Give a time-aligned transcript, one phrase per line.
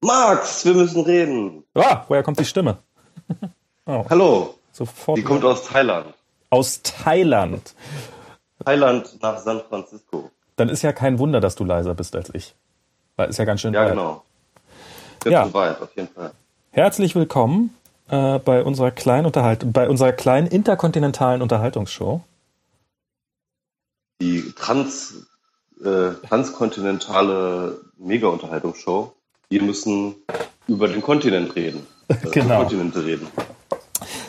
[0.00, 1.64] Max, wir müssen reden.
[1.74, 2.78] Ah, woher kommt die Stimme?
[3.86, 4.04] oh.
[4.08, 4.54] Hallo.
[4.72, 5.18] Sofort.
[5.18, 6.14] Die kommt aus Thailand.
[6.50, 7.74] Aus Thailand.
[8.64, 10.30] Thailand nach San Francisco.
[10.56, 12.54] Dann ist ja kein Wunder, dass du leiser bist als ich.
[13.16, 13.90] Weil ist ja ganz schön Ja, weit.
[13.90, 14.24] genau.
[15.22, 15.52] Sehr Ja.
[15.54, 16.32] weit, auf jeden Fall.
[16.70, 17.74] Herzlich willkommen
[18.08, 22.20] äh, bei unserer kleinen Unterhalt bei unserer kleinen interkontinentalen Unterhaltungsshow.
[24.20, 25.26] Die trans,
[25.84, 29.12] äh, transkontinentale Mega-Unterhaltungsshow.
[29.50, 30.14] Wir müssen
[30.66, 31.86] über den Kontinent reden.
[32.08, 32.58] Äh, Genau.
[32.60, 33.26] Kontinente reden.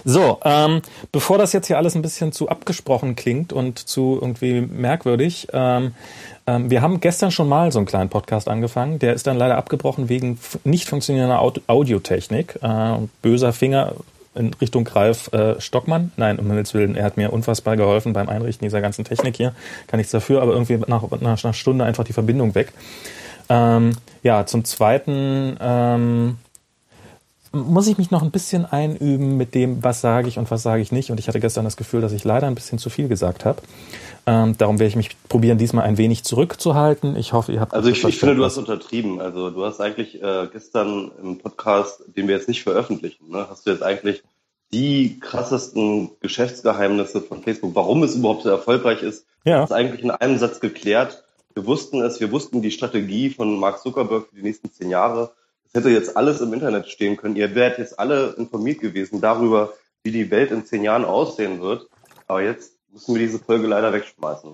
[0.06, 4.62] So, ähm, bevor das jetzt hier alles ein bisschen zu abgesprochen klingt und zu irgendwie
[4.62, 5.94] merkwürdig, ähm,
[6.48, 9.00] ähm, wir haben gestern schon mal so einen kleinen Podcast angefangen.
[9.00, 12.58] Der ist dann leider abgebrochen wegen nicht funktionierender Aud Audiotechnik.
[12.62, 13.94] Äh, böser Finger
[14.36, 16.12] in Richtung Ralf äh, Stockmann.
[16.16, 19.54] Nein, um Himmels Willen, er hat mir unfassbar geholfen beim Einrichten dieser ganzen Technik hier.
[19.88, 22.72] Kann nichts dafür, aber irgendwie nach, nach einer Stunde einfach die Verbindung weg.
[23.50, 23.92] Ähm,
[24.24, 26.38] ja, zum Zweiten ähm,
[27.52, 30.82] muss ich mich noch ein bisschen einüben mit dem, was sage ich und was sage
[30.82, 31.10] ich nicht.
[31.10, 33.62] Und ich hatte gestern das Gefühl, dass ich leider ein bisschen zu viel gesagt habe.
[34.28, 37.16] Ähm, darum werde ich mich probieren, diesmal ein wenig zurückzuhalten.
[37.16, 39.20] Ich hoffe, ihr habt Also ich, ich finde, du hast untertrieben.
[39.20, 43.66] Also du hast eigentlich äh, gestern im Podcast, den wir jetzt nicht veröffentlichen, ne, hast
[43.66, 44.22] du jetzt eigentlich
[44.72, 49.64] die krassesten Geschäftsgeheimnisse von Facebook, warum es überhaupt so erfolgreich ist, Ja.
[49.64, 51.24] ist eigentlich in einem Satz geklärt.
[51.54, 55.32] Wir wussten es, wir wussten die Strategie von Mark Zuckerberg für die nächsten zehn Jahre.
[55.66, 57.36] Es hätte jetzt alles im Internet stehen können.
[57.36, 61.88] Ihr wärt jetzt alle informiert gewesen darüber, wie die Welt in zehn Jahren aussehen wird.
[62.28, 64.52] Aber jetzt müssen wir diese Folge leider wegschmeißen.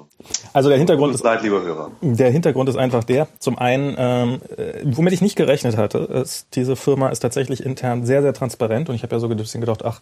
[0.54, 1.92] Also der Hintergrund ist leid, lieber Hörer.
[2.02, 6.48] Der Hintergrund ist einfach der, zum einen, ähm, äh, womit ich nicht gerechnet hatte, ist,
[6.56, 9.62] diese Firma ist tatsächlich intern sehr, sehr transparent und ich habe ja so ein bisschen
[9.62, 10.02] gedacht, ach,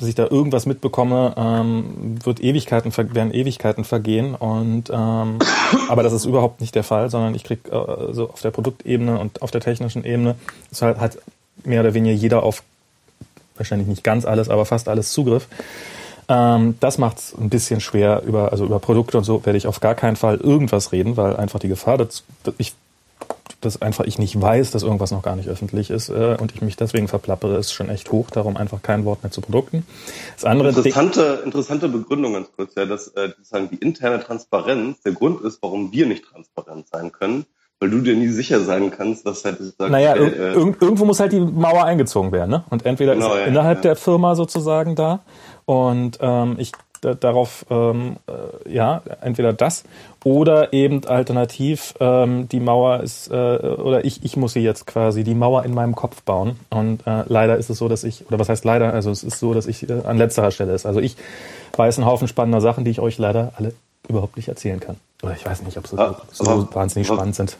[0.00, 5.38] bis ich da irgendwas mitbekomme, ähm, wird Ewigkeiten, werden Ewigkeiten vergehen und ähm,
[5.88, 9.18] aber das ist überhaupt nicht der Fall, sondern ich krieg äh, so auf der Produktebene
[9.18, 10.36] und auf der technischen Ebene
[10.70, 11.18] ist halt, hat
[11.64, 12.62] mehr oder weniger jeder auf
[13.56, 15.46] wahrscheinlich nicht ganz alles, aber fast alles Zugriff.
[16.30, 18.22] Ähm, das macht es ein bisschen schwer.
[18.24, 21.36] Über, also über Produkte und so werde ich auf gar keinen Fall irgendwas reden, weil
[21.36, 22.24] einfach die Gefahr, dass
[22.56, 22.72] ich
[23.60, 26.62] dass einfach ich nicht weiß, dass irgendwas noch gar nicht öffentlich ist äh, und ich
[26.62, 28.30] mich deswegen verplappere, ist schon echt hoch.
[28.30, 29.86] Darum einfach kein Wort mehr zu Produkten.
[30.34, 35.12] Das andere Interessante, interessante Begründung ganz kurz, ja, dass äh, sozusagen die interne Transparenz der
[35.12, 37.44] Grund ist, warum wir nicht transparent sein können,
[37.80, 41.04] weil du dir nie sicher sein kannst, was halt sozusagen naja, äh, ir irg irgendwo
[41.04, 42.64] muss halt die Mauer eingezogen werden, ne?
[42.70, 43.82] Und entweder Genau, ist ja, innerhalb ja.
[43.82, 45.20] der Firma sozusagen da
[45.66, 49.84] und ähm, ich da, darauf ähm, äh, ja entweder das
[50.24, 55.24] oder eben alternativ ähm, die Mauer ist äh, oder ich ich muss sie jetzt quasi
[55.24, 58.38] die Mauer in meinem Kopf bauen und äh, leider ist es so, dass ich oder
[58.38, 60.86] was heißt leider also es ist so, dass ich äh, an letzterer Stelle ist.
[60.86, 61.16] Also ich
[61.76, 63.72] weiß einen Haufen spannender Sachen, die ich euch leider alle
[64.08, 64.96] überhaupt nicht erzählen kann.
[65.22, 67.56] Oder ich weiß nicht, ob sie Ah, so wahnsinnig spannend sind.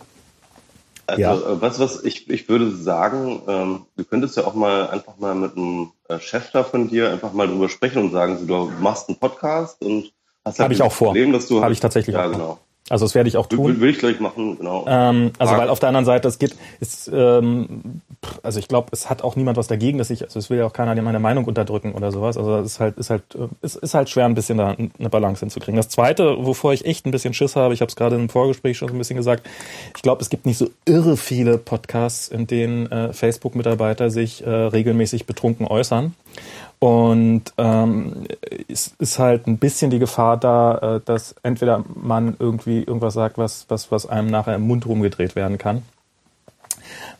[1.10, 1.34] Also, Ja.
[1.34, 5.34] äh, was, was ich, ich würde sagen, ähm, du könntest ja auch mal einfach mal
[5.34, 9.08] mit einem äh, Chef da von dir einfach mal drüber sprechen und sagen, du machst
[9.08, 10.12] einen Podcast und
[10.44, 11.08] hast halt Hab ich auch vor.
[11.08, 12.58] Problem, dass du Habe ich tatsächlich ja auch genau.
[12.90, 13.80] Also das werde ich auch tun.
[13.80, 14.84] Will, ich gleich machen, genau.
[14.88, 18.02] Ähm, also weil auf der anderen Seite, es geht, ist, ähm,
[18.42, 20.66] also ich glaube, es hat auch niemand was dagegen, dass ich, also es will ja
[20.66, 22.36] auch keiner meine Meinung unterdrücken oder sowas.
[22.36, 25.08] Also es ist halt, ist halt, äh, es ist halt schwer, ein bisschen da eine
[25.08, 25.76] Balance hinzukriegen.
[25.76, 28.76] Das Zweite, wovor ich echt ein bisschen Schiss habe, ich habe es gerade im Vorgespräch
[28.76, 29.46] schon so ein bisschen gesagt,
[29.96, 34.50] ich glaube, es gibt nicht so irre viele Podcasts, in denen äh, Facebook-Mitarbeiter sich äh,
[34.50, 36.14] regelmäßig betrunken äußern.
[36.80, 38.24] Und ähm,
[38.66, 43.36] es ist halt ein bisschen die Gefahr da, äh, dass entweder man irgendwie irgendwas sagt,
[43.36, 45.82] was, was, was einem nachher im Mund rumgedreht werden kann.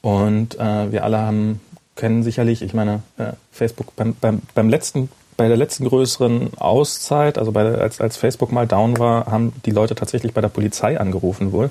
[0.01, 1.61] Und äh, wir alle haben,
[1.95, 7.37] kennen sicherlich, ich meine, äh, Facebook beim, beim, beim letzten, bei der letzten größeren Auszeit,
[7.37, 10.49] also bei der, als, als Facebook mal down war, haben die Leute tatsächlich bei der
[10.49, 11.69] Polizei angerufen wohl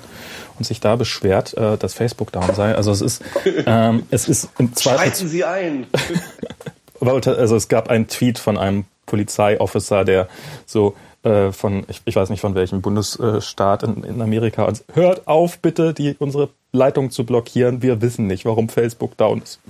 [0.60, 2.72] und sich da beschwert, äh, dass Facebook down sei.
[2.72, 3.22] Also es ist,
[3.66, 5.86] ähm, es ist im Zweifel Schreiten Sie ein!
[7.00, 10.28] also es gab einen Tweet von einem Polizeiofficer, der
[10.66, 15.26] so äh, von, ich, ich weiß nicht von welchem Bundesstaat in, in Amerika, und hört
[15.26, 17.82] auf bitte, die unsere Leitung zu blockieren.
[17.82, 19.60] Wir wissen nicht, warum Facebook down ist.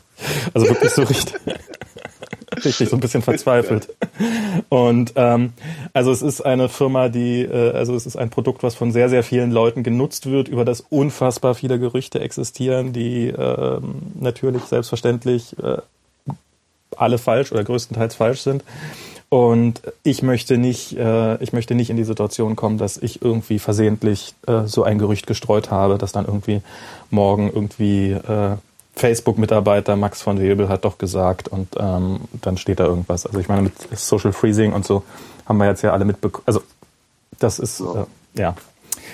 [0.55, 1.35] Also wirklich so richtig,
[2.65, 3.89] richtig so ein bisschen verzweifelt.
[4.69, 5.55] Und ähm,
[5.93, 9.09] also es ist eine Firma, die, äh, also es ist ein Produkt, was von sehr,
[9.09, 15.59] sehr vielen Leuten genutzt wird, über das unfassbar viele Gerüchte existieren, die ähm, natürlich selbstverständlich
[15.59, 15.79] äh,
[16.97, 18.65] alle falsch oder größtenteils falsch sind.
[19.29, 23.61] Und ich möchte nicht, äh, ich möchte nicht in die Situation kommen, dass ich irgendwie
[23.61, 26.63] versehentlich äh, so ein Gerücht gestreut habe, dass dann irgendwie
[27.11, 28.57] morgen irgendwie äh,
[28.97, 33.25] Facebook-Mitarbeiter Max von Webel hat doch gesagt und ähm, dann steht da irgendwas.
[33.25, 35.05] Also ich meine, mit Social Freezing und so
[35.47, 36.45] haben wir jetzt ja alle mitbekommen.
[36.47, 36.63] Also
[37.39, 38.05] das ist, äh,
[38.35, 38.57] ja.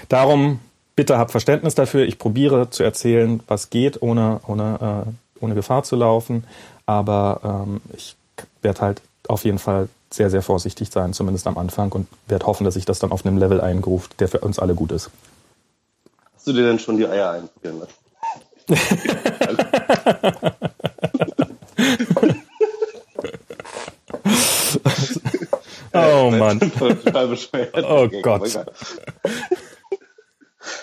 [0.08, 0.60] Darum
[0.96, 2.06] bitte habt Verständnis dafür.
[2.06, 6.44] Ich probiere zu erzählen, was geht, ohne, ohne, äh, ohne Gefahr zu laufen.
[6.86, 8.16] Aber ähm, ich
[8.62, 12.64] werde halt auf jeden Fall sehr, sehr vorsichtig sein, zumindest am Anfang, und werde hoffen,
[12.64, 15.10] dass sich das dann auf einem Level eingruft, der für uns alle gut ist.
[16.34, 17.94] Hast du dir denn schon die Eier einfrieren lassen?
[25.92, 26.60] oh Mann.
[26.60, 27.74] Total bescheuert.
[27.88, 28.66] Oh Gott.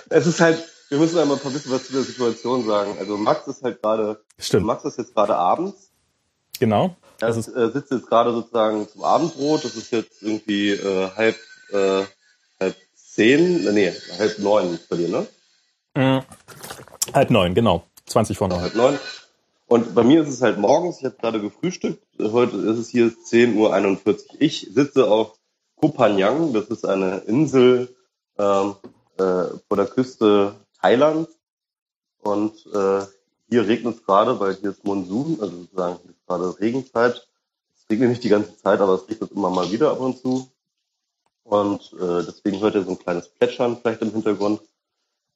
[0.09, 2.95] Es ist halt, wir müssen einmal ein bisschen was zu der Situation sagen.
[2.99, 4.65] Also Max ist halt gerade, Stimmt.
[4.65, 5.89] Max ist jetzt gerade abends.
[6.59, 6.95] Genau.
[7.19, 9.63] Er ist, äh, sitzt jetzt gerade sozusagen zum Abendbrot.
[9.63, 11.35] Das ist jetzt irgendwie äh, halb,
[11.71, 12.03] äh,
[12.59, 15.27] halb zehn, äh, nee, halb neun bei dir, ne?
[15.95, 16.25] mh,
[17.13, 17.83] halb neun, genau.
[18.05, 18.61] 20 vor neun.
[18.61, 18.99] halb neun.
[19.67, 23.07] Und bei mir ist es halt morgens, ich habe gerade gefrühstückt, heute ist es hier
[23.07, 24.17] 10.41 Uhr.
[24.39, 25.39] Ich sitze auf
[25.77, 27.95] Koh Phangan, das ist eine Insel
[28.37, 28.75] ähm,
[29.17, 31.31] äh, vor der Küste Thailands.
[32.21, 33.05] Und äh,
[33.53, 37.27] hier regnet es gerade, weil hier ist Monsun, also sozusagen hier ist gerade Regenzeit.
[37.75, 40.49] Es regnet nicht die ganze Zeit, aber es regnet immer mal wieder ab und zu.
[41.43, 44.61] Und äh, deswegen hört ihr so ein kleines Plätschern vielleicht im Hintergrund.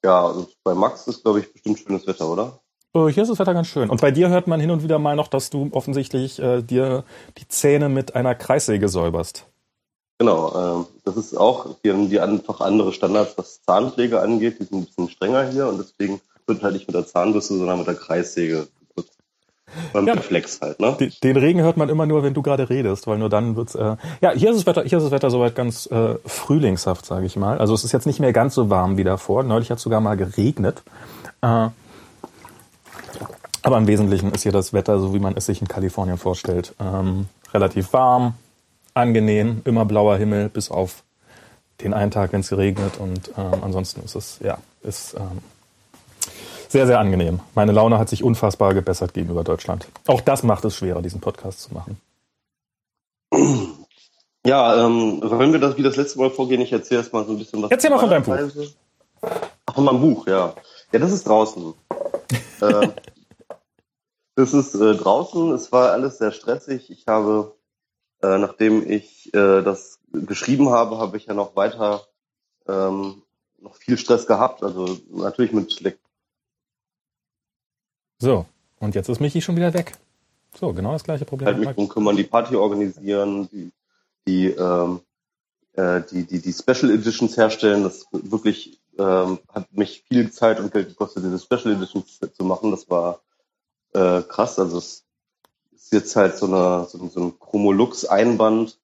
[0.04, 2.60] Ja, und bei Max ist, glaube ich, bestimmt schönes Wetter, oder?
[2.96, 3.88] Äh, Hier ist das Wetter ganz schön.
[3.88, 7.04] Und bei dir hört man hin und wieder mal noch, dass du offensichtlich äh, dir
[7.38, 9.46] die Zähne mit einer Kreissäge säuberst.
[10.18, 14.60] Genau, ähm, das ist auch, hier haben die einfach andere Standards, was Zahnpflege angeht.
[14.60, 17.78] Die sind ein bisschen strenger hier und deswegen wird halt nicht mit der Zahnbürste, sondern
[17.78, 18.68] mit der Kreissäge.
[19.92, 20.14] Beim Ja.
[20.14, 20.96] Reflex halt, ne?
[20.98, 23.76] Den, den Regen hört man immer nur, wenn du gerade redest, weil nur dann wird's.
[23.76, 27.26] Äh, ja, hier ist das Wetter, hier ist das Wetter soweit ganz äh, frühlingshaft, sage
[27.26, 27.58] ich mal.
[27.58, 29.44] Also es ist jetzt nicht mehr ganz so warm wie davor.
[29.44, 30.84] Neulich hat es sogar mal geregnet.
[31.42, 31.68] Äh,
[33.62, 36.74] aber im Wesentlichen ist hier das Wetter, so wie man es sich in Kalifornien vorstellt,
[36.80, 38.36] ähm, relativ warm,
[38.94, 41.04] angenehm, immer blauer Himmel, bis auf
[41.82, 42.98] den einen Tag, wenn es regnet.
[42.98, 45.42] Und ähm, ansonsten ist es ja ist ähm,
[46.70, 47.40] sehr, sehr angenehm.
[47.56, 49.88] Meine Laune hat sich unfassbar gebessert gegenüber Deutschland.
[50.08, 52.00] Auch das macht es schwerer, diesen Podcast zu machen.
[54.46, 56.62] Ja, ähm, wollen wir das wie das letzte Mal vorgehen?
[56.62, 57.72] Ich erzähle erst mal so ein bisschen was.
[57.72, 58.34] Erzähl mal von deinem Buch.
[58.34, 58.74] Weise.
[59.66, 60.54] Ach, von meinem Buch, ja.
[60.94, 61.74] Ja, das ist draußen.
[62.62, 62.88] äh,
[64.36, 65.52] das ist äh, draußen.
[65.52, 66.90] Es war alles sehr stressig.
[66.90, 67.56] Ich habe,
[68.22, 72.04] äh, nachdem ich äh, das geschrieben habe, habe ich ja noch weiter
[72.70, 73.24] ähm,
[73.60, 74.64] noch viel Stress gehabt.
[74.64, 76.00] Also natürlich mit Leck
[78.20, 78.46] So,
[78.80, 79.94] und jetzt ist Michi schon wieder weg.
[80.56, 81.48] So, genau das gleiche Problem.
[81.48, 83.72] halt mich drum kümmern, die Party organisieren, die,
[84.26, 85.02] die, ähm,
[85.74, 87.84] äh, die, die, die Special Editions herstellen.
[87.84, 92.72] Das wirklich ähm, hat mich viel Zeit und Geld gekostet, diese Special Editions zu machen.
[92.72, 93.22] Das war
[93.94, 94.58] äh, krass.
[94.58, 95.06] Also es
[95.76, 98.80] ist jetzt halt so, eine, so, so ein Chromolux-Einband,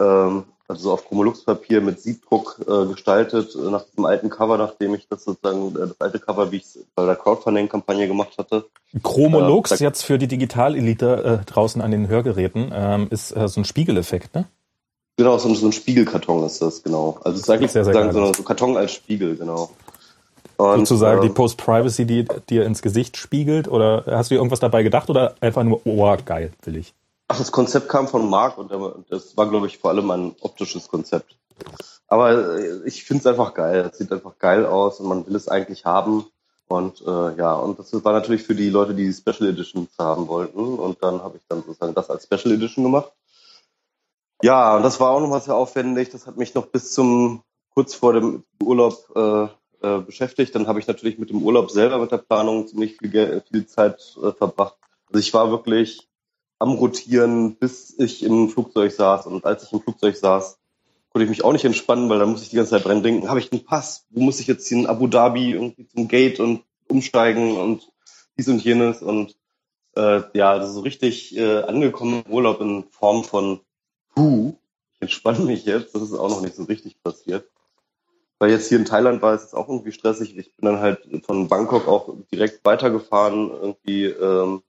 [0.00, 5.06] ähm, also auf Chromolux-Papier mit Siebdruck äh, gestaltet, äh, nach diesem alten Cover, nachdem ich
[5.08, 8.66] das sozusagen, äh, das alte Cover, wie ich es bei der Crowdfunding-Kampagne gemacht hatte.
[9.02, 13.60] Chromolux, da- jetzt für die Digitalelite äh, draußen an den Hörgeräten, ähm, ist äh, so
[13.60, 14.46] ein Spiegeleffekt, ne?
[15.16, 17.18] Genau, so, ein- so ein Spiegelkarton ist das, genau.
[17.24, 19.70] Also es ist eigentlich Sehr, sehr sozusagen so, so Karton als Spiegel, genau.
[20.58, 23.68] Und, Sozusagen die ähm, Post-Privacy, die dir ins Gesicht spiegelt?
[23.68, 26.94] Oder hast du dir irgendwas dabei gedacht oder einfach nur, oh, geil, will ich?
[27.28, 28.70] Ach, das Konzept kam von Marc und
[29.10, 31.36] das war, glaube ich, vor allem ein optisches Konzept.
[32.08, 33.90] Aber äh, ich finde es einfach geil.
[33.90, 36.26] Es sieht einfach geil aus und man will es eigentlich haben.
[36.68, 40.78] Und äh, ja, und das war natürlich für die Leute, die Special Editions haben wollten.
[40.78, 43.12] Und dann habe ich dann sozusagen das als Special Edition gemacht.
[44.42, 46.10] Ja, und das war auch nochmal sehr aufwendig.
[46.10, 47.42] Das hat mich noch bis zum
[47.74, 49.48] kurz vor dem Urlaub äh,
[49.82, 50.54] äh, beschäftigt.
[50.54, 54.16] Dann habe ich natürlich mit dem Urlaub selber, mit der Planung ziemlich viel, viel Zeit
[54.22, 54.76] äh, verbracht.
[55.08, 56.05] Also ich war wirklich
[56.58, 59.26] am Rotieren, bis ich im Flugzeug saß.
[59.26, 60.58] Und als ich im Flugzeug saß,
[61.10, 63.28] konnte ich mich auch nicht entspannen, weil da muss ich die ganze Zeit dran denken,
[63.28, 64.06] habe ich einen Pass?
[64.10, 67.90] Wo muss ich jetzt in Abu Dhabi irgendwie zum Gate und umsteigen und
[68.36, 69.34] dies und jenes und
[69.96, 73.60] äh, ja, also so richtig äh, angekommen Urlaub in Form von
[74.14, 74.54] Puh,
[74.94, 77.48] ich entspanne mich jetzt, das ist auch noch nicht so richtig passiert.
[78.38, 80.36] Weil jetzt hier in Thailand war es auch irgendwie stressig.
[80.36, 84.62] Ich bin dann halt von Bangkok auch direkt weitergefahren, irgendwie ähm,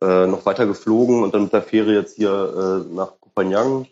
[0.00, 3.86] äh, noch weiter geflogen und dann mit der Fähre jetzt hier äh, nach Koh Phangan.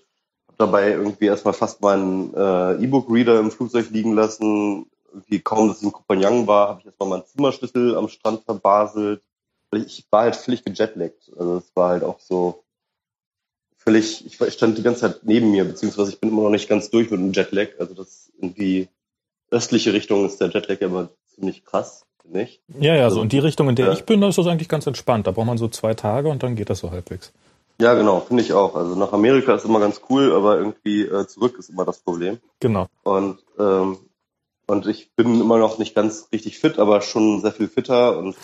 [0.48, 4.86] Hab dabei irgendwie erstmal fast meinen äh, E-Book-Reader im Flugzeug liegen lassen.
[5.12, 8.44] Irgendwie kaum, dass ich in Koh Phangan war, habe ich erstmal meinen Zimmerschlüssel am Strand
[8.44, 9.22] verbaselt.
[9.72, 11.30] Ich war halt völlig gejetlaggt.
[11.36, 12.62] Also es war halt auch so
[13.86, 16.90] völlig, ich stand die ganze Zeit neben mir, beziehungsweise ich bin immer noch nicht ganz
[16.90, 17.68] durch mit dem Jetlag.
[17.78, 18.88] Also das in die
[19.50, 22.60] östliche Richtung ist der Jetlag immer ziemlich krass, ich.
[22.78, 23.92] Ja, ja, so Also, in die Richtung, in der ja.
[23.92, 25.26] ich bin, da ist das eigentlich ganz entspannt.
[25.26, 27.32] Da braucht man so zwei Tage und dann geht das so halbwegs.
[27.80, 28.74] Ja, genau, finde ich auch.
[28.74, 32.38] Also nach Amerika ist immer ganz cool, aber irgendwie äh, zurück ist immer das Problem.
[32.60, 32.86] Genau.
[33.02, 33.98] Und ähm,
[34.68, 38.18] Und ich bin immer noch nicht ganz richtig fit, aber schon sehr viel fitter.
[38.18, 38.34] Und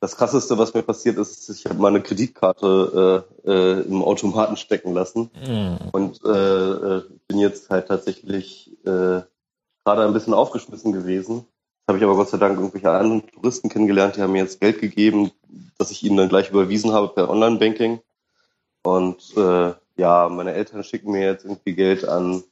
[0.00, 4.92] das Krasseste, was mir passiert ist, ich habe meine Kreditkarte äh, äh, im Automaten stecken
[4.92, 5.88] lassen mm.
[5.92, 9.22] und äh, äh, bin jetzt halt tatsächlich äh,
[9.84, 11.46] gerade ein bisschen aufgeschmissen gewesen.
[11.86, 14.80] Habe ich aber Gott sei Dank irgendwelche anderen Touristen kennengelernt, die haben mir jetzt Geld
[14.80, 15.30] gegeben,
[15.76, 18.00] das ich ihnen dann gleich überwiesen habe per Online-Banking.
[18.82, 22.42] Und äh, ja, meine Eltern schicken mir jetzt irgendwie Geld an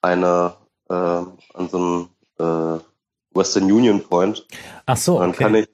[0.00, 0.54] eine,
[0.88, 2.08] äh, an so
[2.38, 2.80] einen äh,
[3.34, 4.46] Western Union Point.
[4.86, 5.24] Ach so, okay.
[5.24, 5.68] Dann kann ich,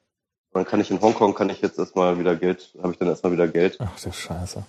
[0.53, 3.33] dann kann ich in Hongkong kann ich jetzt erstmal wieder Geld, habe ich dann erstmal
[3.33, 3.79] wieder Geld.
[3.81, 4.65] Ach du Scheiße.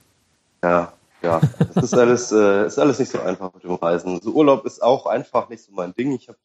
[0.63, 1.41] Ja, ja.
[1.75, 4.21] Es ist alles, äh, ist alles nicht so einfach mit dem Reisen.
[4.21, 6.11] So Urlaub ist auch einfach nicht so mein Ding.
[6.13, 6.37] Ich habe,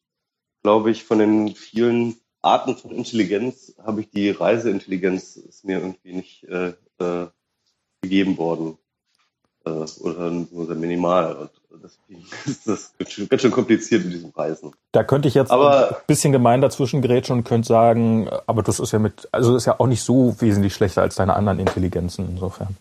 [0.63, 6.13] glaube ich, von den vielen Arten von Intelligenz habe ich die Reiseintelligenz ist mir irgendwie
[6.13, 7.27] nicht äh, äh,
[8.01, 8.77] gegeben worden
[9.65, 11.49] äh, oder nur sehr minimal.
[11.69, 12.93] Und deswegen ist das
[13.29, 14.73] ganz schön kompliziert mit diesem Reisen.
[14.91, 18.79] Da könnte ich jetzt aber, ein bisschen gemein dazwischen grätschen und könnte sagen, aber das
[18.79, 22.27] ist ja mit, also ist ja auch nicht so wesentlich schlechter als deine anderen Intelligenzen
[22.27, 22.75] insofern.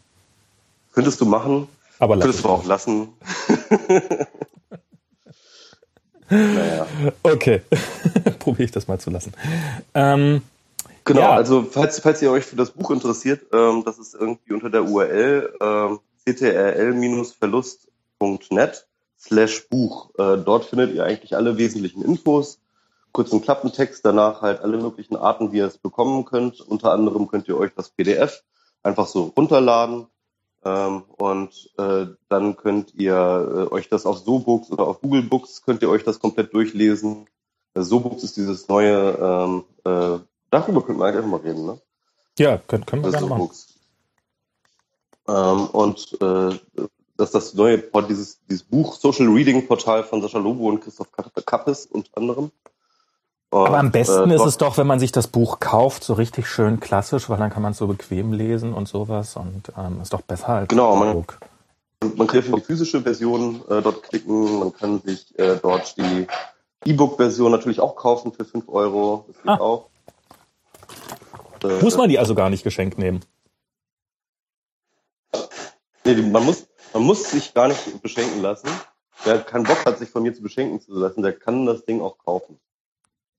[0.93, 1.69] Könntest du machen,
[1.99, 3.09] aber könntest du auch lassen.
[6.31, 6.87] naja.
[7.23, 7.61] Okay,
[8.39, 9.35] probiere ich das mal zu lassen.
[9.95, 10.41] Ähm,
[11.05, 11.33] genau, ja.
[11.33, 14.85] also falls, falls ihr euch für das Buch interessiert, ähm, das ist irgendwie unter der
[14.85, 18.87] URL ähm, ctrl-verlust.net
[19.19, 20.11] slash Buch.
[20.19, 22.61] Äh, dort findet ihr eigentlich alle wesentlichen Infos,
[23.13, 26.61] kurzen Klappentext, danach halt alle möglichen Arten, wie ihr es bekommen könnt.
[26.61, 28.43] Unter anderem könnt ihr euch das PDF
[28.83, 30.07] einfach so runterladen
[30.65, 35.63] ähm, und äh, dann könnt ihr äh, euch das auf SoBooks oder auf Google Books
[35.63, 37.27] könnt ihr euch das komplett durchlesen.
[37.75, 40.19] Äh, SoBooks ist dieses neue, ähm, äh,
[40.51, 41.81] darüber könnten wir eigentlich einfach mal reden, ne?
[42.39, 43.51] Ja, können, können wir äh, gerne machen.
[45.29, 46.59] Ähm, und äh,
[47.17, 51.87] dass das neue dieses, dieses Buch Social Reading Portal von Sascha Lobo und Christoph Kappes
[51.87, 52.51] unter anderem.
[53.51, 56.15] Und, Aber am besten äh, ist es doch, wenn man sich das Buch kauft, so
[56.15, 60.01] richtig schön klassisch, weil dann kann man es so bequem lesen und sowas und ähm,
[60.01, 61.35] ist doch besser als genau, man, Buch.
[62.17, 66.29] Man kann die physische Version äh, dort klicken, man kann sich äh, dort die
[66.85, 69.25] E-Book-Version natürlich auch kaufen für 5 Euro.
[69.27, 69.57] Das geht ah.
[69.57, 69.91] auch.
[71.65, 73.25] Äh, Muss man die also gar nicht geschenkt nehmen?
[76.05, 78.69] Nee, man muss, man muss sich gar nicht beschenken lassen.
[79.25, 82.01] Wer keinen Bock hat, sich von mir zu beschenken zu lassen, der kann das Ding
[82.01, 82.61] auch kaufen.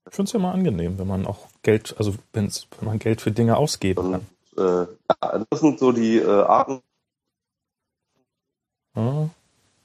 [0.08, 3.20] Ich finde es ja mal angenehm, wenn man auch Geld, also wenn's, wenn man Geld
[3.20, 4.26] für Dinge ausgeben kann.
[4.56, 4.86] Und, äh,
[5.22, 6.80] ja, das sind so die äh, Arten.
[8.94, 9.26] Ah,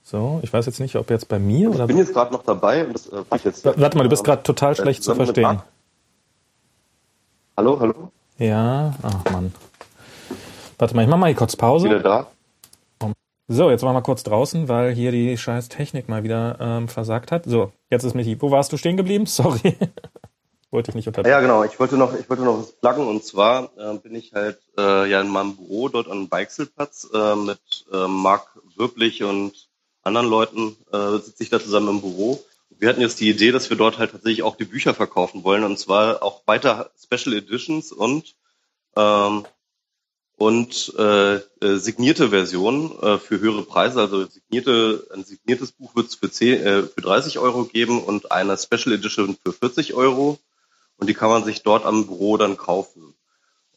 [0.03, 1.83] so, ich weiß jetzt nicht, ob jetzt bei mir ich oder.
[1.83, 3.65] Ich bin jetzt gerade noch dabei und das äh, ich jetzt.
[3.65, 5.61] Warte mal, du bist gerade total schlecht zu verstehen.
[7.55, 8.11] Hallo, hallo?
[8.37, 9.53] Ja, ach Mann.
[10.77, 11.85] Warte mal, ich mach mal hier kurz Pause.
[11.85, 12.27] Wieder da?
[13.49, 17.31] So, jetzt waren wir kurz draußen, weil hier die scheiß Technik mal wieder ähm, versagt
[17.31, 17.45] hat.
[17.45, 18.41] So, jetzt ist Michi.
[18.41, 19.25] Wo warst du stehen geblieben?
[19.27, 19.77] Sorry.
[20.69, 21.31] wollte ich nicht unterbrechen.
[21.31, 21.63] Ja, genau.
[21.63, 25.09] Ich wollte noch, ich wollte noch was pluggen und zwar äh, bin ich halt äh,
[25.09, 29.53] ja in meinem Büro dort am Beixelplatz äh, mit äh, Marc Würblich und
[30.03, 32.43] anderen Leuten äh, sitze ich da zusammen im Büro.
[32.69, 35.63] Wir hatten jetzt die Idee, dass wir dort halt tatsächlich auch die Bücher verkaufen wollen
[35.63, 38.35] und zwar auch weiter Special Editions und
[38.97, 39.45] ähm,
[40.37, 41.41] und äh, äh,
[41.77, 44.01] signierte Versionen äh, für höhere Preise.
[44.01, 48.31] Also signierte, ein signiertes Buch wird es für, 10, äh, für 30 Euro geben und
[48.31, 50.37] eine Special Edition für 40 Euro.
[50.97, 53.15] Und die kann man sich dort am Büro dann kaufen.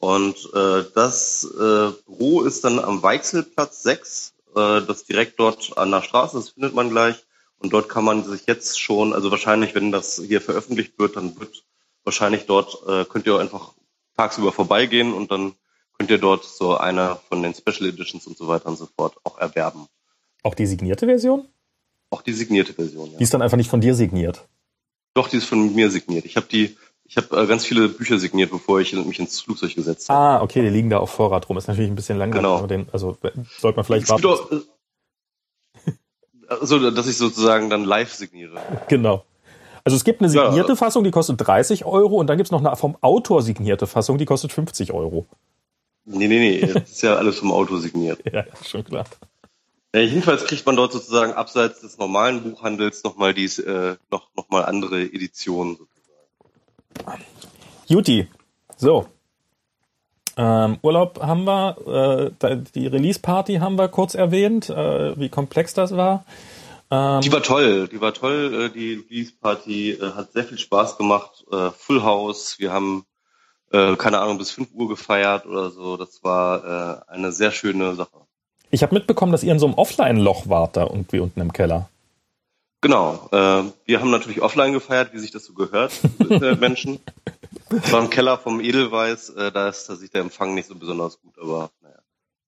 [0.01, 5.91] Und äh, das äh, Büro ist dann am Weichselplatz 6, äh, das direkt dort an
[5.91, 7.17] der Straße, das findet man gleich.
[7.59, 11.39] Und dort kann man sich jetzt schon, also wahrscheinlich, wenn das hier veröffentlicht wird, dann
[11.41, 11.65] wird
[12.05, 13.73] wahrscheinlich dort, äh, könnt ihr einfach
[14.17, 15.55] tagsüber vorbeigehen und dann
[16.01, 19.17] könnt ihr dort so eine von den Special Editions und so weiter und so fort
[19.23, 19.87] auch erwerben.
[20.43, 21.47] Auch die signierte Version?
[22.09, 23.19] Auch die signierte Version, ja.
[23.19, 24.49] Die ist dann einfach nicht von dir signiert?
[25.13, 26.25] Doch, die ist von mir signiert.
[26.25, 29.75] Ich habe die, ich habe äh, ganz viele Bücher signiert, bevor ich mich ins Flugzeug
[29.75, 30.19] gesetzt habe.
[30.19, 31.59] Ah, okay, die liegen da auf Vorrat rum.
[31.59, 32.45] Ist natürlich ein bisschen langweilig.
[32.45, 32.67] Genau.
[32.67, 33.19] Den, also
[33.59, 34.23] sollte man vielleicht warten.
[34.23, 35.91] Doch, äh,
[36.49, 38.59] also, dass ich sozusagen dann live signiere.
[38.89, 39.27] Genau.
[39.85, 40.77] Also es gibt eine signierte ja.
[40.77, 44.17] Fassung, die kostet 30 Euro und dann gibt es noch eine vom Autor signierte Fassung,
[44.17, 45.27] die kostet 50 Euro.
[46.13, 48.21] Nee, nee, nee, das ist ja alles vom Auto signiert.
[48.33, 49.05] ja, schon klar.
[49.95, 54.49] Ja, jedenfalls kriegt man dort sozusagen abseits des normalen Buchhandels nochmal dies, äh, noch, noch
[54.51, 57.25] mal andere Editionen sozusagen.
[57.87, 58.29] Juti,
[58.77, 59.07] so.
[60.37, 65.97] Ähm, Urlaub haben wir, äh, die Release-Party haben wir kurz erwähnt, äh, wie komplex das
[65.97, 66.25] war.
[66.91, 70.99] Ähm, die war toll, die war toll, äh, die Release-Party äh, hat sehr viel Spaß
[70.99, 73.05] gemacht, äh, Full House, wir haben
[73.71, 75.97] äh, keine Ahnung, bis 5 Uhr gefeiert oder so.
[75.97, 78.21] Das war äh, eine sehr schöne Sache.
[78.71, 81.89] Ich habe mitbekommen, dass ihr in so einem Offline-Loch wart da irgendwie unten im Keller.
[82.81, 83.29] Genau.
[83.33, 85.93] Äh, wir haben natürlich offline gefeiert, wie sich das so gehört,
[86.61, 87.01] Menschen.
[87.71, 91.21] Es war im Keller vom Edelweiß, äh, da ist tatsächlich der Empfang nicht so besonders
[91.21, 91.99] gut, aber naja.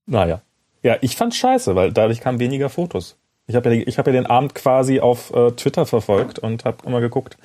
[0.07, 0.41] Naja.
[0.83, 3.17] Ja, ich fand's scheiße, weil dadurch kamen weniger Fotos.
[3.49, 6.87] Ich habe ja, ich hab ja den Abend quasi auf äh, Twitter verfolgt und habe
[6.87, 7.37] immer geguckt,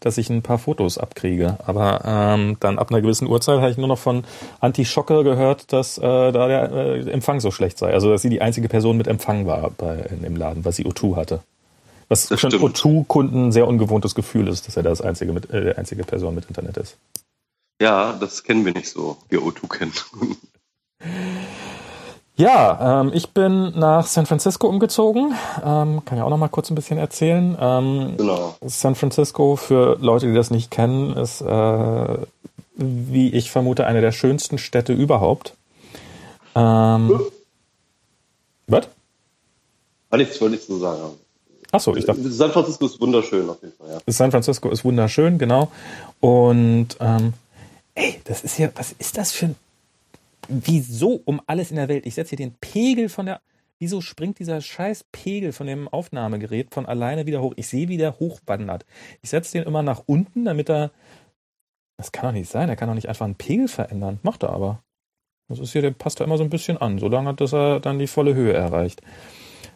[0.00, 1.58] dass ich ein paar Fotos abkriege.
[1.64, 4.24] Aber ähm, dann ab einer gewissen Uhrzeit habe ich nur noch von
[4.60, 7.92] Anti-Schocker gehört, dass äh, da der äh, Empfang so schlecht sei.
[7.92, 10.86] Also dass sie die einzige Person mit Empfang war bei, in dem Laden, was sie
[10.86, 11.40] O2 hatte.
[12.08, 15.62] Was das für O2-Kunden ein sehr ungewohntes Gefühl ist, dass er das einzige mit, äh,
[15.62, 16.96] der einzige Person mit Internet ist.
[17.80, 19.92] Ja, das kennen wir nicht so, wir O2 kennen.
[22.36, 25.34] Ja, ähm, ich bin nach San Francisco umgezogen.
[25.64, 27.56] Ähm, kann ja auch noch mal kurz ein bisschen erzählen.
[27.60, 28.56] Ähm, genau.
[28.62, 32.18] San Francisco, für Leute, die das nicht kennen, ist, äh,
[32.76, 35.54] wie ich vermute, eine der schönsten Städte überhaupt.
[36.56, 37.20] Ähm,
[38.66, 38.88] was?
[40.10, 41.00] War nichts, wollte ich so sagen.
[41.70, 42.30] Achso, ich dachte.
[42.30, 44.12] San Francisco ist wunderschön auf jeden Fall, ja.
[44.12, 45.70] San Francisco ist wunderschön, genau.
[46.20, 47.32] Und ähm,
[47.94, 49.56] ey, das ist ja, was ist das für ein
[50.48, 52.06] wieso um alles in der Welt?
[52.06, 53.40] Ich setze hier den Pegel von der.
[53.80, 57.54] Wieso springt dieser scheiß Pegel von dem Aufnahmegerät von alleine wieder hoch?
[57.56, 58.86] Ich sehe, wie der hochwandert.
[59.20, 60.90] Ich setze den immer nach unten, damit er.
[61.96, 62.68] Das kann doch nicht sein.
[62.68, 64.20] Er kann doch nicht einfach einen Pegel verändern.
[64.22, 64.82] Macht er aber.
[65.48, 67.78] Das ist hier, der passt da immer so ein bisschen an, solange hat, dass er
[67.78, 69.02] dann die volle Höhe erreicht.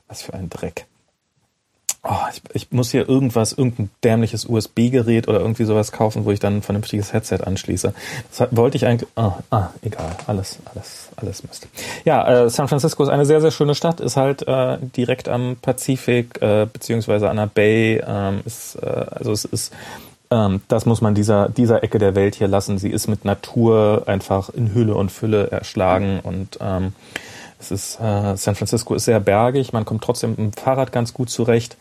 [0.07, 0.88] Was für ein Dreck.
[2.05, 6.39] Oh, ich, ich, muss hier irgendwas, irgendein dämliches USB-Gerät oder irgendwie sowas kaufen, wo ich
[6.39, 7.93] dann ein vernünftiges Headset anschließe.
[8.31, 9.11] Das wollte ich eigentlich.
[9.17, 11.67] Ah, ah egal, alles, alles, alles Mist.
[12.05, 15.57] Ja, äh, San Francisco ist eine sehr, sehr schöne Stadt, ist halt äh, direkt am
[15.61, 18.01] Pazifik äh, beziehungsweise an der Bay.
[18.07, 19.73] Ähm, ist, äh, also es ist,
[20.31, 22.79] ähm, das muss man dieser dieser Ecke der Welt hier lassen.
[22.79, 26.93] Sie ist mit Natur einfach in Hülle und Fülle erschlagen und ähm,
[27.61, 31.13] es ist, äh, San Francisco ist sehr bergig, man kommt trotzdem mit dem Fahrrad ganz
[31.13, 31.77] gut zurecht.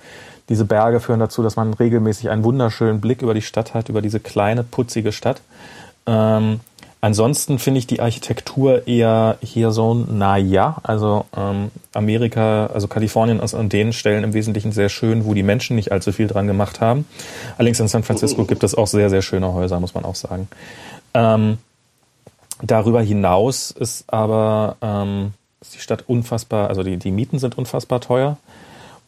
[0.49, 4.01] Diese Berge führen dazu, dass man regelmäßig einen wunderschönen Blick über die Stadt hat, über
[4.01, 5.41] diese kleine, putzige Stadt.
[6.05, 6.61] Ähm,
[7.01, 13.39] ansonsten finde ich die Architektur eher hier so, na ja, also ähm, Amerika, also Kalifornien
[13.39, 16.47] ist an den Stellen im Wesentlichen sehr schön, wo die Menschen nicht allzu viel dran
[16.47, 17.05] gemacht haben.
[17.57, 20.47] Allerdings in San Francisco gibt es auch sehr, sehr schöne Häuser, muss man auch sagen.
[21.13, 21.57] Ähm,
[22.61, 25.33] darüber hinaus ist aber ähm,
[25.67, 28.37] ist die Stadt unfassbar, also die, die Mieten sind unfassbar teuer.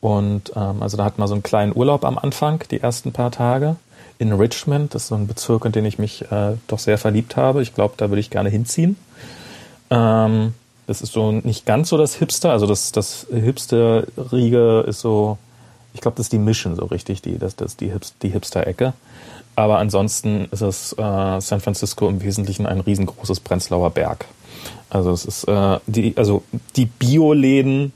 [0.02, 3.32] Und ähm, also da hat man so einen kleinen Urlaub am Anfang, die ersten paar
[3.32, 3.76] Tage
[4.18, 4.94] in Richmond.
[4.94, 7.62] Das ist so ein Bezirk, in den ich mich äh, doch sehr verliebt habe.
[7.62, 8.98] Ich glaube, da würde ich gerne hinziehen.
[9.90, 10.54] Ähm,
[10.88, 15.38] das ist so nicht ganz so das Hipster, also das, das Hipster-Riege ist so,
[15.94, 18.94] ich glaube, das ist die Mission so richtig, die, das, das die, Hipster, die Hipster-Ecke.
[19.56, 24.26] Aber ansonsten ist es äh, San Francisco im Wesentlichen ein riesengroßes Prenzlauer Berg.
[24.90, 26.44] Also es ist äh, die, also
[26.76, 27.94] die Bioläden,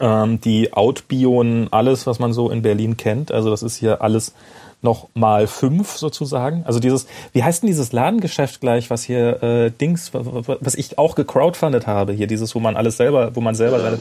[0.00, 3.32] ähm, die Outbionen, alles, was man so in Berlin kennt.
[3.32, 4.34] Also das ist hier alles
[4.82, 6.64] noch mal fünf sozusagen.
[6.66, 11.14] Also dieses, wie heißt denn dieses Ladengeschäft gleich, was hier äh, Dings, was ich auch
[11.14, 13.82] gecrowdfundet habe, hier dieses, wo man alles selber, wo man selber ja.
[13.82, 13.98] seine.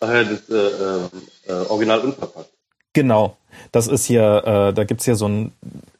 [0.00, 2.50] Ach ja, das äh, äh, Original unverpackt.
[2.92, 3.36] Genau.
[3.72, 5.52] Das ist hier, äh, da gibt's hier so ein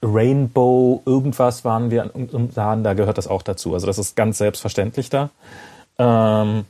[0.02, 3.74] Rainbow, irgendwas waren wir im Laden, da gehört das auch dazu.
[3.74, 5.30] Also das ist ganz selbstverständlich da.
[5.98, 6.64] Ähm,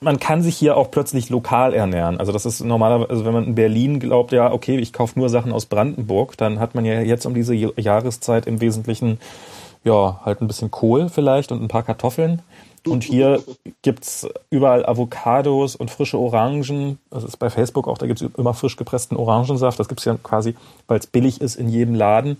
[0.00, 2.18] man kann sich hier auch plötzlich lokal ernähren.
[2.18, 5.28] Also das ist normalerweise, also wenn man in Berlin glaubt, ja, okay, ich kaufe nur
[5.28, 9.18] Sachen aus Brandenburg, dann hat man ja jetzt um diese Jahreszeit im Wesentlichen
[9.84, 12.42] ja halt ein bisschen Kohl vielleicht und ein paar Kartoffeln.
[12.86, 13.42] Und hier
[13.82, 16.98] gibt's überall Avocados und frische Orangen.
[17.10, 19.78] Das ist bei Facebook auch, da gibt's immer frisch gepressten Orangensaft.
[19.78, 20.56] Das gibt's ja quasi,
[20.88, 22.38] weil es billig ist, in jedem Laden.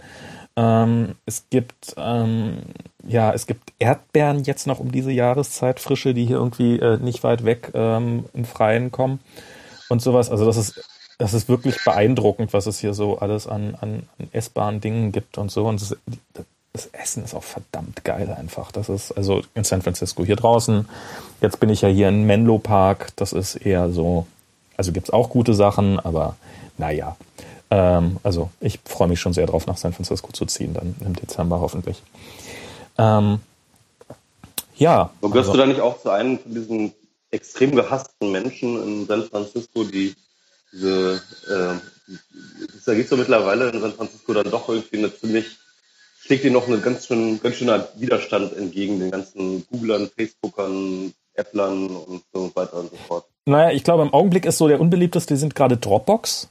[0.56, 2.58] Ähm, es gibt ähm,
[3.06, 7.24] ja, es gibt Erdbeeren jetzt noch um diese Jahreszeit, frische, die hier irgendwie äh, nicht
[7.24, 9.20] weit weg ähm, im Freien kommen
[9.88, 10.30] und sowas.
[10.30, 10.82] Also das ist
[11.18, 15.38] das ist wirklich beeindruckend, was es hier so alles an, an, an essbaren Dingen gibt
[15.38, 15.66] und so.
[15.66, 15.96] Und das,
[16.72, 18.72] das Essen ist auch verdammt geil einfach.
[18.72, 20.88] Das ist also in San Francisco hier draußen.
[21.40, 23.08] Jetzt bin ich ja hier in Menlo Park.
[23.16, 24.26] Das ist eher so,
[24.76, 26.36] also gibt's auch gute Sachen, aber
[26.78, 27.16] naja.
[27.70, 31.14] Ähm, also ich freue mich schon sehr drauf, nach San Francisco zu ziehen, dann im
[31.14, 32.02] Dezember hoffentlich.
[32.96, 33.40] Ähm,
[34.76, 35.10] ja.
[35.20, 36.92] Und gehörst also, du da nicht auch zu einem von diesen
[37.30, 40.14] extrem gehassten Menschen in San Francisco, die
[40.72, 42.14] diese, äh,
[42.86, 45.58] da gibt es ja mittlerweile in San Francisco dann doch irgendwie eine ziemlich
[46.24, 51.88] schlägt dir noch ein ganz, schön, ganz schöner Widerstand entgegen den ganzen Googlern, Facebookern, Applern
[51.88, 53.24] und so weiter und so fort.
[53.44, 56.48] Naja, ich glaube, im Augenblick ist so der unbeliebteste, die sind gerade Dropbox.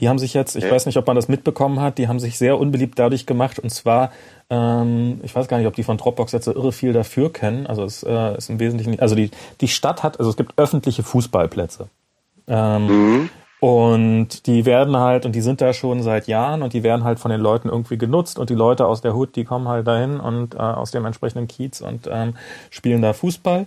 [0.00, 0.74] Die haben sich jetzt, ich okay.
[0.74, 3.60] weiß nicht, ob man das mitbekommen hat, die haben sich sehr unbeliebt dadurch gemacht.
[3.60, 4.10] Und zwar,
[4.50, 7.66] ähm, ich weiß gar nicht, ob die von Dropbox jetzt so irre viel dafür kennen.
[7.66, 11.04] Also es äh, ist im Wesentlichen, also die, die Stadt hat, also es gibt öffentliche
[11.04, 11.88] Fußballplätze.
[12.48, 13.30] Ähm, mhm.
[13.64, 17.18] Und die werden halt, und die sind da schon seit Jahren und die werden halt
[17.18, 20.20] von den Leuten irgendwie genutzt und die Leute aus der Hut, die kommen halt dahin
[20.20, 22.34] und äh, aus dem entsprechenden Kiez und ähm,
[22.68, 23.64] spielen da Fußball.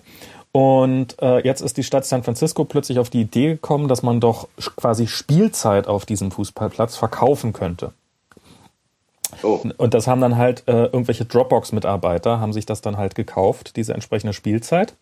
[0.52, 4.20] Und äh, jetzt ist die Stadt San Francisco plötzlich auf die Idee gekommen, dass man
[4.20, 7.92] doch quasi Spielzeit auf diesem Fußballplatz verkaufen könnte.
[9.42, 9.62] Oh.
[9.78, 13.96] Und das haben dann halt äh, irgendwelche Dropbox-Mitarbeiter, haben sich das dann halt gekauft, diese
[13.96, 14.94] entsprechende Spielzeit.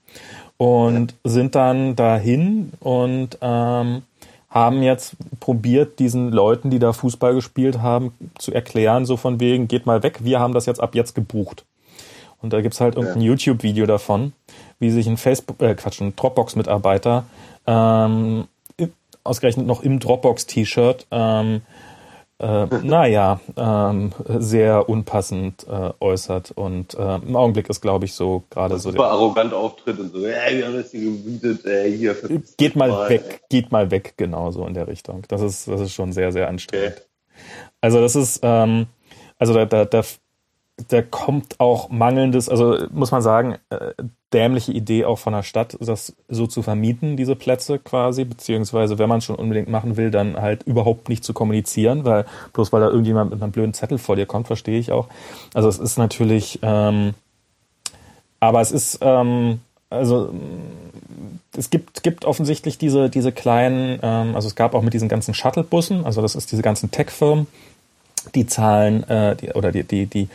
[0.55, 1.29] Und ja.
[1.29, 4.03] sind dann dahin und ähm,
[4.55, 9.67] haben jetzt probiert, diesen Leuten, die da Fußball gespielt haben, zu erklären, so von wegen,
[9.67, 11.65] geht mal weg, wir haben das jetzt ab jetzt gebucht.
[12.41, 13.27] Und da gibt's halt irgendein ja.
[13.27, 14.31] YouTube-Video davon,
[14.79, 17.25] wie sich ein Facebook, äh, Quatsch, ein Dropbox-Mitarbeiter
[17.67, 18.47] ähm,
[19.25, 21.61] ausgerechnet noch im Dropbox-T-Shirt ähm,
[22.39, 26.51] äh, naja, ähm, sehr unpassend äh, äußert.
[26.51, 28.91] Und äh, im Augenblick ist, glaube ich, so gerade so.
[28.91, 32.15] Super arrogant auftritt und so, hey, wir haben das hier gebietet, äh, hier.
[32.57, 35.23] Geht mal, mal weg, geht mal weg, genau so in der Richtung.
[35.27, 36.93] Das ist, das ist schon sehr, sehr anstrengend.
[36.93, 37.01] Okay.
[37.81, 38.87] Also das ist, ähm,
[39.37, 40.03] also da, da, da
[40.89, 43.93] da kommt auch mangelndes, also muss man sagen, äh,
[44.35, 49.07] dämliche Idee auch von der Stadt, das so zu vermieten, diese Plätze quasi, beziehungsweise wenn
[49.07, 52.81] man es schon unbedingt machen will, dann halt überhaupt nicht zu kommunizieren, weil bloß weil
[52.81, 55.07] da irgendjemand mit einem blöden Zettel vor dir kommt, verstehe ich auch.
[55.53, 57.13] Also es ist natürlich, ähm,
[58.41, 60.33] aber es ist, ähm, also
[61.55, 65.33] es gibt, gibt offensichtlich diese, diese kleinen, ähm, also es gab auch mit diesen ganzen
[65.33, 67.47] Shuttlebussen, also das ist diese ganzen Tech-Firmen,
[68.33, 70.27] die zahlen äh, die, oder die, die, die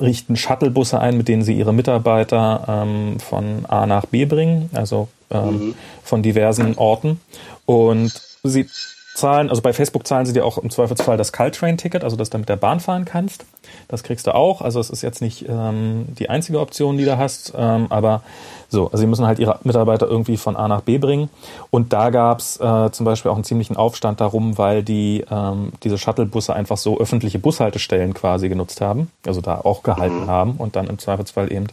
[0.00, 5.08] richten Shuttlebusse ein, mit denen sie ihre Mitarbeiter ähm, von A nach B bringen, also
[5.30, 5.74] ähm, mhm.
[6.02, 7.20] von diversen Orten.
[7.66, 8.66] Und sie
[9.14, 12.38] zahlen, also bei Facebook zahlen sie dir auch im Zweifelsfall das Caltrain-Ticket, also dass du
[12.38, 13.46] mit der Bahn fahren kannst.
[13.88, 14.60] Das kriegst du auch.
[14.60, 18.22] Also es ist jetzt nicht ähm, die einzige Option, die du hast, ähm, aber
[18.68, 21.30] so, also sie müssen halt ihre Mitarbeiter irgendwie von A nach B bringen.
[21.70, 25.96] Und da gab's äh, zum Beispiel auch einen ziemlichen Aufstand darum, weil die ähm, diese
[25.96, 30.26] Shuttlebusse einfach so öffentliche Bushaltestellen quasi genutzt haben, also da auch gehalten mhm.
[30.26, 31.68] haben und dann im Zweifelsfall eben.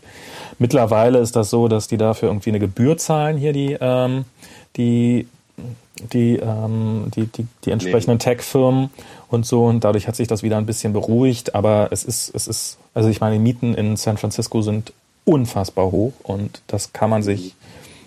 [0.60, 4.26] Mittlerweile ist das so, dass die dafür irgendwie eine Gebühr zahlen hier, die, ähm,
[4.78, 5.28] die
[6.14, 8.20] die, ähm, die, die, die entsprechenden.
[8.20, 8.90] Tech-Firmen
[9.30, 9.66] und so.
[9.66, 11.56] Und dadurch hat sich das wieder ein bisschen beruhigt.
[11.56, 14.94] Aber es ist, es ist, also ich meine, die Mieten in San Francisco sind
[15.26, 17.56] unfassbar hoch und das kann man sich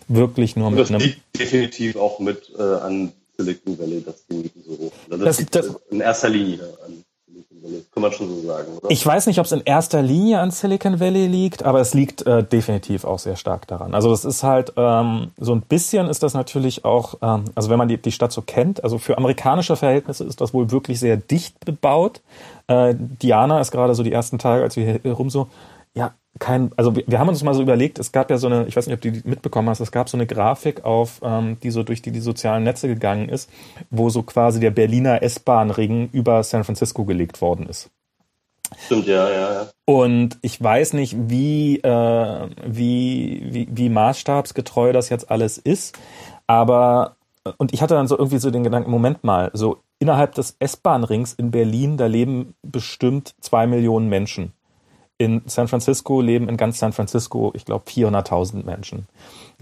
[0.09, 0.99] wirklich nur und mit das einem.
[0.99, 5.13] Das liegt definitiv auch mit äh, an Silicon Valley, dass die Mieten so hoch sind.
[5.13, 7.04] Also das, das liegt in erster Linie an
[7.93, 8.91] kann man schon so sagen, oder?
[8.91, 12.27] Ich weiß nicht, ob es in erster Linie an Silicon Valley liegt, aber es liegt
[12.27, 13.95] äh, definitiv auch sehr stark daran.
[13.95, 17.79] Also das ist halt ähm, so ein bisschen ist das natürlich auch, ähm, also wenn
[17.79, 21.17] man die, die Stadt so kennt, also für amerikanische Verhältnisse ist das wohl wirklich sehr
[21.17, 22.21] dicht bebaut.
[22.67, 25.49] Äh, Diana ist gerade so die ersten Tage, als wir hier rum so,
[25.95, 28.67] ja, kein, also wir, wir, haben uns mal so überlegt, es gab ja so eine,
[28.67, 31.59] ich weiß nicht, ob du die mitbekommen hast, es gab so eine Grafik auf, ähm,
[31.63, 33.49] die so durch die, die sozialen Netze gegangen ist,
[33.91, 37.91] wo so quasi der Berliner S-Bahn-Ring über San Francisco gelegt worden ist.
[38.87, 39.67] Stimmt, ja, ja, ja.
[39.85, 45.97] Und ich weiß nicht, wie, äh, wie, wie, wie maßstabsgetreu das jetzt alles ist,
[46.49, 47.17] aber,
[47.59, 51.35] und ich hatte dann so irgendwie so den Gedanken, Moment mal, so innerhalb des S-Bahn-Rings
[51.35, 54.53] in Berlin, da leben bestimmt zwei Millionen Menschen
[55.19, 59.07] in San Francisco leben in ganz San Francisco, ich glaube, 400.000 Menschen.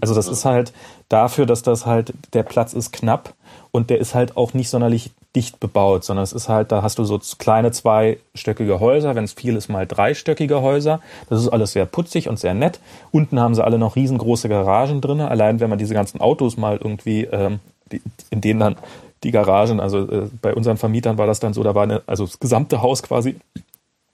[0.01, 0.73] Also das ist halt
[1.09, 3.33] dafür, dass das halt, der Platz ist knapp
[3.71, 6.99] und der ist halt auch nicht sonderlich dicht bebaut, sondern es ist halt, da hast
[6.99, 10.99] du so kleine zweistöckige Häuser, wenn es viel ist, mal dreistöckige Häuser.
[11.29, 12.79] Das ist alles sehr putzig und sehr nett.
[13.11, 15.21] Unten haben sie alle noch riesengroße Garagen drin.
[15.21, 17.59] Allein wenn man diese ganzen Autos mal irgendwie, ähm,
[17.91, 18.75] die, in denen dann
[19.23, 22.25] die Garagen, also äh, bei unseren Vermietern war das dann so, da war eine, also
[22.25, 23.37] das gesamte Haus quasi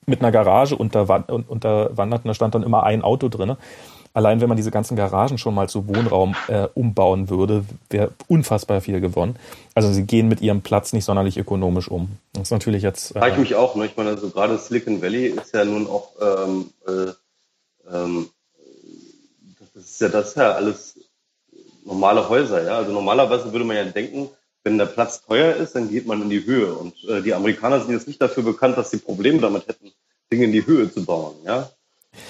[0.09, 3.55] mit einer Garage unterwandert und da stand dann immer ein Auto drin.
[4.13, 8.81] Allein wenn man diese ganzen Garagen schon mal zu Wohnraum äh, umbauen würde, wäre unfassbar
[8.81, 9.35] viel gewonnen.
[9.75, 12.17] Also sie gehen mit ihrem Platz nicht sonderlich ökonomisch um.
[12.33, 13.15] Das ist natürlich jetzt.
[13.15, 13.75] Äh, Frage ich mich auch.
[13.75, 13.85] Ne?
[13.85, 18.29] Ich meine, also gerade Silicon Valley ist ja nun auch, ähm, äh, ähm,
[19.75, 20.99] das ist ja das ja alles
[21.85, 22.63] normale Häuser.
[22.63, 24.29] Ja, also normalerweise würde man ja denken,
[24.63, 26.73] wenn der Platz teuer ist, dann geht man in die Höhe.
[26.73, 29.91] Und äh, die Amerikaner sind jetzt nicht dafür bekannt, dass sie Probleme damit hätten,
[30.31, 31.35] Dinge in die Höhe zu bauen.
[31.45, 31.69] Ja?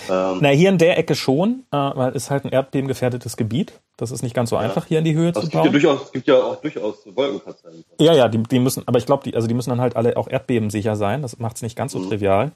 [0.09, 3.73] Ähm, Na, hier in der Ecke schon, äh, weil es halt ein erdbebengefährdetes Gebiet.
[3.97, 4.61] Das ist nicht ganz so ja.
[4.61, 5.63] einfach, hier in die Höhe also zu bauen.
[5.63, 7.83] Gibt ja durchaus, es gibt ja auch durchaus Wolkenparzellen.
[7.99, 10.17] Ja, ja, die, die müssen, aber ich glaube, die, also die müssen dann halt alle
[10.17, 11.21] auch erdbebensicher sein.
[11.21, 12.09] Das macht es nicht ganz so mhm.
[12.09, 12.51] trivial.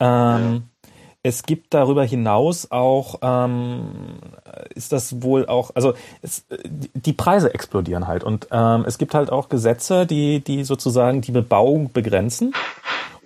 [0.00, 0.60] ja.
[1.22, 3.88] Es gibt darüber hinaus auch, ähm,
[4.74, 6.44] ist das wohl auch, also es,
[6.94, 11.32] die Preise explodieren halt und ähm, es gibt halt auch Gesetze, die, die sozusagen die
[11.32, 12.54] Bebauung begrenzen.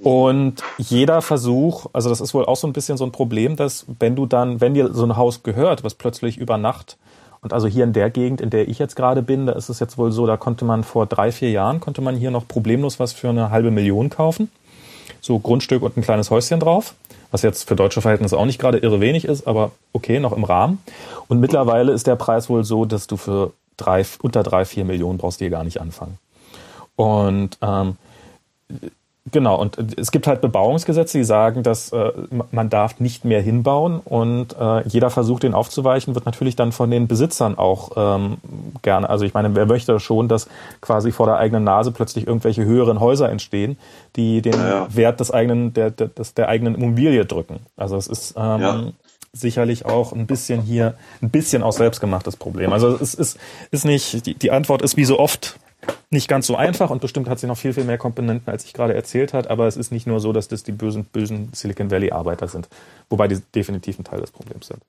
[0.03, 3.87] Und jeder Versuch, also das ist wohl auch so ein bisschen so ein Problem, dass
[4.01, 6.97] wenn du dann, wenn dir so ein Haus gehört, was plötzlich über Nacht
[7.43, 9.81] Und also hier in der Gegend, in der ich jetzt gerade bin, da ist es
[9.81, 13.01] jetzt wohl so, da konnte man vor drei, vier Jahren, konnte man hier noch problemlos
[13.01, 14.51] was für eine halbe Million kaufen.
[15.21, 16.95] So Grundstück und ein kleines Häuschen drauf.
[17.33, 20.45] Was jetzt für deutsche Verhältnisse auch nicht gerade irre wenig ist, aber okay, noch im
[20.45, 20.81] Rahmen.
[21.27, 25.19] Und mittlerweile ist der Preis wohl so, dass du für drei, unter drei, vier Millionen
[25.19, 26.19] brauchst du hier gar nicht anfangen.
[26.95, 27.97] Und ähm,
[29.31, 32.11] Genau, und es gibt halt Bebauungsgesetze, die sagen, dass äh,
[32.51, 36.91] man darf nicht mehr hinbauen und äh, jeder Versuch, den aufzuweichen, wird natürlich dann von
[36.91, 38.39] den Besitzern auch ähm,
[38.83, 39.09] gerne.
[39.09, 40.49] Also ich meine, wer möchte schon, dass
[40.81, 43.77] quasi vor der eigenen Nase plötzlich irgendwelche höheren Häuser entstehen,
[44.17, 44.89] die den ja.
[44.93, 47.61] Wert des eigenen, der, der, des, der eigenen Immobilie drücken.
[47.77, 48.83] Also es ist ähm, ja.
[49.33, 52.73] sicherlich auch ein bisschen hier, ein bisschen auch selbstgemachtes Problem.
[52.73, 53.39] Also es ist,
[53.71, 55.61] ist nicht, die, die Antwort ist wie so oft
[56.11, 58.73] nicht ganz so einfach und bestimmt hat sie noch viel, viel mehr Komponenten, als ich
[58.73, 59.51] gerade erzählt habe.
[59.51, 62.69] Aber es ist nicht nur so, dass das die bösen, bösen Silicon Valley-Arbeiter sind.
[63.09, 64.83] Wobei die definitiv ein Teil des Problems sind.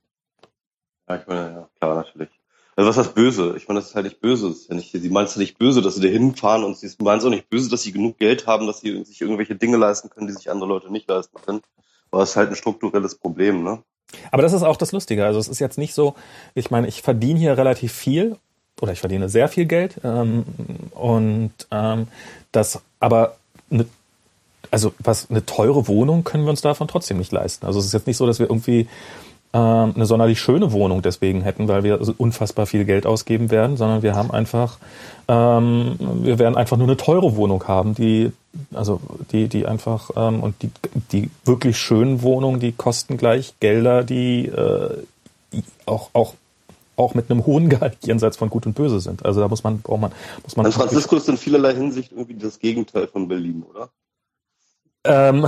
[1.10, 2.29] Ja, ich meine, ja, klar, natürlich.
[2.75, 3.56] Also was ist böse?
[3.56, 4.49] Ich meine, das ist halt nicht böse.
[4.49, 6.91] Das ja nicht, sie meint es ja nicht böse, dass sie da hinfahren und sie
[6.99, 9.77] meint es auch nicht böse, dass sie genug Geld haben, dass sie sich irgendwelche Dinge
[9.77, 11.62] leisten können, die sich andere Leute nicht leisten können.
[12.12, 13.84] Aber es ist halt ein strukturelles Problem, ne?
[14.32, 15.25] Aber das ist auch das Lustige.
[15.25, 16.15] Also es ist jetzt nicht so,
[16.53, 18.38] ich meine, ich verdiene hier relativ viel
[18.84, 20.43] oder ich verdiene sehr viel Geld ähm,
[20.91, 22.08] und ähm,
[22.52, 23.38] das aber
[23.72, 23.86] eine,
[24.72, 27.65] also was eine teure Wohnung können wir uns davon trotzdem nicht leisten.
[27.65, 28.89] Also es ist jetzt nicht so, dass wir irgendwie
[29.54, 34.04] ähm, eine sonderlich schöne Wohnung deswegen hätten, weil wir unfassbar viel Geld ausgeben werden, sondern
[34.04, 34.80] wir haben einfach
[35.30, 38.34] ähm, wir werden einfach nur eine teure Wohnung haben, die
[38.74, 39.00] also
[39.32, 40.72] die die einfach ähm, und die
[41.13, 44.98] die wirklich schönen Wohnungen, die kosten gleich Gelder, die äh,
[45.86, 46.34] auch auch
[46.95, 49.25] auch mit einem hohen Gehalt jenseits von Gut und Böse sind.
[49.25, 50.12] Also da muss man, braucht man,
[50.43, 50.65] muss man.
[50.65, 53.89] San Francisco ist in vielerlei Hinsicht irgendwie das Gegenteil von Berlin, oder?
[55.06, 55.43] Ähm,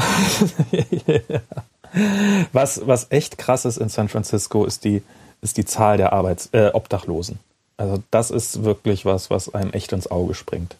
[2.51, 5.01] was, was echt krass ist in San Francisco, ist die,
[5.41, 7.39] ist die Zahl der Arbeits, äh, Obdachlosen.
[7.77, 10.75] Also das ist wirklich was, was einem echt ins Auge springt.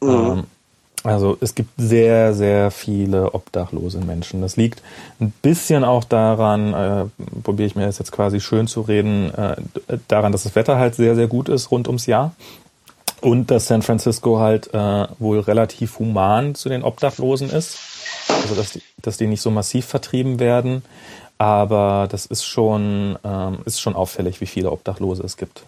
[0.00, 0.08] Mhm.
[0.08, 0.44] Ähm,
[1.02, 4.42] also es gibt sehr, sehr viele obdachlose Menschen.
[4.42, 4.82] Das liegt
[5.18, 7.04] ein bisschen auch daran, äh,
[7.42, 9.56] probiere ich mir das jetzt quasi schön zu reden, äh,
[10.08, 12.34] daran, dass das Wetter halt sehr, sehr gut ist rund ums Jahr.
[13.22, 17.78] Und dass San Francisco halt äh, wohl relativ human zu den Obdachlosen ist.
[18.28, 20.82] Also dass die, dass die nicht so massiv vertrieben werden.
[21.38, 25.64] Aber das ist schon, ähm, ist schon auffällig, wie viele Obdachlose es gibt.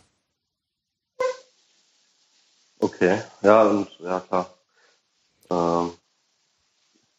[2.78, 4.50] Okay, ja, und ja klar.
[5.52, 5.90] Ähm,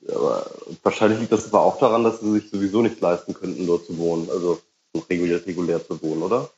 [0.10, 0.46] aber
[0.84, 3.98] wahrscheinlich liegt das aber auch daran, dass sie sich sowieso nicht leisten könnten, dort zu
[3.98, 4.60] wohnen, also
[5.10, 6.50] regulär, regulär zu wohnen, oder?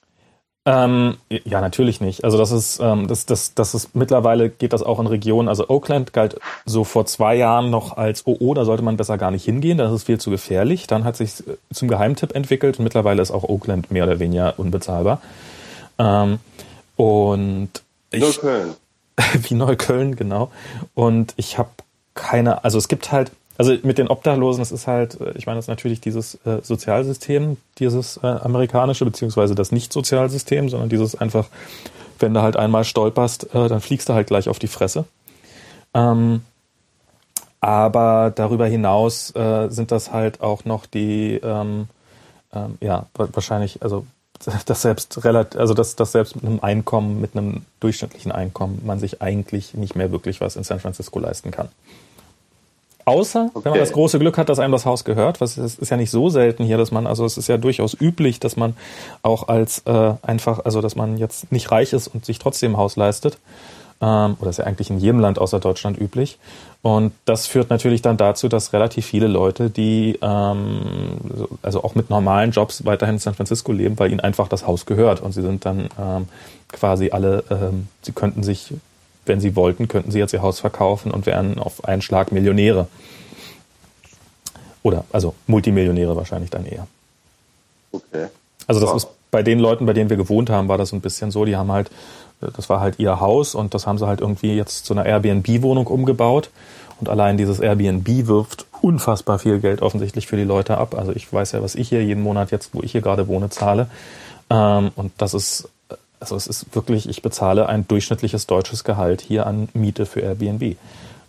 [0.68, 2.24] Ähm, ja, natürlich nicht.
[2.24, 5.48] Also das ist, ähm, das, das, das ist mittlerweile geht das auch in Regionen.
[5.48, 9.30] Also Oakland galt so vor zwei Jahren noch als OO, da sollte man besser gar
[9.30, 10.88] nicht hingehen, das ist viel zu gefährlich.
[10.88, 15.22] Dann hat sich zum Geheimtipp entwickelt und mittlerweile ist auch Oakland mehr oder weniger unbezahlbar.
[16.00, 16.40] Ähm,
[16.96, 17.70] und
[18.10, 18.76] ich, Neukölln.
[19.34, 20.51] wie Neukölln, genau.
[20.93, 21.69] Und ich habe
[22.13, 25.58] keine, also es gibt halt also mit den Obdachlosen, das ist halt, äh, ich meine,
[25.58, 31.47] das ist natürlich dieses äh, Sozialsystem, dieses äh, amerikanische, beziehungsweise das Nicht-Sozialsystem, sondern dieses einfach,
[32.19, 35.06] wenn du halt einmal stolperst, äh, dann fliegst du halt gleich auf die Fresse.
[35.93, 36.41] Ähm,
[37.62, 41.88] aber darüber hinaus äh, sind das halt auch noch die, ähm,
[42.54, 44.06] ähm, ja, wahrscheinlich, also
[44.65, 49.00] das selbst relativ, also dass das selbst mit einem Einkommen, mit einem durchschnittlichen Einkommen, man
[49.00, 51.69] sich eigentlich nicht mehr wirklich was in San Francisco leisten kann.
[53.06, 53.65] Außer, okay.
[53.65, 55.98] wenn man das große Glück hat, dass einem das Haus gehört, was ist, ist ja
[55.98, 58.76] nicht so selten hier, dass man, also es ist ja durchaus üblich, dass man
[59.21, 62.78] auch als äh, einfach, also dass man jetzt nicht reich ist und sich trotzdem ein
[62.78, 63.38] Haus leistet.
[64.02, 66.39] Ähm, oder ist ja eigentlich in jedem Land außer Deutschland üblich.
[66.86, 71.17] Und das führt natürlich dann dazu, dass relativ viele Leute, die ähm,
[71.63, 74.86] also auch mit normalen Jobs weiterhin in San Francisco leben, weil ihnen einfach das Haus
[74.86, 75.19] gehört.
[75.19, 76.28] Und sie sind dann ähm,
[76.71, 78.71] quasi alle, ähm, sie könnten sich
[79.26, 82.88] wenn sie wollten, könnten sie jetzt ihr Haus verkaufen und wären auf einen Schlag Millionäre.
[84.84, 86.86] Oder, also Multimillionäre wahrscheinlich dann eher.
[87.91, 88.28] Okay.
[88.67, 88.98] Also das wow.
[88.98, 91.45] ist bei den Leuten, bei denen wir gewohnt haben, war das ein bisschen so.
[91.45, 91.89] Die haben halt,
[92.41, 95.88] das war halt ihr Haus und das haben sie halt irgendwie jetzt zu einer Airbnb-Wohnung
[95.88, 96.50] umgebaut.
[97.00, 100.95] Und allein dieses Airbnb wirft unfassbar viel Geld offensichtlich für die Leute ab.
[100.98, 103.50] Also ich weiß ja, was ich hier jeden Monat jetzt, wo ich hier gerade wohne,
[103.50, 103.88] zahle.
[104.50, 105.69] Ähm, und das ist
[106.19, 110.78] also es ist wirklich, ich bezahle ein durchschnittliches deutsches Gehalt hier an Miete für Airbnb.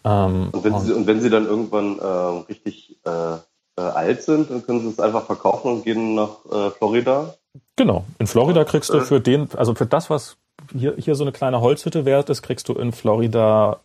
[0.04, 2.04] Ähm, und, wenn Sie, und wenn Sie dann irgendwann äh,
[2.48, 3.34] richtig äh,
[3.76, 7.34] äh, alt sind, dann können Sie es einfach verkaufen und gehen nach äh, Florida?
[7.76, 8.04] Genau.
[8.18, 10.36] In Florida kriegst du für den, also für das, was
[10.72, 13.80] hier, hier so eine kleine Holzhütte wert ist, kriegst du in Florida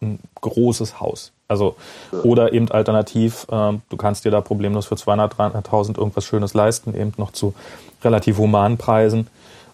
[0.00, 1.32] ein großes Haus.
[1.48, 1.76] Also,
[2.12, 2.18] ja.
[2.20, 6.94] oder eben alternativ, ähm, du kannst dir da problemlos für 200, 300.000 irgendwas Schönes leisten,
[6.94, 7.54] eben noch zu
[8.02, 9.28] relativ humanen Preisen.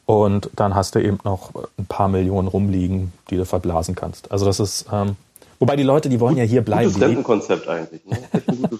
[0.06, 4.32] Und dann hast du eben noch ein paar Millionen rumliegen, die du verblasen kannst.
[4.32, 5.16] Also das ist, ähm,
[5.58, 6.86] wobei die Leute, die wollen Gut, ja hier bleiben.
[6.86, 8.00] Gutes Rentenkonzept eigentlich.
[8.06, 8.16] Ne?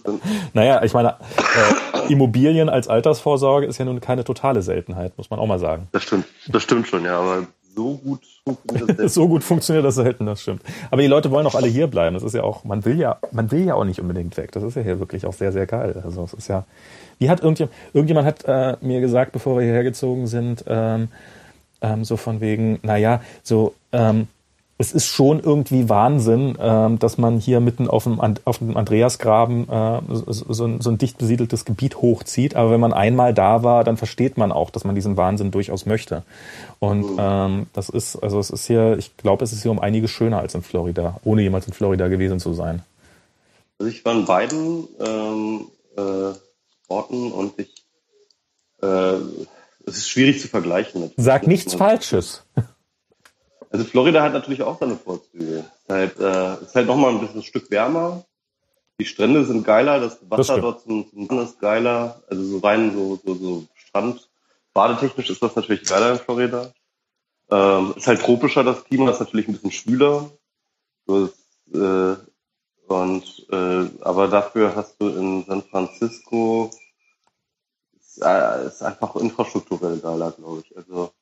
[0.54, 5.38] naja, ich meine, äh, Immobilien als Altersvorsorge ist ja nun keine totale Seltenheit, muss man
[5.38, 5.88] auch mal sagen.
[5.92, 9.94] Das stimmt, das stimmt schon, ja, aber so gut funktioniert das so gut funktioniert das
[9.96, 10.62] selten, das stimmt.
[10.90, 12.14] Aber die Leute wollen auch alle hier bleiben.
[12.14, 14.52] Das ist ja auch, man will ja, man will ja auch nicht unbedingt weg.
[14.52, 16.00] Das ist ja hier wirklich auch sehr, sehr geil.
[16.04, 16.64] Also es ist ja,
[17.18, 21.08] wie hat irgendjemand, irgendjemand hat äh, mir gesagt, bevor wir hierher gezogen sind, ähm,
[21.80, 24.26] ähm, so von wegen, naja, so, ähm,
[24.80, 29.68] es ist schon irgendwie Wahnsinn, ähm, dass man hier mitten auf dem, auf dem Andreasgraben
[29.68, 32.54] äh, so, so, ein, so ein dicht besiedeltes Gebiet hochzieht.
[32.54, 35.84] Aber wenn man einmal da war, dann versteht man auch, dass man diesen Wahnsinn durchaus
[35.84, 36.22] möchte.
[36.78, 37.18] Und mhm.
[37.18, 40.38] ähm, das ist, also es ist hier, ich glaube, es ist hier um einiges schöner
[40.38, 42.82] als in Florida, ohne jemals in Florida gewesen zu sein.
[43.80, 46.34] Also ich war in beiden ähm, äh,
[46.86, 47.84] Orten und ich
[48.80, 49.16] äh,
[49.86, 51.10] es ist schwierig zu vergleichen.
[51.16, 52.44] Sag nichts Falsches.
[53.70, 55.58] Also Florida hat natürlich auch seine Vorzüge.
[55.58, 58.24] Es ist halt, äh, ist halt nochmal ein bisschen ein Stück wärmer.
[58.98, 62.22] Die Strände sind geiler, das Wasser das dort zum, zum Mann ist geiler.
[62.28, 64.28] Also so rein so, so, so Strand.
[64.72, 66.72] Badetechnisch ist das natürlich geiler in Florida.
[67.50, 70.30] Ähm, ist halt tropischer das Klima, ist natürlich ein bisschen schwüler.
[71.06, 72.16] So ist, äh,
[72.88, 76.70] und äh, aber dafür hast du in San Francisco
[77.98, 80.76] ist, äh, ist einfach infrastrukturell geiler, glaube ich.
[80.76, 81.12] Also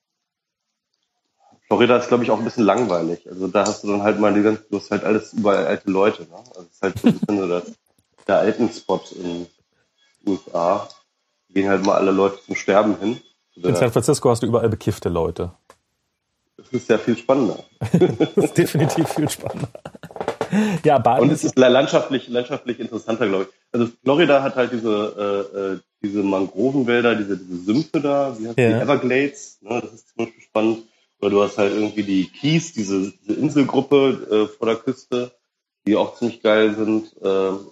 [1.67, 3.29] Florida ist, glaube ich, auch ein bisschen langweilig.
[3.29, 5.91] Also da hast du dann halt mal die ganze, du hast halt alles überall alte
[5.91, 6.23] Leute.
[6.23, 6.37] Ne?
[6.37, 7.73] Also es ist halt so ein bisschen so das,
[8.27, 9.47] der alten Spot in
[10.27, 10.89] USA.
[11.51, 13.21] Gehen halt mal alle Leute zum Sterben hin.
[13.57, 15.53] In San Francisco hast du überall bekiffte Leute.
[16.57, 17.65] Das ist ja viel spannender.
[17.81, 19.69] das ist definitiv viel spannender.
[20.85, 23.49] Ja, Baden Und es ist landschaftlich, landschaftlich interessanter, glaube ich.
[23.73, 28.59] Also Florida hat halt diese, äh, äh diese Mangrovenwälder, diese, diese Sümpfe da, wie heißt
[28.59, 28.69] ja.
[28.69, 29.59] die Everglades.
[29.63, 29.81] Ne?
[29.81, 30.79] Das ist zum Beispiel spannend.
[31.27, 35.33] Oder du hast halt irgendwie die Keys, diese, diese Inselgruppe äh, vor der Küste,
[35.85, 37.17] die auch ziemlich geil sind.
[37.21, 37.67] Ähm,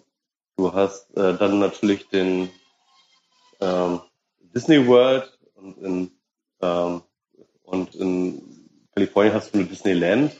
[0.56, 2.50] du hast äh, dann natürlich den
[3.60, 4.00] ähm,
[4.52, 6.10] Disney World und in,
[6.62, 7.02] ähm,
[7.62, 8.42] und in
[8.92, 10.32] Kalifornien hast du eine Disneyland.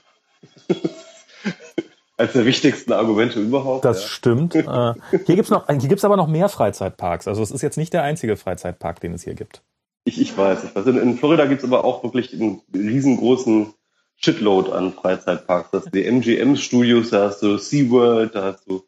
[2.17, 3.85] Als der wichtigsten Argumente überhaupt.
[3.85, 4.09] Das ja.
[4.09, 4.57] stimmt.
[4.57, 7.29] Äh, hier gibt's noch, hier gibt's aber noch mehr Freizeitparks.
[7.29, 9.63] Also es ist jetzt nicht der einzige Freizeitpark, den es hier gibt.
[10.05, 10.87] Ich, ich weiß, ich weiß.
[10.87, 13.73] In, in Florida gibt's aber auch wirklich einen riesengroßen
[14.17, 15.71] Shitload an Freizeitparks.
[15.71, 18.85] Das die MGM-Studios, da hast du SeaWorld, da hast du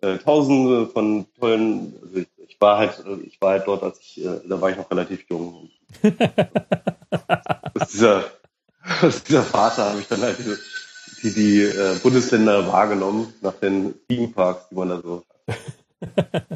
[0.00, 4.24] äh, tausende von tollen, also ich, ich, war halt, ich war halt dort, als ich,
[4.24, 5.70] äh, da war ich noch relativ jung.
[7.74, 8.24] aus, dieser,
[9.02, 10.58] aus dieser Vater habe ich dann halt diese,
[11.22, 15.56] die, die äh, Bundesländer wahrgenommen nach den Themeparks, die man da so hat.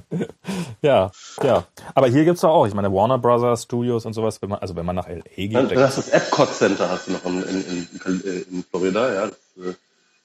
[0.82, 1.10] ja,
[1.42, 1.64] ja.
[1.94, 4.76] Aber hier gibt es auch, ich meine, Warner Brothers Studios und sowas, wenn man, also
[4.76, 5.56] wenn man nach LA geht.
[5.56, 9.26] Also, das ist das Epcot Center hast du noch in, in, in, in Florida, ja.
[9.26, 9.74] Das, äh,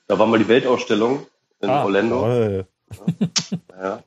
[0.08, 1.26] da war mal die Weltausstellung
[1.62, 2.20] in ah, Orlando.
[2.20, 2.66] Toll.
[3.72, 3.84] Ja.
[3.84, 4.04] ja.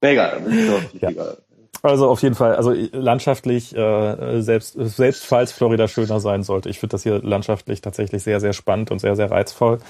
[0.00, 1.08] Na egal, doch ja.
[1.08, 1.38] egal.
[1.84, 6.78] Also auf jeden Fall, also landschaftlich, äh, selbst, selbst falls Florida schöner sein sollte, ich
[6.80, 9.80] finde das hier landschaftlich tatsächlich sehr, sehr spannend und sehr, sehr reizvoll.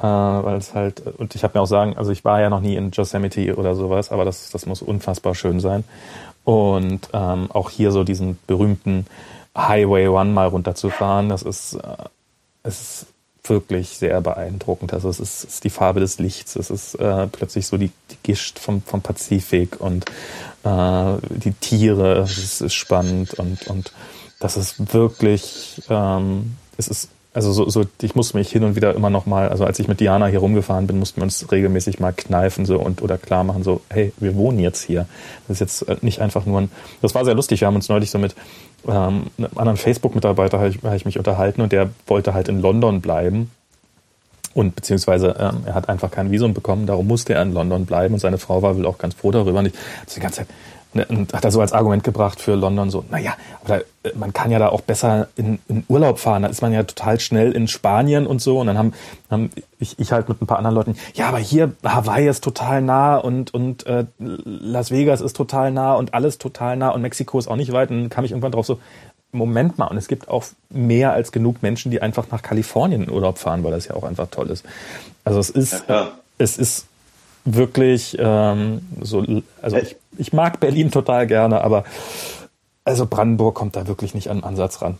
[0.00, 2.60] Äh, weil es halt, und ich habe mir auch sagen, also ich war ja noch
[2.60, 5.84] nie in Yosemite oder sowas, aber das, das muss unfassbar schön sein.
[6.44, 9.06] Und ähm, auch hier so diesen berühmten
[9.56, 11.96] Highway One mal runterzufahren, das ist, äh,
[12.62, 13.06] es ist
[13.44, 14.94] wirklich sehr beeindruckend.
[14.94, 17.90] Also es ist, es ist die Farbe des Lichts, es ist äh, plötzlich so die,
[18.10, 20.06] die Gischt vom, vom Pazifik und
[20.64, 23.92] äh, die Tiere, es ist spannend und, und
[24.38, 28.94] das ist wirklich, ähm, es ist, also so, so, ich muss mich hin und wieder
[28.94, 32.00] immer noch mal, also als ich mit Diana hier rumgefahren bin, mussten wir uns regelmäßig
[32.00, 35.06] mal kneifen so und oder klar machen so, hey, wir wohnen jetzt hier.
[35.46, 36.70] Das ist jetzt äh, nicht einfach nur ein,
[37.02, 37.60] das war sehr lustig.
[37.60, 38.34] Wir haben uns neulich so mit
[38.88, 42.60] ähm, einem anderen Facebook-Mitarbeiter habe ich, hab ich mich unterhalten und der wollte halt in
[42.60, 43.50] London bleiben
[44.52, 48.14] und beziehungsweise ähm, er hat einfach kein Visum bekommen, darum musste er in London bleiben
[48.14, 49.60] und seine Frau war wohl auch ganz froh darüber.
[49.60, 50.48] Und ich also die ganze Zeit
[50.94, 54.14] ne, und hat er so als Argument gebracht für London so, naja, aber da, äh,
[54.16, 56.42] man kann ja da auch besser in, in Urlaub fahren.
[56.42, 58.58] Da ist man ja total schnell in Spanien und so.
[58.60, 58.92] Und dann haben,
[59.30, 62.82] haben ich, ich halt mit ein paar anderen Leuten, ja, aber hier Hawaii ist total
[62.82, 67.38] nah und, und äh, Las Vegas ist total nah und alles total nah und Mexiko
[67.38, 67.90] ist auch nicht weit.
[67.90, 68.80] Und dann kam ich irgendwann drauf so,
[69.32, 73.10] Moment mal, und es gibt auch mehr als genug Menschen, die einfach nach Kalifornien in
[73.10, 74.64] Urlaub fahren, weil das ja auch einfach toll ist.
[75.24, 76.08] Also es ist, ja,
[76.38, 76.86] es ist
[77.44, 79.24] wirklich ähm, so,
[79.62, 81.84] also ich, ich mag Berlin total gerne, aber
[82.84, 84.98] also Brandenburg kommt da wirklich nicht an den Ansatz ran.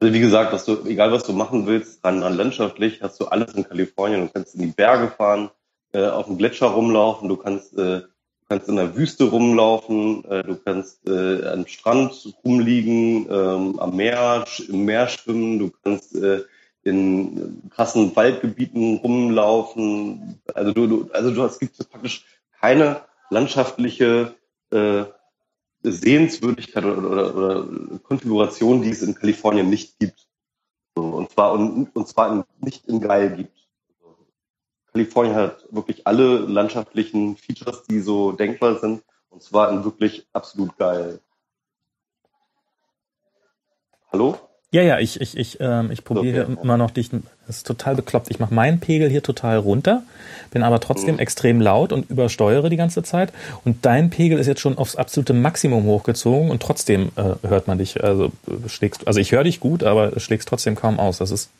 [0.00, 3.26] Also wie gesagt, was du, egal was du machen willst, ran, ran landschaftlich, hast du
[3.26, 4.22] alles in Kalifornien.
[4.22, 5.50] Du kannst in die Berge fahren,
[5.92, 8.02] äh, auf dem Gletscher rumlaufen, du kannst, äh,
[8.48, 14.44] kannst in der Wüste rumlaufen, äh, du kannst äh, am Strand rumliegen, ähm, am Meer,
[14.68, 16.42] im Meer schwimmen, du kannst äh,
[16.84, 20.40] in krassen Waldgebieten rumlaufen.
[20.54, 22.24] Also du, du also du hast gibt praktisch
[22.60, 24.34] keine landschaftliche
[24.70, 25.04] äh,
[25.82, 30.28] Sehenswürdigkeit oder, oder, oder Konfiguration, die es in Kalifornien nicht gibt.
[30.96, 33.58] So, und zwar und, und zwar in, nicht in geil gibt.
[34.92, 40.76] Kalifornien hat wirklich alle landschaftlichen Features, die so denkbar sind, und zwar in wirklich absolut
[40.76, 41.20] geil.
[44.10, 44.47] Hallo?
[44.72, 46.58] Ja, ja, ich, ich, ich, ähm, ich probiere okay.
[46.62, 47.10] immer noch dich.
[47.48, 48.30] Das ist total bekloppt.
[48.30, 50.02] Ich mache meinen Pegel hier total runter,
[50.52, 51.20] bin aber trotzdem mhm.
[51.20, 53.32] extrem laut und übersteuere die ganze Zeit.
[53.64, 57.78] Und dein Pegel ist jetzt schon aufs absolute Maximum hochgezogen und trotzdem äh, hört man
[57.78, 58.04] dich.
[58.04, 58.30] Also
[58.68, 61.18] schlägst, also ich höre dich gut, aber schlägst trotzdem kaum aus.
[61.18, 61.50] Das ist,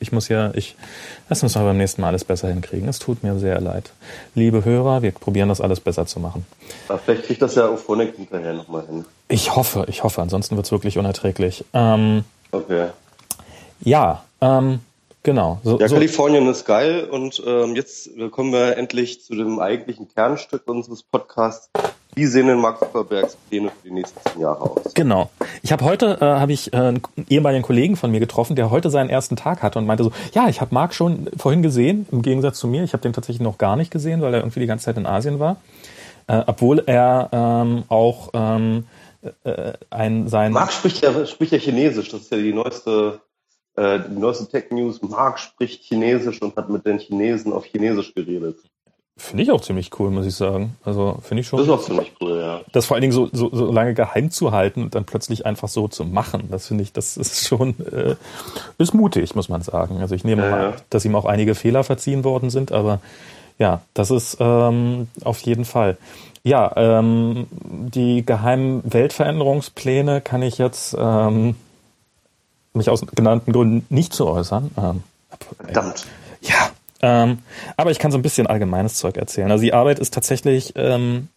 [0.00, 0.74] ich muss ja, ich,
[1.28, 2.88] das müssen wir beim nächsten Mal alles besser hinkriegen.
[2.88, 3.90] Es tut mir sehr leid,
[4.34, 5.02] liebe Hörer.
[5.02, 6.46] Wir probieren das alles besser zu machen.
[6.88, 9.04] Aber vielleicht kriegt das ja auf Phonik hinterher nochmal hin.
[9.28, 10.22] Ich hoffe, ich hoffe.
[10.22, 11.64] Ansonsten wird es wirklich unerträglich.
[11.74, 12.24] Ähm,
[12.54, 12.90] Okay.
[13.80, 14.80] Ja, ähm,
[15.24, 15.58] genau.
[15.64, 15.96] So, ja, so.
[15.96, 21.70] Kalifornien ist geil und ähm, jetzt kommen wir endlich zu dem eigentlichen Kernstück unseres Podcasts.
[22.14, 24.94] Wie sehen denn Mark Zuckerbergs Pläne für die nächsten zehn Jahre aus?
[24.94, 25.30] Genau.
[25.62, 28.88] Ich habe heute äh, habe ich äh, einen ehemaligen Kollegen von mir getroffen, der heute
[28.88, 32.22] seinen ersten Tag hatte und meinte so, ja, ich habe Mark schon vorhin gesehen, im
[32.22, 32.84] Gegensatz zu mir.
[32.84, 35.06] Ich habe den tatsächlich noch gar nicht gesehen, weil er irgendwie die ganze Zeit in
[35.06, 35.56] Asien war,
[36.28, 38.84] äh, obwohl er ähm, auch ähm,
[39.42, 40.52] äh, ein sein.
[40.52, 43.20] Marc spricht ja, spricht ja Chinesisch, das ist ja die neueste,
[43.76, 45.00] äh, die neueste Tech News.
[45.02, 48.56] Marc spricht Chinesisch und hat mit den Chinesen auf Chinesisch geredet.
[49.16, 50.76] Finde ich auch ziemlich cool, muss ich sagen.
[50.84, 51.58] Also finde ich schon.
[51.58, 52.62] Das ist auch ziemlich cool, ja.
[52.72, 55.68] Das vor allen Dingen so, so, so lange geheim zu halten und dann plötzlich einfach
[55.68, 58.16] so zu machen, das finde ich, das ist schon äh,
[58.78, 60.00] ist mutig, muss man sagen.
[60.00, 60.72] Also ich nehme ja, mal, ja.
[60.90, 63.00] dass ihm auch einige Fehler verziehen worden sind, aber
[63.56, 65.96] ja, das ist ähm, auf jeden Fall.
[66.42, 71.54] Ja, ähm, die geheimen Weltveränderungspläne kann ich jetzt ähm,
[72.74, 74.70] mich aus genannten Gründen nicht zu äußern.
[74.76, 75.02] Ähm,
[75.58, 76.06] Verdammt.
[76.40, 76.70] Ja,
[77.00, 77.38] ähm,
[77.76, 79.50] aber ich kann so ein bisschen allgemeines Zeug erzählen.
[79.50, 81.28] Also die Arbeit ist tatsächlich ähm,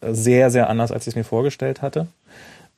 [0.00, 2.06] sehr, sehr anders, als ich es mir vorgestellt hatte.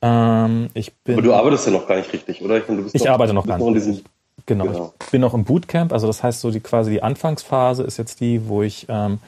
[0.01, 2.57] Ähm, ich bin, aber du arbeitest ja noch gar nicht richtig, oder?
[2.57, 4.03] Ich, meine, ich noch, arbeite noch gar nicht.
[4.45, 7.83] Genau, genau, ich bin noch im Bootcamp, also das heißt so die quasi die Anfangsphase
[7.83, 9.19] ist jetzt die, wo ich ähm,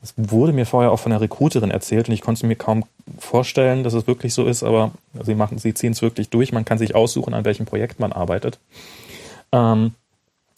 [0.00, 2.84] das wurde mir vorher auch von der Recruiterin erzählt und ich konnte mir kaum
[3.18, 4.92] vorstellen, dass es wirklich so ist, aber
[5.22, 6.52] sie machen, sie ziehen es wirklich durch.
[6.52, 8.58] Man kann sich aussuchen, an welchem Projekt man arbeitet.
[9.50, 9.94] Ähm,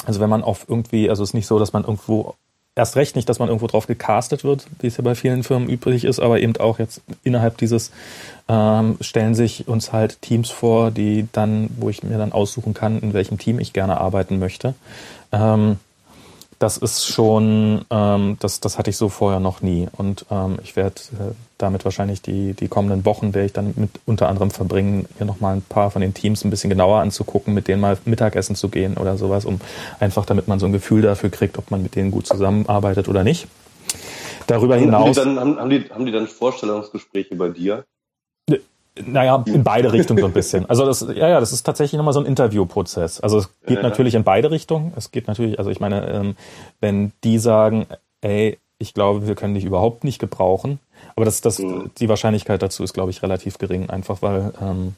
[0.05, 2.35] also wenn man auf irgendwie, also es ist nicht so, dass man irgendwo
[2.75, 5.69] erst recht nicht, dass man irgendwo drauf gecastet wird, wie es ja bei vielen Firmen
[5.69, 7.91] üblich ist, aber eben auch jetzt innerhalb dieses
[8.49, 13.01] ähm, stellen sich uns halt Teams vor, die dann, wo ich mir dann aussuchen kann,
[13.01, 14.75] in welchem Team ich gerne arbeiten möchte.
[15.33, 15.79] Ähm,
[16.61, 19.89] das ist schon, ähm, das, das hatte ich so vorher noch nie.
[19.97, 23.89] Und ähm, ich werde äh, damit wahrscheinlich die, die kommenden Wochen, werde ich dann mit
[24.05, 27.67] unter anderem verbringen, hier nochmal ein paar von den Teams ein bisschen genauer anzugucken, mit
[27.67, 29.59] denen mal Mittagessen zu gehen oder sowas, um
[30.01, 33.25] einfach damit man so ein Gefühl dafür kriegt, ob man mit denen gut zusammenarbeitet oder
[33.25, 33.49] nicht.
[34.47, 35.17] Darüber hinaus.
[35.17, 37.87] Haben die, dann, haben, haben die, haben die dann Vorstellungsgespräche bei dir?
[39.07, 40.67] Naja, in beide Richtungen so ein bisschen.
[40.67, 43.21] Also das, ja, ja, das ist tatsächlich nochmal so ein Interviewprozess.
[43.21, 44.93] Also es geht ja, natürlich in beide Richtungen.
[44.97, 46.37] Es geht natürlich, also ich meine, ähm,
[46.81, 47.87] wenn die sagen,
[48.21, 50.79] ey, ich glaube, wir können dich überhaupt nicht gebrauchen,
[51.15, 51.91] aber das, das, mhm.
[51.99, 54.95] die Wahrscheinlichkeit dazu ist, glaube ich, relativ gering, einfach weil ähm,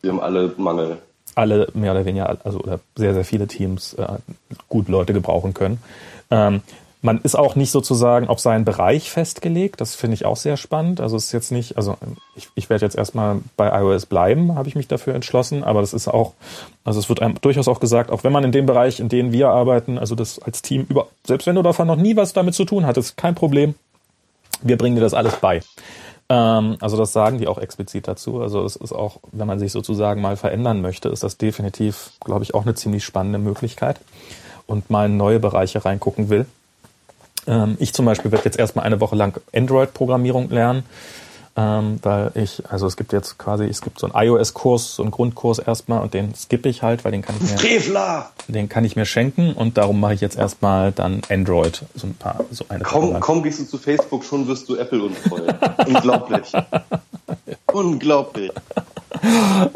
[0.00, 0.98] wir haben alle Mangel.
[1.34, 4.06] Alle mehr oder weniger, also oder sehr, sehr viele Teams äh,
[4.68, 5.78] gut Leute gebrauchen können.
[6.30, 6.62] Ähm,
[7.02, 9.80] man ist auch nicht sozusagen auf seinen Bereich festgelegt.
[9.80, 11.00] Das finde ich auch sehr spannend.
[11.00, 11.96] Also es ist jetzt nicht, also
[12.36, 15.64] ich, ich werde jetzt erstmal bei iOS bleiben, habe ich mich dafür entschlossen.
[15.64, 16.34] Aber das ist auch,
[16.84, 19.32] also es wird einem durchaus auch gesagt, auch wenn man in dem Bereich, in dem
[19.32, 22.54] wir arbeiten, also das als Team über, selbst wenn du davon noch nie was damit
[22.54, 23.74] zu tun hattest, kein Problem.
[24.62, 25.62] Wir bringen dir das alles bei.
[26.28, 28.42] Ähm, also das sagen die auch explizit dazu.
[28.42, 32.44] Also es ist auch, wenn man sich sozusagen mal verändern möchte, ist das definitiv, glaube
[32.44, 34.00] ich, auch eine ziemlich spannende Möglichkeit
[34.66, 36.44] und mal in neue Bereiche reingucken will.
[37.46, 40.84] Ähm, ich zum Beispiel werde jetzt erstmal eine Woche lang Android-Programmierung lernen,
[41.56, 45.10] ähm, weil ich, also es gibt jetzt quasi, es gibt so einen iOS-Kurs, so einen
[45.10, 48.30] Grundkurs erstmal und den skippe ich halt, weil den kann ich mir, Frevler!
[48.48, 52.14] den kann ich mir schenken und darum mache ich jetzt erstmal dann Android, so ein
[52.14, 55.40] paar, so eine Kaum, kaum gehst du zu Facebook, schon wirst du Apple untreu.
[55.86, 56.52] Unglaublich.
[57.72, 58.52] Unglaublich.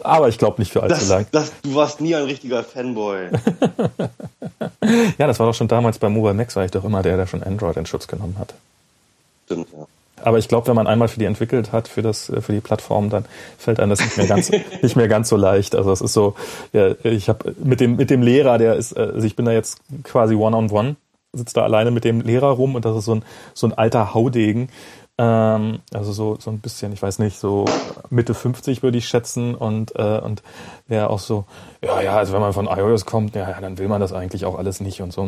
[0.02, 1.26] Aber ich glaube nicht für allzu das, lang.
[1.32, 3.30] Das, du warst nie ein richtiger Fanboy.
[5.18, 7.26] ja, das war doch schon damals bei Mobile Max, war ich doch immer der, der
[7.26, 8.54] schon Android in Schutz genommen hat.
[9.46, 9.86] Stimmt, ja.
[10.24, 13.10] Aber ich glaube, wenn man einmal für die entwickelt hat, für das, für die Plattform,
[13.10, 13.24] dann
[13.58, 14.50] fällt einem das nicht mehr ganz,
[14.82, 15.74] nicht mehr ganz so leicht.
[15.74, 16.34] Also es ist so,
[16.72, 19.78] ja, ich habe mit dem, mit dem Lehrer, der ist, also ich bin da jetzt
[20.02, 20.96] quasi one on one,
[21.32, 24.14] sitze da alleine mit dem Lehrer rum und das ist so ein, so ein alter
[24.14, 24.68] Haudegen,
[25.16, 27.66] Ähm, also so, so ein bisschen, ich weiß nicht, so
[28.10, 30.42] Mitte 50 würde ich schätzen und, äh, und
[30.88, 31.44] wäre auch so,
[31.82, 34.44] ja, ja, also wenn man von iOS kommt, ja, ja, dann will man das eigentlich
[34.44, 35.22] auch alles nicht und so.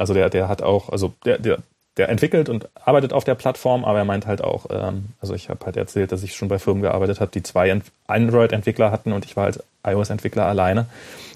[0.00, 1.58] Also der, der hat auch, also der, der,
[1.96, 5.48] der entwickelt und arbeitet auf der Plattform, aber er meint halt auch, ähm, also ich
[5.48, 9.24] habe halt erzählt, dass ich schon bei Firmen gearbeitet habe, die zwei Android-Entwickler hatten und
[9.24, 10.86] ich war als iOS-Entwickler alleine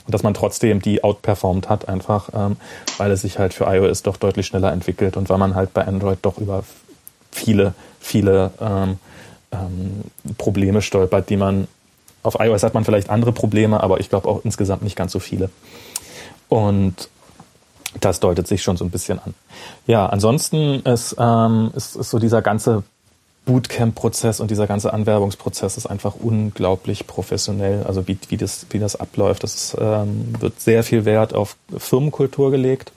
[0.07, 2.57] und dass man trotzdem die outperformed hat, einfach ähm,
[2.99, 5.87] weil es sich halt für iOS doch deutlich schneller entwickelt und weil man halt bei
[5.87, 6.65] Android doch über
[7.31, 8.99] viele, viele ähm,
[9.53, 10.03] ähm,
[10.37, 11.69] Probleme stolpert, die man
[12.23, 15.21] auf iOS hat man vielleicht andere Probleme, aber ich glaube auch insgesamt nicht ganz so
[15.21, 15.49] viele.
[16.51, 17.09] Und
[17.99, 19.35] das deutet sich schon so ein bisschen an.
[19.87, 22.85] Ja, ansonsten ist, ähm, ist, ist so dieser ganze
[23.47, 27.85] Bootcamp-Prozess und dieser ganze Anwerbungsprozess ist einfach unglaublich professionell.
[27.85, 29.43] Also wie, wie, das, wie das abläuft.
[29.43, 32.93] Das ist, ähm, wird sehr viel Wert auf Firmenkultur gelegt.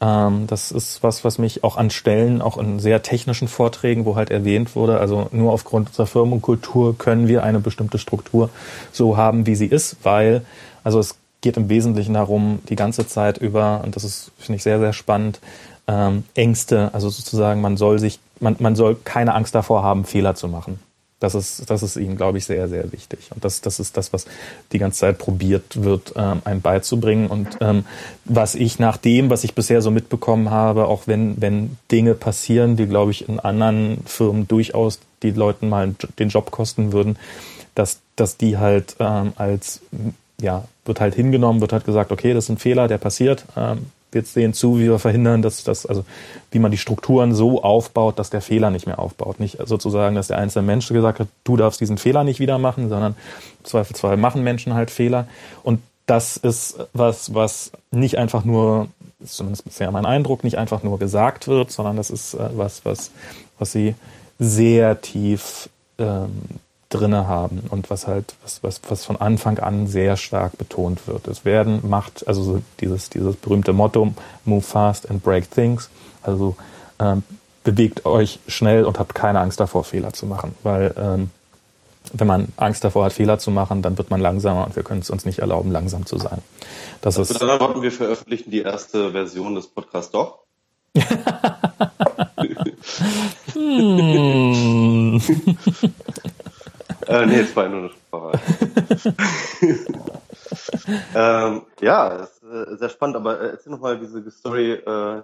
[0.00, 4.16] Ähm, das ist was, was mich auch an Stellen, auch in sehr technischen Vorträgen, wo
[4.16, 8.50] halt erwähnt wurde, also nur aufgrund unserer Firmenkultur können wir eine bestimmte Struktur
[8.92, 10.44] so haben, wie sie ist, weil,
[10.82, 14.62] also es geht im Wesentlichen darum, die ganze Zeit über, und das ist, finde ich,
[14.62, 15.40] sehr, sehr spannend,
[15.86, 20.34] ähm, Ängste, also sozusagen, man soll sich, man, man soll keine Angst davor haben, Fehler
[20.34, 20.80] zu machen.
[21.20, 23.30] Das ist, das ist ihnen, glaube ich, sehr, sehr wichtig.
[23.34, 24.24] Und das, das ist das, was
[24.72, 27.26] die ganze Zeit probiert wird, ähm, einem beizubringen.
[27.26, 27.84] Und ähm,
[28.24, 32.76] was ich nach dem, was ich bisher so mitbekommen habe, auch wenn, wenn Dinge passieren,
[32.76, 37.16] die, glaube ich, in anderen Firmen durchaus die Leuten mal den Job kosten würden,
[37.74, 39.80] dass, dass die halt ähm, als,
[40.40, 43.44] ja, wird halt hingenommen, wird halt gesagt, okay, das ist ein Fehler, der passiert.
[43.56, 46.04] Ähm, wir sehen zu, wie wir verhindern, dass das, also
[46.50, 49.40] wie man die Strukturen so aufbaut, dass der Fehler nicht mehr aufbaut.
[49.40, 52.88] Nicht sozusagen, dass der einzelne Mensch gesagt hat, du darfst diesen Fehler nicht wieder machen,
[52.88, 53.16] sondern
[53.58, 55.26] im Zweifelsfall machen Menschen halt Fehler.
[55.62, 58.88] Und das ist was, was nicht einfach nur,
[59.24, 63.10] zumindest bisher mein Eindruck, nicht einfach nur gesagt wird, sondern das ist äh, was, was,
[63.58, 63.94] was sie
[64.38, 65.68] sehr tief
[65.98, 66.30] ähm,
[66.94, 71.26] drinne haben und was halt, was, was, was von Anfang an sehr stark betont wird.
[71.28, 74.14] Es werden macht, also so dieses, dieses berühmte Motto,
[74.44, 75.90] move fast and break things,
[76.22, 76.56] also
[77.00, 77.24] ähm,
[77.64, 81.30] bewegt euch schnell und habt keine Angst davor, Fehler zu machen, weil ähm,
[82.12, 85.00] wenn man Angst davor hat, Fehler zu machen, dann wird man langsamer und wir können
[85.00, 86.42] es uns nicht erlauben, langsam zu sein.
[87.00, 87.40] Das also ist.
[87.40, 90.40] Dann erwarten wir veröffentlichen die erste Version des Podcasts doch.
[93.54, 95.20] hm.
[97.06, 98.40] äh, nee, es war nur eine Sprache.
[101.14, 105.22] ähm, ja, ist äh, sehr spannend, aber äh, erzähl nochmal diese Story, äh,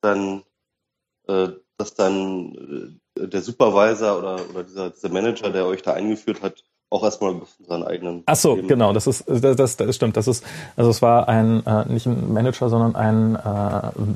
[0.00, 0.42] dann,
[1.26, 6.42] äh, dass dann äh, der Supervisor oder, oder dieser, dieser Manager, der euch da eingeführt
[6.42, 8.22] hat, auch erstmal seinen eigenen.
[8.24, 8.68] Ach so, Leben.
[8.68, 10.16] genau, das ist das, das, das stimmt.
[10.16, 10.42] Das ist
[10.74, 13.36] also es war ein äh, nicht ein Manager, sondern ein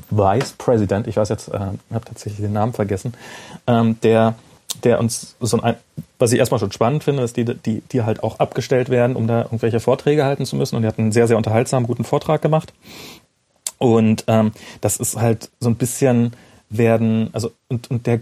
[0.09, 1.05] Vice President.
[1.05, 3.13] Ich weiß jetzt, äh, habe tatsächlich den Namen vergessen,
[3.67, 4.33] ähm, der
[4.83, 5.75] der uns so ein,
[6.19, 9.27] was ich erstmal schon spannend finde, ist die, die, die halt auch abgestellt werden, um
[9.27, 10.75] da irgendwelche Vorträge halten zu müssen.
[10.75, 12.73] Und die hat einen sehr, sehr unterhaltsamen, guten Vortrag gemacht.
[13.77, 16.33] Und ähm, das ist halt so ein bisschen
[16.69, 18.21] werden, also und, und der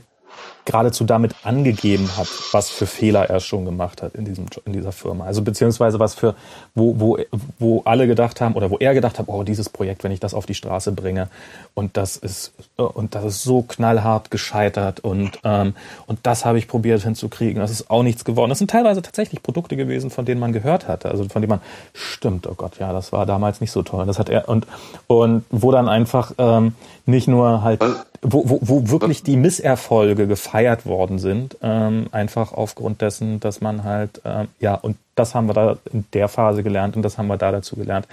[0.66, 4.92] geradezu damit angegeben hat, was für Fehler er schon gemacht hat in diesem in dieser
[4.92, 5.26] Firma.
[5.26, 6.36] Also beziehungsweise was für
[6.76, 7.18] wo wo
[7.58, 10.34] wo alle gedacht haben oder wo er gedacht hat, oh dieses Projekt, wenn ich das
[10.34, 11.30] auf die Straße bringe
[11.74, 15.76] und das ist und das ist so knallhart gescheitert und ähm,
[16.06, 17.60] und das habe ich probiert hinzukriegen.
[17.60, 18.50] Das ist auch nichts geworden.
[18.50, 21.62] Das sind teilweise tatsächlich Produkte gewesen, von denen man gehört hatte, also von denen man
[21.94, 22.46] stimmt.
[22.46, 24.06] Oh Gott, ja, das war damals nicht so toll.
[24.06, 24.68] Das hat er und
[25.08, 26.76] und wo dann einfach ähm,
[27.06, 27.82] nicht nur halt
[28.22, 33.84] wo, wo, wo wirklich die Misserfolge gefeiert worden sind, ähm, einfach aufgrund dessen, dass man
[33.84, 37.28] halt, ähm, ja, und das haben wir da in der Phase gelernt und das haben
[37.28, 38.08] wir da dazu gelernt.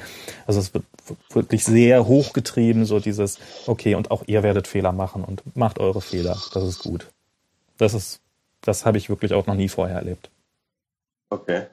[0.46, 0.84] Also es wird
[1.30, 6.00] wirklich sehr hochgetrieben, so dieses, okay, und auch ihr werdet Fehler machen und macht eure
[6.00, 7.06] Fehler, das ist gut.
[7.76, 8.20] Das ist,
[8.62, 10.30] das habe ich wirklich auch noch nie vorher erlebt.
[11.28, 11.66] Okay.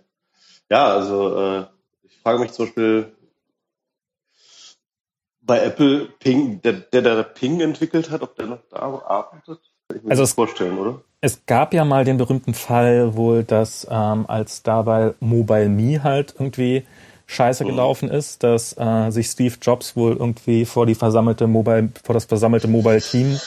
[0.69, 1.65] Ja, also äh,
[2.03, 3.14] ich frage mich zum Beispiel,
[5.45, 9.59] bei Apple Ping, der, der da Ping entwickelt hat, ob der noch da arbeitet?
[9.87, 11.01] Kann ich mir also das vorstellen, oder?
[11.21, 16.35] Es gab ja mal den berühmten Fall wohl, dass ähm, als dabei Mobile Me halt
[16.37, 16.83] irgendwie
[17.27, 17.69] scheiße mhm.
[17.69, 22.25] gelaufen ist, dass äh, sich Steve Jobs wohl irgendwie vor die versammelte Mobile, vor das
[22.25, 23.39] versammelte Mobile Team,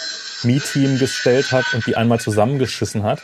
[0.44, 3.20] Me-Team gestellt hat und die einmal zusammengeschissen hat.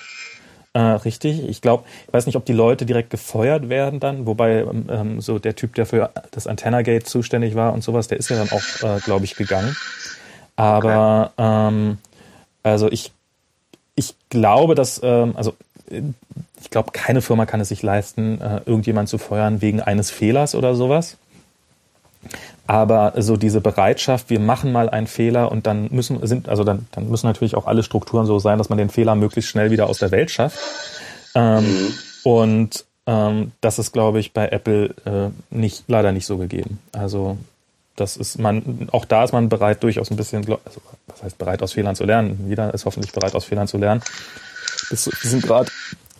[0.74, 1.48] Äh, richtig.
[1.48, 5.20] Ich glaube, ich weiß nicht, ob die Leute direkt gefeuert werden dann, wobei ähm, ähm,
[5.20, 8.50] so der Typ, der für das Antenna-Gate zuständig war und sowas, der ist ja dann
[8.50, 9.76] auch, äh, glaube ich, gegangen.
[10.56, 11.68] Aber okay.
[11.68, 11.98] ähm,
[12.64, 13.12] also ich,
[13.94, 15.54] ich glaube, dass, ähm, also
[16.60, 20.56] ich glaube, keine Firma kann es sich leisten, äh, irgendjemand zu feuern wegen eines Fehlers
[20.56, 21.18] oder sowas.
[22.66, 26.86] Aber so diese Bereitschaft, wir machen mal einen Fehler und dann müssen sind also dann,
[26.92, 29.86] dann müssen natürlich auch alle Strukturen so sein, dass man den Fehler möglichst schnell wieder
[29.86, 30.58] aus der Welt schafft.
[31.34, 31.94] Ähm, mhm.
[32.24, 36.78] Und ähm, das ist, glaube ich, bei Apple äh, nicht leider nicht so gegeben.
[36.92, 37.36] Also
[37.96, 41.62] das ist man auch da ist man bereit durchaus ein bisschen also was heißt bereit
[41.62, 42.46] aus Fehlern zu lernen.
[42.48, 44.02] Jeder ist hoffentlich bereit aus Fehlern zu lernen.
[44.88, 45.70] Bis zu diesem Grad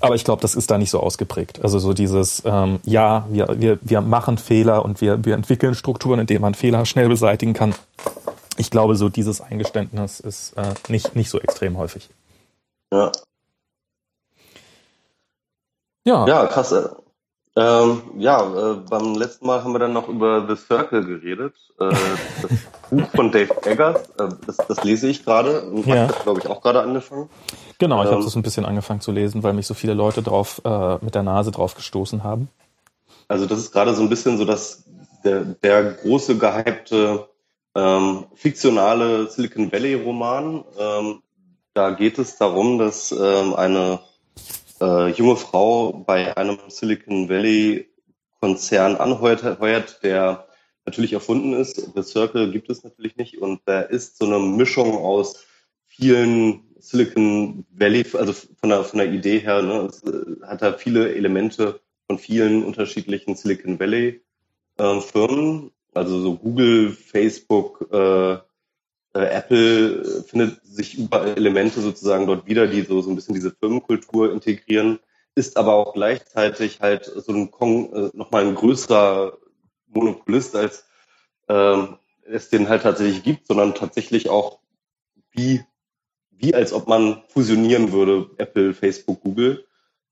[0.04, 1.62] aber ich glaube, das ist da nicht so ausgeprägt.
[1.62, 6.20] Also so dieses, ähm, ja, wir, wir, wir machen Fehler und wir, wir entwickeln Strukturen,
[6.20, 7.74] in denen man Fehler schnell beseitigen kann.
[8.56, 12.08] Ich glaube, so dieses Eingeständnis ist äh, nicht, nicht so extrem häufig.
[12.92, 13.10] Ja.
[16.06, 16.74] Ja, ja krass.
[17.56, 21.54] Ähm, ja, äh, beim letzten Mal haben wir dann noch über The Circle geredet.
[21.78, 21.90] Äh,
[22.42, 22.50] das
[22.90, 25.70] Buch von Dave Eggers, äh, das, das lese ich gerade.
[25.86, 26.06] Ja.
[26.06, 27.28] glaube ich, auch gerade angefangen.
[27.78, 30.22] Genau, ich ähm, habe das ein bisschen angefangen zu lesen, weil mich so viele Leute
[30.22, 32.48] drauf äh, mit der Nase drauf gestoßen haben.
[33.28, 34.84] Also das ist gerade so ein bisschen so, dass
[35.24, 37.28] der, der große gehypte
[37.76, 40.64] ähm, fiktionale Silicon Valley Roman.
[40.78, 41.22] Ähm,
[41.72, 44.00] da geht es darum, dass ähm, eine
[44.84, 47.88] äh, junge Frau bei einem Silicon Valley
[48.40, 50.48] Konzern anheuert, der
[50.84, 51.94] natürlich erfunden ist.
[51.94, 55.46] The Circle gibt es natürlich nicht und da ist so eine Mischung aus
[55.86, 61.14] vielen Silicon Valley, also von der, von der Idee her, ne, äh, hat da viele
[61.14, 64.20] Elemente von vielen unterschiedlichen Silicon Valley
[64.76, 68.38] äh, Firmen, also so Google, Facebook, äh,
[69.14, 73.52] äh, Apple findet sich überall Elemente sozusagen dort wieder, die so, so ein bisschen diese
[73.52, 74.98] Firmenkultur integrieren,
[75.34, 79.38] ist aber auch gleichzeitig halt so ein Kong, äh, nochmal ein größerer
[79.88, 80.86] Monopolist, als
[81.48, 84.60] ähm, es den halt tatsächlich gibt, sondern tatsächlich auch
[85.30, 85.64] wie
[86.36, 89.64] wie als ob man fusionieren würde, Apple, Facebook, Google.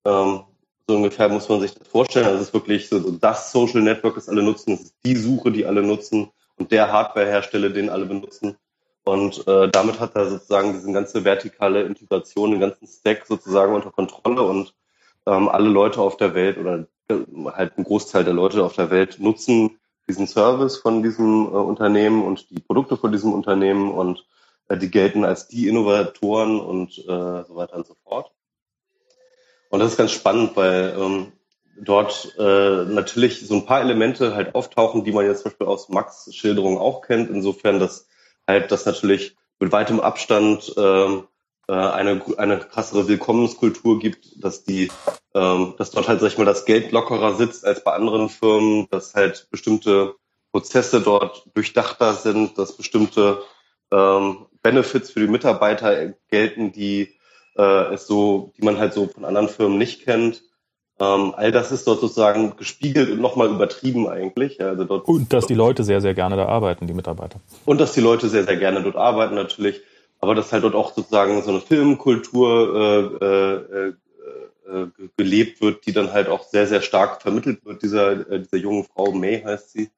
[0.05, 0.45] Ähm,
[0.87, 2.27] so ungefähr muss man sich das vorstellen.
[2.27, 5.53] Also es ist wirklich so, das Social Network, das alle nutzen, es ist die Suche,
[5.53, 8.57] die alle nutzen und der Hardwarehersteller, den alle benutzen.
[9.05, 13.91] Und äh, damit hat er sozusagen diese ganze vertikale Integration, den ganzen Stack sozusagen unter
[13.91, 14.75] Kontrolle und
[15.27, 17.17] ähm, alle Leute auf der Welt oder äh,
[17.53, 19.79] halt ein Großteil der Leute auf der Welt nutzen
[20.09, 24.27] diesen Service von diesem äh, Unternehmen und die Produkte von diesem Unternehmen und
[24.69, 28.33] äh, die gelten als die Innovatoren und äh, so weiter und so fort.
[29.71, 31.33] Und das ist ganz spannend, weil ähm,
[31.81, 35.89] dort äh, natürlich so ein paar Elemente halt auftauchen, die man jetzt zum Beispiel aus
[35.89, 38.07] Max Schilderung auch kennt, insofern, dass
[38.47, 41.25] halt das natürlich mit weitem Abstand ähm,
[41.69, 44.91] äh, eine, eine krassere Willkommenskultur gibt, dass die,
[45.35, 48.89] ähm, dass dort halt, sag ich mal, das Geld lockerer sitzt als bei anderen Firmen,
[48.91, 50.17] dass halt bestimmte
[50.51, 53.43] Prozesse dort durchdachter sind, dass bestimmte
[53.91, 57.15] ähm, Benefits für die Mitarbeiter gelten, die
[57.57, 60.43] äh, es so, die man halt so von anderen Firmen nicht kennt.
[61.01, 64.61] Ähm, all das ist dort sozusagen gespiegelt und nochmal übertrieben eigentlich.
[64.61, 67.41] Also dort, und dass die Leute sehr, sehr gerne da arbeiten, die Mitarbeiter.
[67.65, 69.81] Und dass die Leute sehr, sehr gerne dort arbeiten natürlich.
[70.21, 73.93] Aber dass halt dort auch sozusagen so eine Filmkultur äh, äh,
[74.73, 74.87] äh,
[75.17, 78.85] gelebt wird, die dann halt auch sehr, sehr stark vermittelt wird, dieser, äh, dieser jungen
[78.85, 79.91] Frau, May heißt sie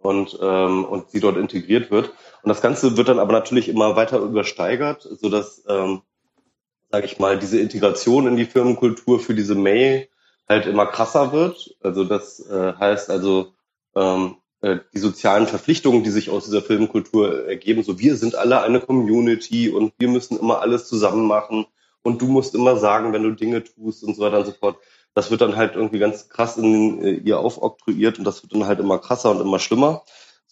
[0.00, 2.08] und, ähm, und sie dort integriert wird.
[2.42, 6.02] Und das Ganze wird dann aber natürlich immer weiter übersteigert, so dass, ähm,
[6.90, 10.08] sage ich mal, diese Integration in die Firmenkultur für diese May
[10.48, 11.76] halt immer krasser wird.
[11.80, 13.52] Also das äh, heißt also,
[13.94, 18.62] ähm, äh, die sozialen Verpflichtungen, die sich aus dieser Filmkultur ergeben, so wir sind alle
[18.62, 21.66] eine Community und wir müssen immer alles zusammen machen
[22.02, 24.76] und du musst immer sagen, wenn du Dinge tust und so weiter und so fort
[25.14, 28.66] das wird dann halt irgendwie ganz krass in äh, ihr aufoktroyiert und das wird dann
[28.66, 30.02] halt immer krasser und immer schlimmer,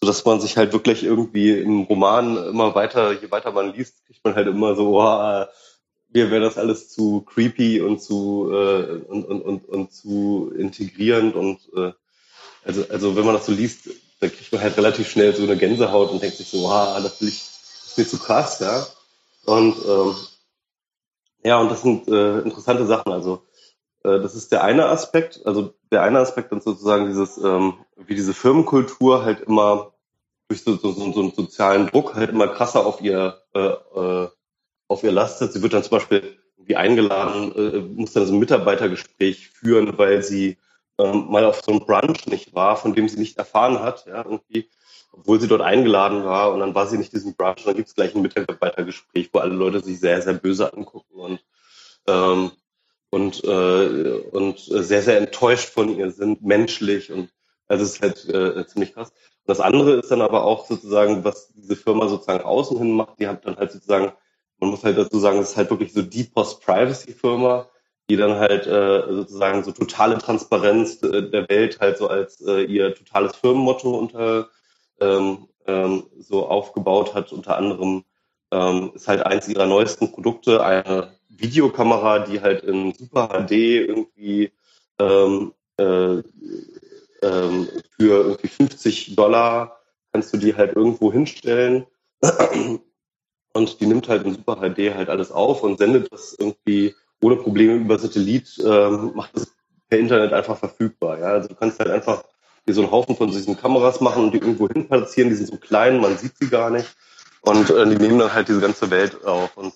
[0.01, 4.05] so dass man sich halt wirklich irgendwie im Roman immer weiter, je weiter man liest,
[4.07, 5.47] kriegt man halt immer so, wow,
[6.13, 11.35] mir wäre das alles zu creepy und zu äh, und, und, und, und zu integrierend
[11.35, 11.93] und äh,
[12.65, 13.91] also also wenn man das so liest,
[14.21, 17.21] dann kriegt man halt relativ schnell so eine Gänsehaut und denkt sich so, wow, das
[17.21, 18.87] will ich, das ist mir zu krass, ja.
[19.47, 20.15] Und ähm,
[21.43, 23.13] ja, und das sind äh, interessante Sachen.
[23.13, 23.47] Also
[24.05, 25.41] äh, das ist der eine Aspekt.
[25.47, 29.95] Also der eine Aspekt dann sozusagen dieses, ähm, wie diese Firmenkultur halt immer
[30.49, 34.29] durch so, so, so, so einen sozialen Druck halt immer krasser auf ihr äh, äh,
[34.91, 35.53] auf ihr lastet.
[35.53, 40.23] Sie wird dann zum Beispiel wie eingeladen, äh, muss dann so ein Mitarbeitergespräch führen, weil
[40.23, 40.59] sie
[40.99, 44.25] ähm, mal auf so einem Brunch nicht war, von dem sie nicht erfahren hat, ja,
[44.25, 44.69] irgendwie,
[45.13, 47.89] obwohl sie dort eingeladen war und dann war sie nicht diesem Brunch und dann gibt
[47.89, 51.41] es gleich ein Mitarbeitergespräch, wo alle Leute sich sehr, sehr böse angucken und
[52.07, 52.51] ähm,
[53.13, 57.31] und, äh, und sehr, sehr enttäuscht von ihr sind, menschlich und
[57.67, 59.11] also es ist halt äh, ziemlich krass.
[59.11, 63.21] Und das andere ist dann aber auch sozusagen, was diese Firma sozusagen außen hin macht,
[63.21, 64.13] die hat dann halt sozusagen,
[64.61, 67.69] man muss halt dazu sagen, es ist halt wirklich so die Post-Privacy-Firma,
[68.09, 72.63] die dann halt äh, sozusagen so totale Transparenz äh, der Welt halt so als äh,
[72.65, 74.49] ihr totales Firmenmotto unter,
[75.01, 77.33] ähm, ähm, so aufgebaut hat.
[77.33, 78.05] Unter anderem
[78.51, 84.53] ähm, ist halt eins ihrer neuesten Produkte eine Videokamera, die halt in Super HD irgendwie
[84.99, 86.23] ähm, äh,
[87.23, 89.81] ähm, für irgendwie 50 Dollar
[90.13, 91.87] kannst du die halt irgendwo hinstellen
[93.53, 97.37] und die nimmt halt in Super HD halt alles auf und sendet das irgendwie ohne
[97.37, 99.53] Probleme über Satellit, ähm, macht das
[99.89, 101.19] per Internet einfach verfügbar.
[101.19, 101.27] Ja?
[101.27, 102.25] Also du kannst halt einfach
[102.67, 105.49] dir so einen Haufen von diesen Kameras machen und die irgendwo hin platzieren, die sind
[105.49, 106.89] so klein, man sieht sie gar nicht
[107.43, 109.75] und äh, die nehmen dann halt diese ganze Welt auf und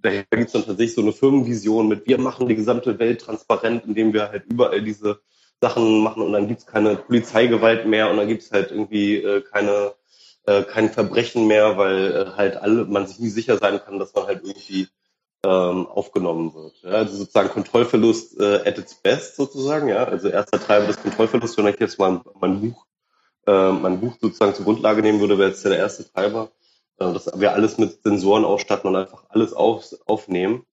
[0.00, 3.84] daher gibt es dann tatsächlich so eine Firmenvision mit, wir machen die gesamte Welt transparent,
[3.86, 5.20] indem wir halt überall diese
[5.60, 9.16] Sachen machen und dann gibt es keine Polizeigewalt mehr und dann gibt es halt irgendwie
[9.16, 9.94] äh, keine
[10.48, 14.14] äh, kein Verbrechen mehr, weil äh, halt alle man sich nie sicher sein kann, dass
[14.14, 14.88] man halt irgendwie
[15.44, 16.82] ähm, aufgenommen wird.
[16.82, 16.90] Ja?
[16.90, 20.04] Also sozusagen Kontrollverlust äh, at its best sozusagen, ja.
[20.04, 22.86] Also erster Treiber des Kontrollverlusts, wenn ich jetzt mal mein Buch,
[23.46, 26.50] äh, mein Buch sozusagen zur Grundlage nehmen würde, wäre jetzt der erste Treiber,
[26.98, 30.64] äh, dass wir alles mit Sensoren ausstatten und einfach alles auf, aufnehmen.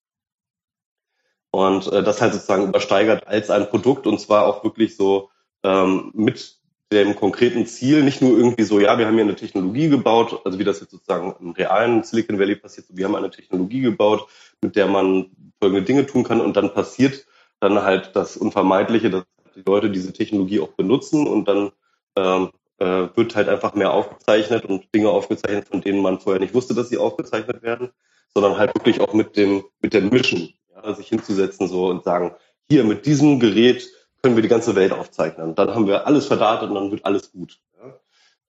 [1.51, 5.29] Und äh, das halt sozusagen übersteigert als ein Produkt und zwar auch wirklich so
[5.63, 6.59] ähm, mit
[6.91, 10.59] dem konkreten Ziel, nicht nur irgendwie so, ja, wir haben hier eine Technologie gebaut, also
[10.59, 14.27] wie das jetzt sozusagen im realen Silicon Valley passiert, so, wir haben eine Technologie gebaut,
[14.61, 17.25] mit der man folgende Dinge tun kann und dann passiert
[17.59, 19.23] dann halt das Unvermeidliche, dass
[19.55, 21.71] die Leute diese Technologie auch benutzen und dann
[22.17, 26.53] ähm, äh, wird halt einfach mehr aufgezeichnet und Dinge aufgezeichnet, von denen man vorher nicht
[26.53, 27.89] wusste, dass sie aufgezeichnet werden,
[28.33, 30.53] sondern halt wirklich auch mit dem mit der Mission
[30.93, 32.35] sich hinzusetzen so und sagen,
[32.69, 33.89] hier mit diesem Gerät
[34.25, 35.53] können wir die ganze Welt aufzeichnen.
[35.53, 37.59] Dann haben wir alles verdatet und dann wird alles gut.
[37.79, 37.93] Ja?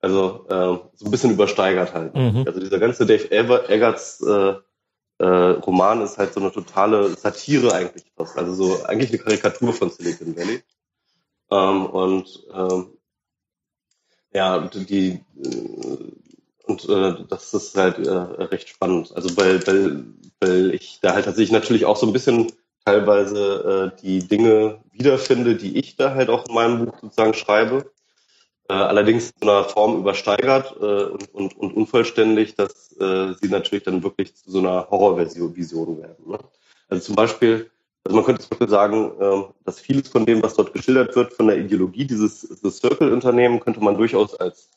[0.01, 2.14] Also äh, so ein bisschen übersteigert halt.
[2.14, 2.45] Mhm.
[2.47, 4.55] Also dieser ganze Dave Eggerts äh,
[5.18, 8.39] äh, Roman ist halt so eine totale Satire eigentlich fast.
[8.39, 10.62] Also so eigentlich eine Karikatur von Silicon Valley.
[11.51, 12.87] Ähm, und ähm,
[14.33, 16.12] ja, die äh,
[16.64, 19.12] und äh, das ist halt äh, recht spannend.
[19.14, 20.05] Also weil, weil,
[20.41, 22.51] weil ich da halt tatsächlich natürlich auch so ein bisschen
[22.87, 27.91] teilweise äh, die Dinge wiederfinde, die ich da halt auch in meinem Buch sozusagen schreibe.
[28.68, 33.84] Äh, allerdings in einer Form übersteigert äh, und, und, und unvollständig, dass äh, sie natürlich
[33.84, 36.30] dann wirklich zu so einer Horrorvision werden.
[36.30, 36.39] Ne?
[36.89, 37.70] Also zum Beispiel,
[38.05, 41.32] also man könnte zum Beispiel sagen, äh, dass vieles von dem, was dort geschildert wird,
[41.34, 44.70] von der Ideologie dieses, dieses Circle-Unternehmen, könnte man durchaus als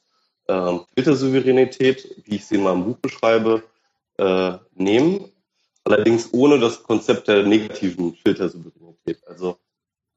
[0.47, 3.63] äh, Filtersouveränität, wie ich sie in meinem Buch beschreibe,
[4.17, 5.31] äh, nehmen.
[5.83, 9.25] Allerdings ohne das Konzept der negativen Filtersouveränität.
[9.27, 9.57] Also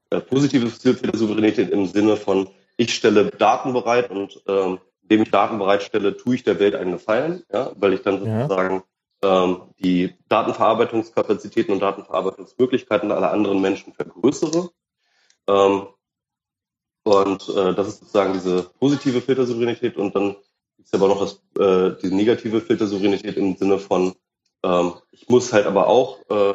[0.09, 5.57] äh, positive Filtersouveränität im Sinne von, ich stelle Daten bereit und ähm, indem ich Daten
[5.57, 8.83] bereitstelle, tue ich der Welt einen Gefallen, ja, weil ich dann sozusagen
[9.23, 9.43] ja.
[9.43, 14.69] ähm, die Datenverarbeitungskapazitäten und Datenverarbeitungsmöglichkeiten aller anderen Menschen vergrößere.
[15.47, 15.87] Ähm,
[17.03, 20.35] und äh, das ist sozusagen diese positive Filtersouveränität und dann
[20.77, 24.15] gibt es aber noch das, äh, die negative Filtersouveränität im Sinne von,
[24.63, 26.53] ähm, ich muss halt aber auch äh,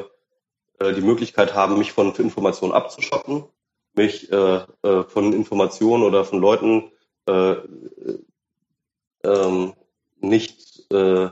[0.80, 3.44] äh, die Möglichkeit haben, mich von Informationen abzuschotten,
[3.94, 6.90] mich äh, äh, von Informationen oder von Leuten
[7.26, 7.56] äh,
[9.24, 9.74] ähm,
[10.20, 11.30] nicht äh,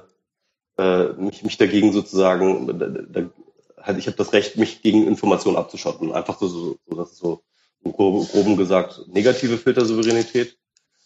[0.78, 3.30] äh, mich, mich dagegen sozusagen, da, da,
[3.80, 6.12] halt ich habe das Recht, mich gegen Informationen abzuschotten.
[6.12, 7.42] Einfach so, so, so das ist so
[7.84, 10.58] groben gesagt negative Filtersouveränität.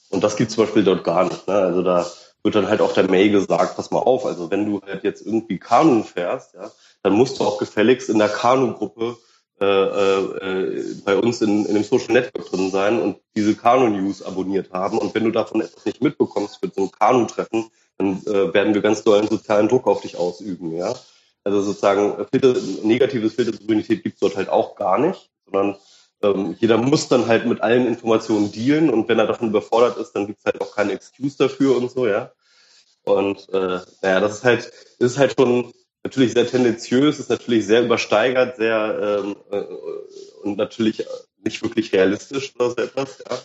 [0.08, 1.46] Und das gibt zum Beispiel dort gar nicht.
[1.46, 1.54] Ne?
[1.54, 2.10] Also da
[2.42, 5.24] wird dann halt auch der May gesagt, pass mal auf, also wenn du halt jetzt
[5.24, 6.70] irgendwie Kanu fährst, ja,
[7.02, 9.16] dann musst du auch gefälligst in der Kanu-Gruppe
[9.60, 14.72] äh, äh, bei uns in, in dem Social Network drin sein und diese Kanu-News abonniert
[14.72, 14.96] haben.
[14.98, 18.80] Und wenn du davon etwas nicht mitbekommst für so ein Kanu-Treffen, dann äh, werden wir
[18.80, 20.74] ganz doll einen sozialen Druck auf dich ausüben.
[20.74, 20.94] Ja?
[21.44, 25.76] Also sozusagen Filter, negatives Filtersouveränität gibt es dort halt auch gar nicht, sondern
[26.22, 30.12] ähm, jeder muss dann halt mit allen Informationen dealen und wenn er davon überfordert ist,
[30.12, 32.32] dann gibt's halt auch keine Excuse dafür und so, ja.
[33.04, 37.66] Und äh, naja, das ist halt, das ist halt schon natürlich sehr tendenziös, ist natürlich
[37.66, 39.64] sehr übersteigert, sehr ähm, äh,
[40.42, 41.06] und natürlich
[41.42, 43.38] nicht wirklich realistisch oder so etwas, ja.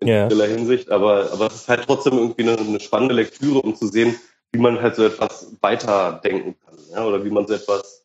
[0.00, 0.28] In yeah.
[0.28, 3.86] vieler Hinsicht, aber, aber es ist halt trotzdem irgendwie eine, eine spannende Lektüre, um zu
[3.86, 4.16] sehen,
[4.50, 8.04] wie man halt so etwas weiterdenken kann, ja, oder wie man so etwas,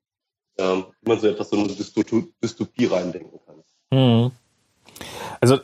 [0.59, 3.46] ähm, wie man so etwas so eine Dystopie, Dystopie reindenken kann.
[3.91, 4.31] Mhm.
[5.39, 5.59] Also, äh,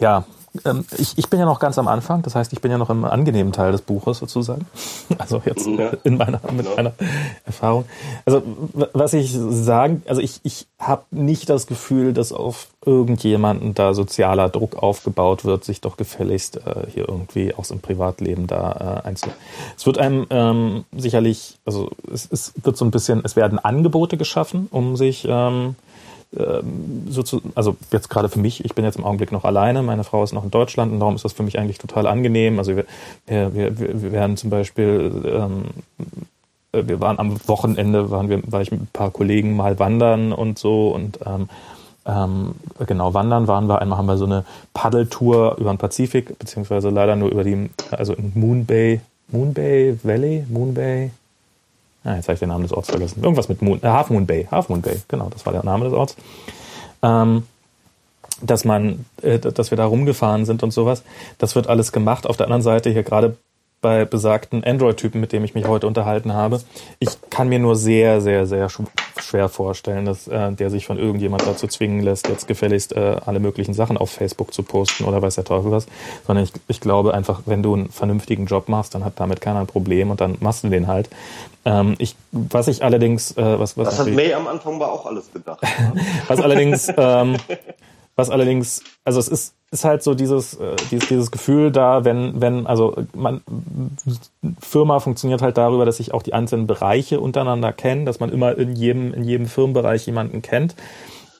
[0.00, 0.24] ja,
[0.64, 2.90] ähm, ich, ich bin ja noch ganz am Anfang, das heißt, ich bin ja noch
[2.90, 4.66] im angenehmen Teil des Buches sozusagen.
[5.18, 5.90] Also jetzt ja.
[6.04, 6.76] in meiner, mit ja.
[6.76, 6.92] meiner
[7.44, 7.86] Erfahrung.
[8.24, 8.42] Also,
[8.92, 14.48] was ich sagen, also ich, ich habe nicht das Gefühl, dass auf irgendjemanden da sozialer
[14.48, 19.30] Druck aufgebaut wird, sich doch gefälligst äh, hier irgendwie aus dem Privatleben da äh, einzu.
[19.76, 24.16] Es wird einem ähm, sicherlich, also es, es wird so ein bisschen, es werden Angebote
[24.16, 25.74] geschaffen, um sich ähm,
[26.36, 29.82] ähm, so zu, also jetzt gerade für mich, ich bin jetzt im Augenblick noch alleine,
[29.82, 32.58] meine Frau ist noch in Deutschland und darum ist das für mich eigentlich total angenehm.
[32.58, 32.84] Also wir,
[33.26, 35.64] wir, wir, wir werden zum Beispiel, ähm,
[36.72, 40.58] wir waren am Wochenende, waren wir, war ich mit ein paar Kollegen mal wandern und
[40.58, 41.48] so und ähm,
[42.04, 42.54] ähm,
[42.86, 43.80] genau wandern waren wir.
[43.80, 48.12] Einmal haben wir so eine Paddeltour über den Pazifik, beziehungsweise leider nur über die, also
[48.12, 51.10] in Moon Bay, Moon Bay Valley, Moon Bay,
[52.04, 53.22] Ah, jetzt habe ich den Namen des Orts vergessen.
[53.22, 54.46] Irgendwas mit Moon, äh, Half Moon Bay.
[54.50, 56.16] Half Moon Bay, genau, das war der Name des Orts.
[57.02, 57.44] Ähm,
[58.40, 61.02] dass man, äh, dass wir da rumgefahren sind und sowas.
[61.38, 62.26] Das wird alles gemacht.
[62.26, 63.36] Auf der anderen Seite hier gerade
[63.80, 66.60] bei besagten Android-Typen, mit dem ich mich heute unterhalten habe.
[66.98, 68.68] Ich kann mir nur sehr, sehr, sehr
[69.20, 73.40] schwer vorstellen, dass äh, der sich von irgendjemand dazu zwingen lässt, jetzt gefälligst äh, alle
[73.40, 75.86] möglichen Sachen auf Facebook zu posten oder weiß der Teufel was.
[76.26, 79.60] Sondern ich, ich glaube einfach, wenn du einen vernünftigen Job machst, dann hat damit keiner
[79.60, 81.08] ein Problem und dann machst du den halt.
[81.64, 85.06] Ähm, ich, was ich allerdings, äh, was, was das hat May am Anfang war auch
[85.06, 85.60] alles gedacht.
[86.28, 87.36] was allerdings, ähm,
[88.18, 92.40] was allerdings, also es ist ist halt so dieses, äh, dieses, dieses Gefühl da, wenn,
[92.40, 93.42] wenn, also man
[94.60, 98.56] Firma funktioniert halt darüber, dass sich auch die einzelnen Bereiche untereinander kennen, dass man immer
[98.56, 100.74] in jedem, in jedem Firmenbereich jemanden kennt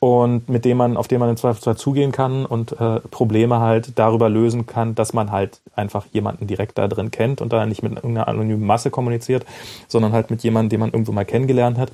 [0.00, 3.98] und mit dem man, auf den man im Zweifelsfall zugehen kann und äh, Probleme halt
[3.98, 7.82] darüber lösen kann, dass man halt einfach jemanden direkt da drin kennt und da nicht
[7.82, 9.44] mit irgendeiner anonymen Masse kommuniziert,
[9.88, 11.90] sondern halt mit jemandem, den man irgendwo mal kennengelernt hat.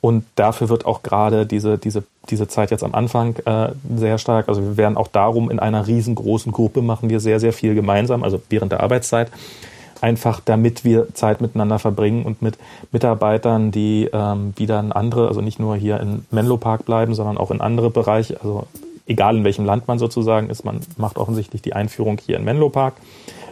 [0.00, 4.48] Und dafür wird auch gerade diese, diese, diese Zeit jetzt am Anfang äh, sehr stark.
[4.48, 8.22] Also wir werden auch darum in einer riesengroßen Gruppe machen wir sehr, sehr viel gemeinsam,
[8.22, 9.30] also während der Arbeitszeit
[10.00, 12.58] einfach damit wir Zeit miteinander verbringen und mit
[12.92, 17.38] Mitarbeitern, die ähm, wieder in andere, also nicht nur hier in Menlo Park bleiben, sondern
[17.38, 18.66] auch in andere Bereiche, also
[19.06, 22.68] egal in welchem Land man sozusagen ist, man macht offensichtlich die Einführung hier in Menlo
[22.68, 22.94] Park,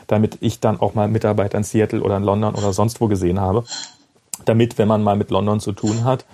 [0.07, 3.41] damit ich dann auch mal Mitarbeiter in Seattle oder in London oder sonst wo gesehen
[3.41, 3.65] habe,
[4.45, 6.25] damit, wenn man mal mit London zu tun hat,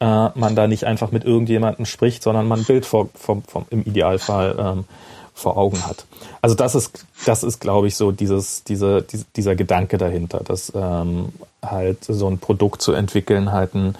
[0.00, 3.66] äh, man da nicht einfach mit irgendjemandem spricht, sondern man ein Bild vor, vom, vom,
[3.70, 4.84] im Idealfall ähm,
[5.38, 6.04] vor Augen hat.
[6.42, 9.04] Also das ist, das ist, glaube ich, so dieses, diese,
[9.36, 11.32] dieser Gedanke dahinter, dass ähm,
[11.64, 13.94] halt so ein Produkt zu entwickeln, halt ein,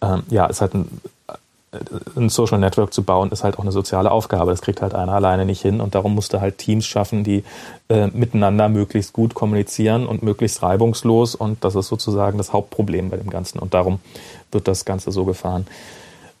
[0.00, 1.00] ähm, ja, ist halt ein,
[1.72, 1.78] äh,
[2.16, 4.52] ein Social Network zu bauen, ist halt auch eine soziale Aufgabe.
[4.52, 7.42] Das kriegt halt einer alleine nicht hin und darum musste halt Teams schaffen, die
[7.88, 13.16] äh, miteinander möglichst gut kommunizieren und möglichst reibungslos und das ist sozusagen das Hauptproblem bei
[13.16, 13.98] dem Ganzen und darum
[14.52, 15.66] wird das Ganze so gefahren.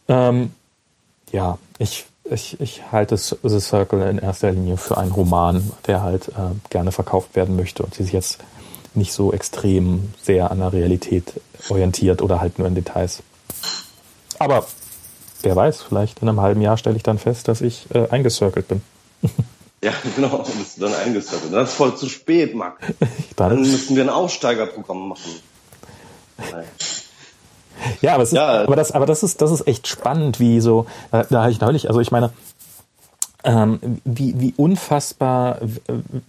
[0.08, 0.52] Ähm,
[1.32, 6.28] ja, ich ich, ich halte The Circle in erster Linie für einen Roman, der halt
[6.28, 8.38] äh, gerne verkauft werden möchte und sich jetzt
[8.94, 11.34] nicht so extrem sehr an der Realität
[11.68, 13.22] orientiert oder halt nur in Details.
[14.38, 14.66] Aber
[15.42, 18.68] wer weiß, vielleicht in einem halben Jahr stelle ich dann fest, dass ich äh, eingecircelt
[18.68, 18.82] bin.
[19.84, 21.52] Ja, genau, bist du dann eingecircelt.
[21.52, 22.80] Das ist voll zu spät, Max.
[23.36, 25.30] dann, dann müssen wir ein Aussteigerprogramm machen.
[26.38, 26.64] Nein.
[28.00, 28.62] Ja, aber, ist, ja.
[28.62, 31.60] aber das, aber das ist, das ist echt spannend, wie so, da, da habe ich
[31.60, 32.30] neulich, also ich meine,
[33.46, 35.58] ähm, wie, wie unfassbar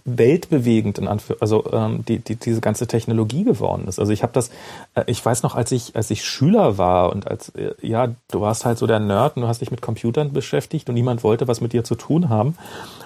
[0.04, 3.98] weltbewegend in Anführ also ähm, die, die, diese ganze Technologie geworden ist.
[3.98, 4.50] Also ich habe das,
[4.94, 8.40] äh, ich weiß noch, als ich als ich Schüler war und als äh, ja, du
[8.40, 11.48] warst halt so der Nerd und du hast dich mit Computern beschäftigt und niemand wollte
[11.48, 12.56] was mit dir zu tun haben.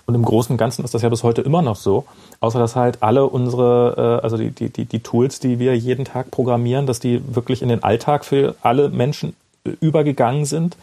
[0.05, 2.05] Und im Großen und Ganzen ist das ja bis heute immer noch so,
[2.41, 6.05] außer dass halt alle unsere, äh, also die, die, die, die Tools, die wir jeden
[6.05, 9.35] Tag programmieren, dass die wirklich in den Alltag für alle Menschen
[9.81, 10.77] übergegangen sind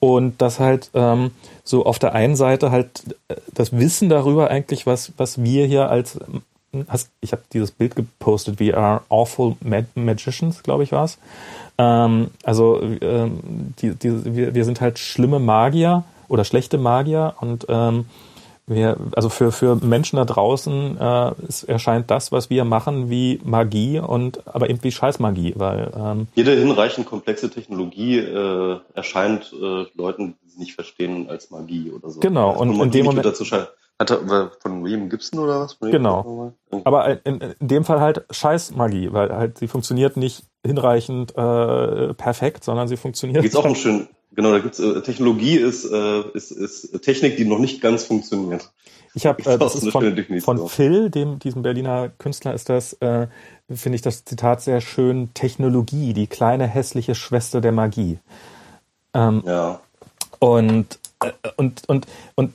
[0.00, 1.30] und das halt ähm,
[1.62, 5.90] so auf der einen Seite halt äh, das Wissen darüber eigentlich, was, was wir hier
[5.90, 6.18] als
[6.88, 11.18] hast, ich habe dieses Bild gepostet, we are awful mag magicians, glaube ich war's.
[11.78, 17.66] Ähm, also ähm, die, die, wir, wir sind halt schlimme Magier oder schlechte Magier und
[17.68, 18.06] ähm,
[18.66, 23.40] wir, also für, für Menschen da draußen äh, es erscheint das, was wir machen, wie
[23.44, 29.84] Magie und aber eben wie Scheißmagie, weil ähm, jede hinreichend komplexe Technologie äh, erscheint äh,
[29.94, 32.20] Leuten, die sie nicht verstehen, als Magie oder so.
[32.20, 33.44] Genau, also und in dem Moment dazu
[33.98, 35.78] hat er, von William Gibson oder was?
[35.78, 36.52] Genau.
[36.84, 42.64] Aber in, in, dem Fall halt Scheißmagie, weil halt sie funktioniert nicht hinreichend äh, perfekt,
[42.64, 43.42] sondern sie funktioniert.
[43.42, 47.44] Gibt's auch einen schönen, Genau, da gibt's äh, Technologie ist, äh, ist, ist Technik, die
[47.44, 48.70] noch nicht ganz funktioniert.
[49.14, 53.28] Ich habe äh, das ist von, von Phil, dem diesem Berliner Künstler, ist das äh,
[53.72, 55.32] finde ich das Zitat sehr schön.
[55.34, 58.18] Technologie, die kleine hässliche Schwester der Magie.
[59.14, 59.80] Ähm, ja.
[60.40, 62.52] Und äh, und und und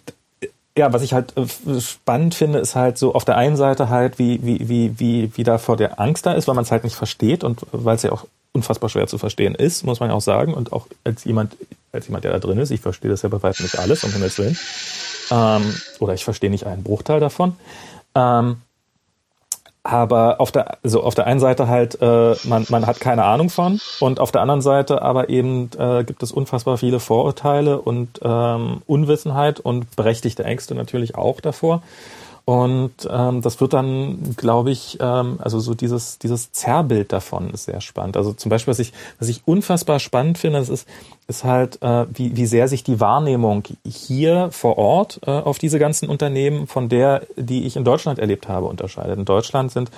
[0.78, 4.18] ja, was ich halt äh, spannend finde, ist halt so auf der einen Seite halt,
[4.20, 6.84] wie, wie, wie, wie, wie da vor der Angst da ist, weil man es halt
[6.84, 8.26] nicht versteht und weil es ja auch
[8.60, 10.54] unfassbar schwer zu verstehen ist, muss man ja auch sagen.
[10.54, 11.56] Und auch als jemand,
[11.92, 14.12] als jemand, der da drin ist, ich verstehe das ja bei weitem nicht alles, um
[14.12, 14.58] Himmels Willen.
[15.32, 17.56] Ähm, oder ich verstehe nicht einen Bruchteil davon.
[18.16, 18.58] Ähm,
[19.82, 23.50] aber auf der also auf der einen Seite halt äh, man man hat keine Ahnung
[23.50, 28.20] von und auf der anderen Seite aber eben äh, gibt es unfassbar viele Vorurteile und
[28.22, 31.82] ähm, Unwissenheit und berechtigte Ängste natürlich auch davor
[32.50, 37.66] und ähm, das wird dann, glaube ich, ähm, also so dieses, dieses Zerrbild davon ist
[37.66, 38.18] sehr spannend.
[38.18, 40.88] Also zum Beispiel, was ich, was ich unfassbar spannend finde, das ist,
[41.28, 45.78] ist halt, äh, wie, wie sehr sich die Wahrnehmung hier vor Ort äh, auf diese
[45.78, 49.20] ganzen Unternehmen von der, die ich in Deutschland erlebt habe, unterscheidet.
[49.20, 49.92] In Deutschland sind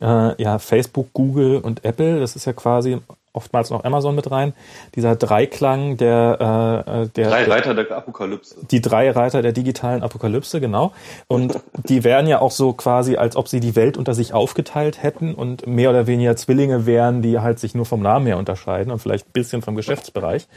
[0.00, 3.00] äh, ja Facebook, Google und Apple, das ist ja quasi
[3.32, 4.54] oftmals noch Amazon mit rein.
[4.94, 8.56] Dieser Dreiklang der, äh, äh, der drei Reiter der Apokalypse.
[8.70, 10.92] Die drei Reiter der digitalen Apokalypse, genau.
[11.26, 15.02] Und die wären ja auch so quasi, als ob sie die Welt unter sich aufgeteilt
[15.02, 18.92] hätten und mehr oder weniger Zwillinge wären, die halt sich nur vom Namen her unterscheiden
[18.92, 20.48] und vielleicht ein bisschen vom Geschäftsbereich.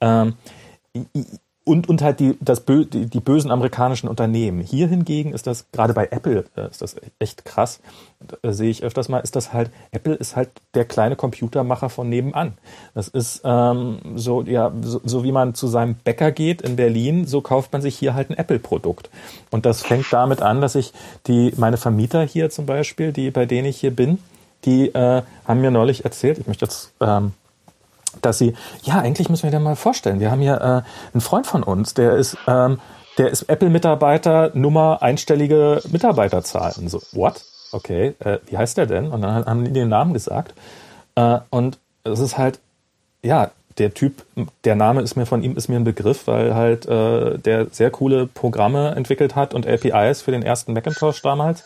[0.00, 0.34] Ähm,
[1.66, 4.60] und, und halt die, das Bö die, die bösen amerikanischen Unternehmen.
[4.60, 7.80] Hier hingegen ist das, gerade bei Apple äh, ist das echt krass,
[8.42, 12.08] äh, sehe ich öfters mal, ist das halt, Apple ist halt der kleine Computermacher von
[12.08, 12.56] nebenan.
[12.94, 17.26] Das ist ähm, so, ja, so, so wie man zu seinem Bäcker geht in Berlin,
[17.26, 19.10] so kauft man sich hier halt ein Apple-Produkt.
[19.50, 20.92] Und das fängt damit an, dass ich
[21.26, 24.18] die, meine Vermieter hier zum Beispiel, die, bei denen ich hier bin,
[24.64, 27.32] die äh, haben mir neulich erzählt, ich möchte jetzt ähm,
[28.22, 31.46] dass sie, ja, eigentlich müssen wir dir mal vorstellen, wir haben hier äh, einen Freund
[31.46, 32.78] von uns, der ist, ähm,
[33.18, 36.74] der ist Apple-Mitarbeiter, Nummer einstellige Mitarbeiterzahl.
[36.76, 37.42] Und so, what?
[37.72, 39.08] Okay, äh, wie heißt der denn?
[39.10, 40.54] Und dann haben die den Namen gesagt.
[41.14, 42.60] Äh, und es ist halt,
[43.22, 44.24] ja, der Typ,
[44.64, 47.90] der Name ist mir von ihm ist mir ein Begriff, weil halt äh, der sehr
[47.90, 51.64] coole Programme entwickelt hat und APIs für den ersten Macintosh damals.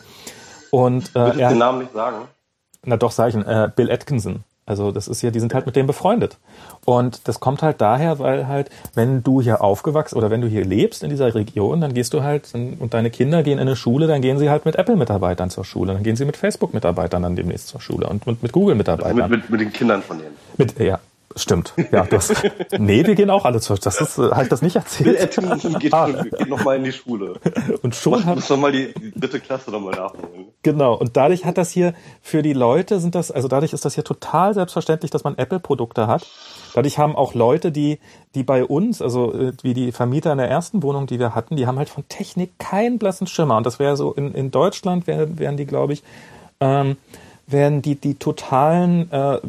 [0.71, 2.27] Und äh, Würdest er, den Namen nicht sagen?
[2.83, 4.43] Na doch, sag ich ihn, äh, Bill Atkinson.
[4.71, 6.37] Also das ist ja, die sind halt mit dem befreundet.
[6.85, 10.65] Und das kommt halt daher, weil halt, wenn du hier aufgewachsen oder wenn du hier
[10.65, 14.07] lebst in dieser Region, dann gehst du halt und deine Kinder gehen in eine Schule,
[14.07, 17.67] dann gehen sie halt mit Apple-Mitarbeitern zur Schule, dann gehen sie mit Facebook-Mitarbeitern dann demnächst
[17.67, 19.21] zur Schule und, und mit Google-Mitarbeitern.
[19.21, 20.35] Also mit, mit, mit den Kindern von denen.
[20.57, 20.99] Mit, ja,
[21.35, 22.05] Stimmt, ja.
[22.05, 22.31] Das,
[22.77, 25.35] nee, wir gehen auch alle zur Das ist, halt das nicht erzählt.
[25.35, 26.07] Bill geht, ah.
[26.07, 27.33] geht nochmal in die Schule.
[27.81, 28.35] Und schon hat...
[28.35, 30.47] Muss nochmal die, die dritte Klasse nochmal nachholen.
[30.63, 30.93] Genau.
[30.95, 34.03] Und dadurch hat das hier, für die Leute sind das, also dadurch ist das hier
[34.03, 36.27] total selbstverständlich, dass man Apple-Produkte hat.
[36.73, 37.99] Dadurch haben auch Leute, die,
[38.35, 41.55] die bei uns, also äh, wie die Vermieter in der ersten Wohnung, die wir hatten,
[41.55, 43.57] die haben halt von Technik keinen blassen Schimmer.
[43.57, 46.03] Und das wäre so, in, in Deutschland wären, wären die, glaube ich,
[46.59, 46.97] ähm,
[47.51, 49.39] wären die, die totalen, äh,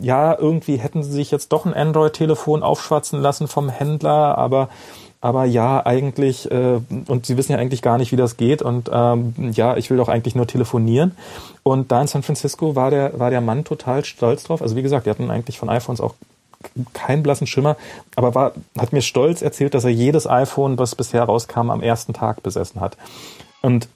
[0.00, 4.68] ja, irgendwie hätten sie sich jetzt doch ein Android-Telefon aufschwatzen lassen vom Händler, aber
[5.20, 8.62] aber ja, eigentlich, äh, und sie wissen ja eigentlich gar nicht, wie das geht.
[8.62, 11.16] Und ähm, ja, ich will doch eigentlich nur telefonieren.
[11.64, 14.62] Und da in San Francisco war der, war der Mann total stolz drauf.
[14.62, 16.14] Also wie gesagt, die hatten eigentlich von iPhones auch
[16.92, 17.76] keinen blassen Schimmer,
[18.16, 22.12] aber war, hat mir stolz erzählt, dass er jedes iPhone, was bisher rauskam, am ersten
[22.12, 22.96] Tag besessen hat.
[23.62, 23.88] Und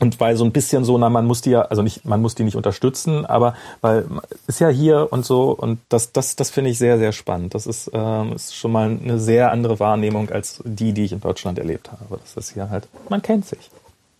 [0.00, 2.34] und weil so ein bisschen so, na, man muss die ja, also nicht, man muss
[2.34, 4.06] die nicht unterstützen, aber weil
[4.46, 7.54] ist ja hier und so und das, das, das finde ich sehr, sehr spannend.
[7.54, 11.20] Das ist, ähm, ist schon mal eine sehr andere Wahrnehmung als die, die ich in
[11.20, 12.18] Deutschland erlebt habe.
[12.20, 13.70] Das ist hier halt, man kennt sich.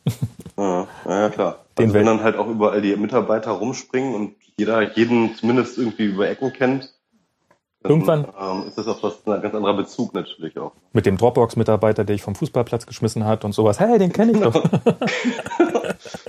[0.59, 1.65] Ja, ja klar.
[1.79, 6.05] Den also wenn dann halt auch überall die Mitarbeiter rumspringen und jeder jeden zumindest irgendwie
[6.05, 6.93] über Ecken kennt,
[7.85, 10.73] Irgendwann ähm, ist das auch was, ein ganz anderer Bezug natürlich auch.
[10.93, 13.81] Mit dem Dropbox-Mitarbeiter, der ich vom Fußballplatz geschmissen hat und sowas.
[13.81, 14.53] Hey, den kenne ich doch.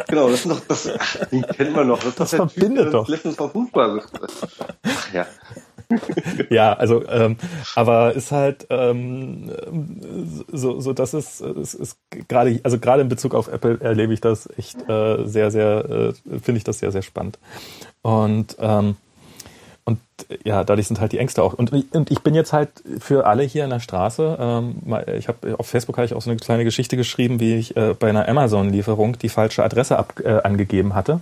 [0.07, 1.99] genau, das ist doch, das, ach, den kennt man noch.
[2.03, 3.07] Das, das verbindet typ, doch.
[3.07, 4.01] Letztens vom Fußball.
[4.83, 5.25] Ach ja.
[6.49, 7.37] ja, also, ähm,
[7.75, 9.51] aber ist halt ähm,
[10.51, 11.97] so, so das ist, ist, ist
[12.27, 16.39] gerade, also gerade in Bezug auf Apple erlebe ich das echt äh, sehr, sehr, äh,
[16.39, 17.37] finde ich das sehr, sehr spannend.
[18.01, 18.95] Und ähm,
[20.43, 21.53] ja, dadurch sind halt die Ängste auch.
[21.53, 22.69] Und, und ich bin jetzt halt
[22.99, 24.75] für alle hier in der Straße, ähm,
[25.17, 27.93] ich habe auf Facebook habe ich auch so eine kleine Geschichte geschrieben, wie ich äh,
[27.97, 31.21] bei einer Amazon-Lieferung die falsche Adresse ab, äh, angegeben hatte.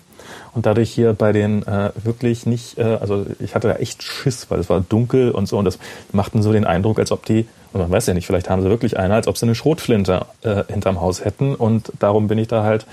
[0.54, 4.50] Und dadurch hier bei den äh, wirklich nicht, äh, also ich hatte da echt Schiss,
[4.50, 5.58] weil es war dunkel und so.
[5.58, 5.80] Und das
[6.12, 8.70] machten so den Eindruck, als ob die, und man weiß ja nicht, vielleicht haben sie
[8.70, 11.56] wirklich eine, als ob sie eine Schrotflinte äh, hinterm Haus hätten.
[11.56, 12.86] Und darum bin ich da halt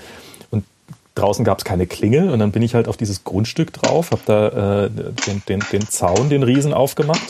[1.15, 4.21] draußen gab es keine Klingel und dann bin ich halt auf dieses Grundstück drauf, habe
[4.25, 7.21] da äh, den, den, den Zaun, den Riesen aufgemacht.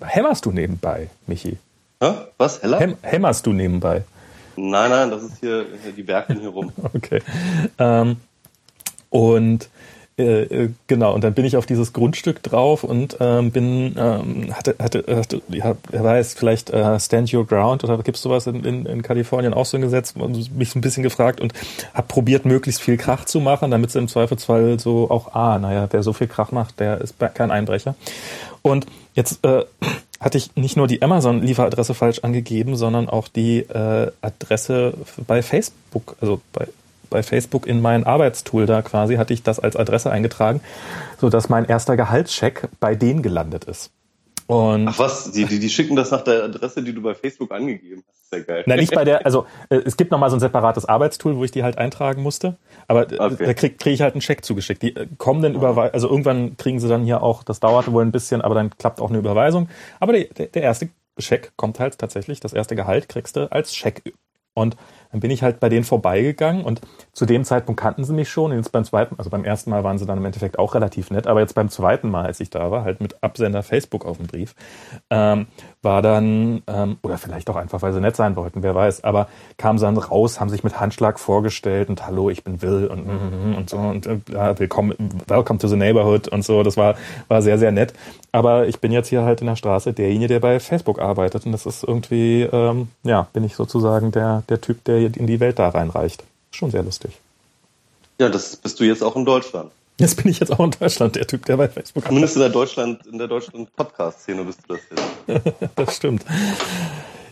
[0.00, 1.58] Hämmerst du nebenbei, Michi?
[2.00, 2.12] Hä?
[2.38, 2.62] Was?
[2.62, 2.80] Heller?
[2.80, 4.04] Häm hämmerst du nebenbei?
[4.56, 6.72] Nein, nein, das ist hier die Berge hier rum.
[6.94, 7.22] okay.
[7.78, 8.16] Ähm,
[9.10, 9.68] und
[10.18, 14.54] äh, äh, genau, und dann bin ich auf dieses Grundstück drauf und ähm, bin, ähm,
[14.54, 18.46] hatte, hatte, hatte, ja, wer weiß, vielleicht äh, Stand Your Ground oder gibt es sowas
[18.46, 21.52] in, in, in Kalifornien auch so ein Gesetz, mich so ein bisschen gefragt und
[21.92, 25.86] habe probiert, möglichst viel Krach zu machen, damit sie im Zweifelsfall so auch, ah, naja,
[25.90, 27.94] wer so viel Krach macht, der ist kein Einbrecher.
[28.62, 29.64] Und jetzt äh,
[30.18, 34.94] hatte ich nicht nur die Amazon-Lieferadresse falsch angegeben, sondern auch die äh, Adresse
[35.26, 36.68] bei Facebook, also bei
[37.10, 40.60] bei Facebook in mein Arbeitstool da quasi, hatte ich das als Adresse eingetragen,
[41.20, 43.90] so dass mein erster Gehaltscheck bei denen gelandet ist.
[44.46, 47.50] Und Ach was, die, die, die schicken das nach der Adresse, die du bei Facebook
[47.52, 48.30] angegeben hast.
[48.30, 48.62] Sehr geil.
[48.66, 51.50] Nein, nicht bei der, also äh, es gibt nochmal so ein separates Arbeitstool, wo ich
[51.50, 52.56] die halt eintragen musste.
[52.86, 53.46] Aber äh, okay.
[53.46, 54.82] da kriege krieg ich halt einen Check zugeschickt.
[54.82, 58.04] Die äh, kommen dann über, also irgendwann kriegen sie dann hier auch, das dauert wohl
[58.04, 59.68] ein bisschen, aber dann klappt auch eine Überweisung.
[59.98, 64.02] Aber der, der erste Scheck kommt halt tatsächlich, das erste Gehalt kriegst du als Scheck.
[64.54, 64.76] Und
[65.10, 66.80] dann bin ich halt bei denen vorbeigegangen und
[67.12, 68.52] zu dem Zeitpunkt kannten sie mich schon.
[68.52, 71.26] Jetzt beim zweiten, also beim ersten Mal waren sie dann im Endeffekt auch relativ nett,
[71.26, 74.26] aber jetzt beim zweiten Mal, als ich da war, halt mit Absender Facebook auf dem
[74.26, 74.54] Brief,
[75.10, 75.46] ähm,
[75.82, 79.28] war dann, ähm, oder vielleicht auch einfach, weil sie nett sein wollten, wer weiß, aber
[79.56, 83.06] kamen sie dann raus, haben sich mit Handschlag vorgestellt und hallo, ich bin Will und,
[83.56, 84.94] und so und äh, willkommen,
[85.28, 86.62] welcome to the neighborhood und so.
[86.62, 86.96] Das war,
[87.28, 87.94] war sehr, sehr nett.
[88.32, 91.52] Aber ich bin jetzt hier halt in der Straße derjenige, der bei Facebook arbeitet und
[91.52, 95.58] das ist irgendwie, ähm, ja, bin ich sozusagen der, der Typ, der in die Welt
[95.58, 96.24] da reinreicht.
[96.50, 97.12] Schon sehr lustig.
[98.18, 99.70] Ja, das bist du jetzt auch in Deutschland.
[99.98, 102.50] Jetzt bin ich jetzt auch in Deutschland, der Typ, der bei Facebook Zumindest in der
[102.50, 104.82] Deutschland, in der Deutschland Podcast-Szene bist du das
[105.26, 105.70] jetzt.
[105.74, 106.24] das stimmt.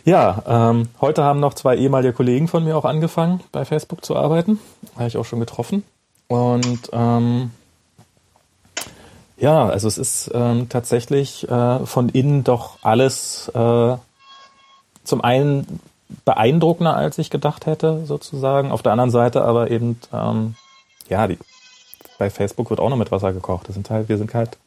[0.03, 4.15] Ja, ähm, heute haben noch zwei ehemalige Kollegen von mir auch angefangen, bei Facebook zu
[4.15, 4.59] arbeiten.
[4.95, 5.83] Habe ich auch schon getroffen.
[6.27, 7.51] Und ähm,
[9.37, 13.97] ja, also es ist ähm, tatsächlich äh, von innen doch alles äh,
[15.03, 15.79] zum einen
[16.23, 18.71] beeindruckender, als ich gedacht hätte, sozusagen.
[18.71, 20.55] Auf der anderen Seite aber eben, ähm,
[21.09, 21.37] ja, die,
[22.17, 23.67] bei Facebook wird auch noch mit Wasser gekocht.
[23.67, 24.57] Das sind halt, wir sind halt,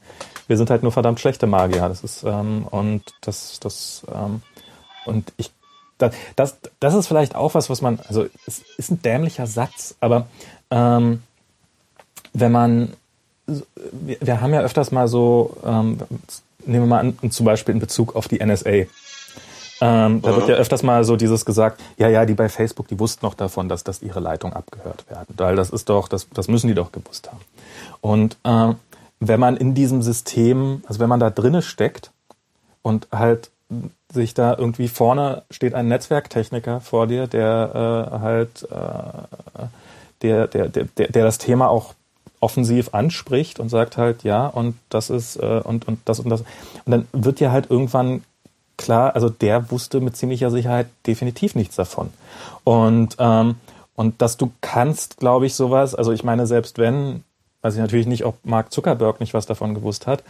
[0.46, 1.88] wir sind halt nur verdammt schlechte Magier.
[1.88, 4.42] Das ist, ähm, und das, das, ähm,
[5.06, 5.52] und ich,
[5.98, 9.96] das, das, das ist vielleicht auch was, was man, also es ist ein dämlicher Satz,
[10.00, 10.26] aber
[10.70, 11.22] ähm,
[12.32, 12.92] wenn man,
[13.46, 15.98] wir, wir haben ja öfters mal so, ähm,
[16.66, 18.84] nehmen wir mal an, zum Beispiel in Bezug auf die NSA.
[19.80, 22.98] Ähm, da wird ja öfters mal so dieses gesagt, ja, ja, die bei Facebook, die
[22.98, 25.34] wussten noch davon, dass, dass ihre Leitungen abgehört werden.
[25.36, 27.40] Weil das ist doch, das, das müssen die doch gewusst haben.
[28.00, 28.74] Und äh,
[29.20, 32.10] wenn man in diesem System, also wenn man da drinne steckt
[32.82, 33.50] und halt
[34.12, 39.66] sich da irgendwie vorne steht ein Netzwerktechniker vor dir, der äh, halt äh,
[40.22, 41.94] der, der, der, der, der das Thema auch
[42.40, 46.40] offensiv anspricht und sagt halt, ja, und das ist äh, und, und das und das.
[46.84, 48.22] Und dann wird dir halt irgendwann
[48.78, 52.10] klar, also der wusste mit ziemlicher Sicherheit definitiv nichts davon.
[52.64, 53.56] Und, ähm,
[53.94, 57.24] und dass du kannst, glaube ich, sowas, also ich meine, selbst wenn,
[57.60, 60.22] weiß ich natürlich nicht, ob Mark Zuckerberg nicht was davon gewusst hat,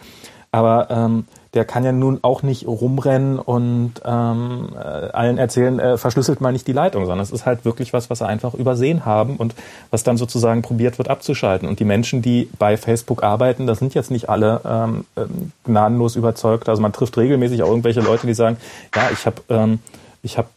[0.51, 1.25] aber ähm,
[1.55, 6.53] der kann ja nun auch nicht rumrennen und ähm, äh, allen erzählen, äh, verschlüsselt mal
[6.53, 9.55] nicht die Leitung, sondern es ist halt wirklich was, was sie einfach übersehen haben und
[9.91, 11.67] was dann sozusagen probiert wird abzuschalten.
[11.69, 16.17] Und die Menschen, die bei Facebook arbeiten, das sind jetzt nicht alle ähm, ähm gnadenlos
[16.17, 16.69] überzeugt.
[16.69, 18.59] Also man trifft regelmäßig auch irgendwelche Leute, die sagen,
[18.95, 19.79] ja, ich habe ähm,
[20.23, 20.49] ich habe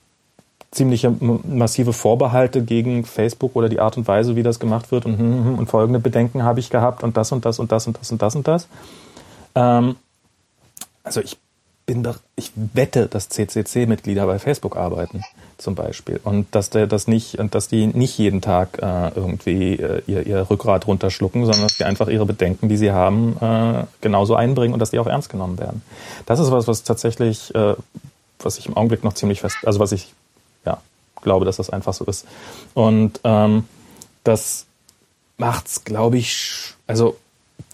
[0.72, 5.20] ziemliche massive Vorbehalte gegen Facebook oder die Art und Weise, wie das gemacht wird und,
[5.20, 8.00] hm, hm, und folgende Bedenken habe ich gehabt und das und das und das und
[8.00, 8.68] das und das und das.
[9.56, 9.96] Ähm,
[11.04, 11.38] also ich
[11.86, 15.24] bin doch, ich wette, dass CCC-Mitglieder bei Facebook arbeiten,
[15.58, 16.20] zum Beispiel.
[16.24, 20.26] Und dass der das nicht, und dass die nicht jeden Tag äh, irgendwie äh, ihr,
[20.26, 24.74] ihr Rückgrat runterschlucken, sondern dass die einfach ihre Bedenken, die sie haben, äh, genauso einbringen
[24.74, 25.82] und dass die auch ernst genommen werden.
[26.26, 27.76] Das ist was, was tatsächlich, äh,
[28.40, 30.14] was ich im Augenblick noch ziemlich fest, also was ich
[30.66, 30.82] ja
[31.22, 32.26] glaube, dass das einfach so ist.
[32.74, 33.66] Und ähm,
[34.24, 34.66] das
[35.38, 37.18] macht's, glaube ich, also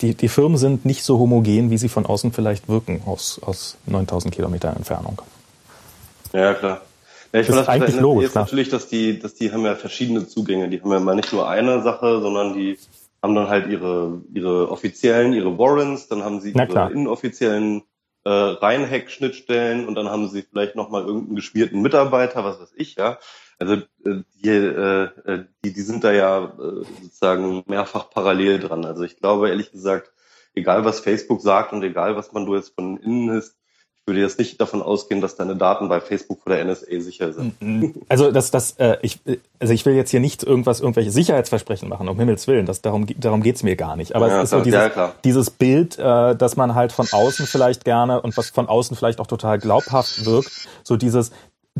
[0.01, 3.77] die, die Firmen sind nicht so homogen, wie sie von außen vielleicht wirken, aus, aus
[3.85, 5.21] 9000 Kilometer Entfernung.
[6.33, 6.81] Ja, klar.
[7.33, 8.25] Ja, ich das ist eigentlich logisch.
[8.25, 10.69] Jetzt natürlich, dass die, dass die haben ja verschiedene Zugänge.
[10.69, 12.77] Die haben ja mal nicht nur eine Sache, sondern die
[13.21, 17.83] haben dann halt ihre, ihre offiziellen, ihre Warrants, dann haben sie ihre inoffiziellen
[18.23, 23.17] äh, Reinhack-Schnittstellen und dann haben sie vielleicht nochmal irgendeinen geschmierten Mitarbeiter, was weiß ich, ja.
[23.59, 28.85] Also äh, die, äh, äh, die, die sind da ja äh, sozusagen mehrfach parallel dran.
[28.85, 30.11] Also ich glaube ehrlich gesagt,
[30.53, 33.55] egal was Facebook sagt und egal was man du jetzt von innen ist,
[33.99, 37.33] ich würde jetzt nicht davon ausgehen, dass deine Daten bei Facebook vor der NSA sicher
[37.33, 37.61] sind.
[37.61, 37.93] Mhm.
[38.07, 39.19] Also das, das, äh, ich,
[39.59, 42.65] also ich will jetzt hier nicht irgendwas, irgendwelche Sicherheitsversprechen machen, um Himmels Willen.
[42.65, 44.15] Das, darum, darum geht's mir gar nicht.
[44.15, 47.47] Aber ja, es ist so dieses, ja, dieses Bild, äh, dass man halt von außen
[47.47, 51.31] vielleicht gerne und was von außen vielleicht auch total glaubhaft wirkt, so dieses,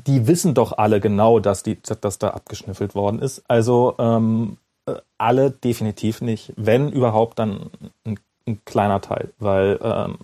[0.06, 3.44] die wissen doch alle genau, dass, die, dass da abgeschnüffelt worden ist.
[3.48, 6.54] Also ähm, äh, alle definitiv nicht.
[6.56, 7.72] Wenn überhaupt, dann
[8.06, 9.34] ein, ein kleiner Teil.
[9.40, 10.18] Weil ähm,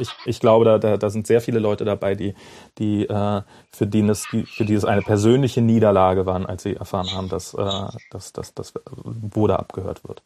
[0.00, 2.34] ich, ich glaube, da, da, da sind sehr viele Leute dabei, die,
[2.78, 6.74] die, äh, für, die es, die, für die es eine persönliche Niederlage waren, als sie
[6.74, 10.22] erfahren haben, dass, äh, dass, dass, dass wo da abgehört wird.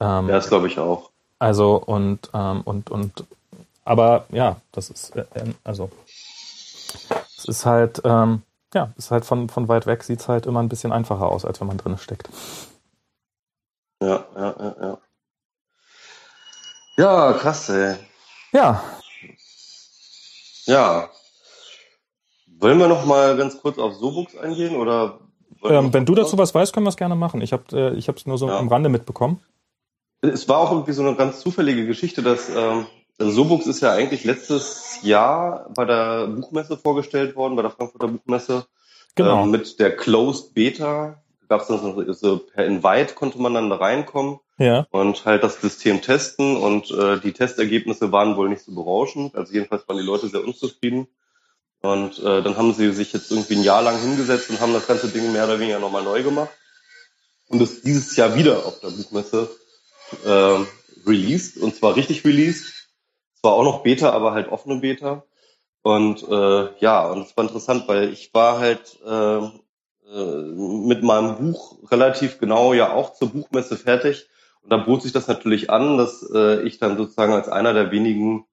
[0.00, 1.10] Ähm, ja, das glaube ich auch.
[1.38, 3.24] Also und, ähm, und, und
[3.84, 5.24] aber ja, das ist äh,
[5.62, 5.90] also
[7.44, 8.42] es ist halt, ähm,
[8.72, 11.44] ja, ist halt von, von weit weg, sieht es halt immer ein bisschen einfacher aus,
[11.44, 12.28] als wenn man drin steckt.
[14.02, 14.98] Ja, ja, ja, ja.
[16.96, 17.96] Ja, krass, ey.
[18.52, 18.82] Ja.
[20.66, 21.10] Ja.
[22.46, 25.20] Wollen wir noch mal ganz kurz auf Sobux eingehen oder?
[25.64, 27.40] Ähm, wenn du dazu was weißt, können wir es gerne machen.
[27.40, 28.58] Ich habe äh, ich es nur so ja.
[28.58, 29.40] am Rande mitbekommen.
[30.20, 32.86] Es war auch irgendwie so eine ganz zufällige Geschichte, dass ähm,
[33.18, 38.08] also Sobux ist ja eigentlich letztes Jahr bei der Buchmesse vorgestellt worden, bei der Frankfurter
[38.08, 38.66] Buchmesse.
[39.14, 39.44] Genau.
[39.44, 43.70] Ähm, mit der Closed Beta gab es dann so, so per Invite konnte man dann
[43.70, 44.86] da reinkommen ja.
[44.90, 49.34] und halt das System testen und äh, die Testergebnisse waren wohl nicht so berauschend.
[49.36, 51.08] Also jedenfalls waren die Leute sehr unzufrieden.
[51.80, 54.86] Und äh, dann haben sie sich jetzt irgendwie ein Jahr lang hingesetzt und haben das
[54.86, 56.50] ganze Ding mehr oder weniger nochmal neu gemacht.
[57.48, 59.50] Und es dieses Jahr wieder auf der Buchmesse
[60.24, 60.64] äh,
[61.06, 62.83] released und zwar richtig released.
[63.44, 65.22] Zwar auch noch Beta, aber halt offene Beta.
[65.82, 70.42] Und äh, ja, und es war interessant, weil ich war halt äh, äh,
[70.86, 74.30] mit meinem Buch relativ genau ja auch zur Buchmesse fertig.
[74.62, 77.90] Und da bot sich das natürlich an, dass äh, ich dann sozusagen als einer der
[77.90, 78.46] wenigen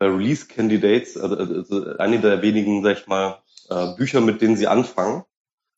[0.00, 3.38] äh, Release-Candidates, also, also eine der wenigen, sag ich mal,
[3.70, 5.22] äh, Bücher, mit denen sie anfangen.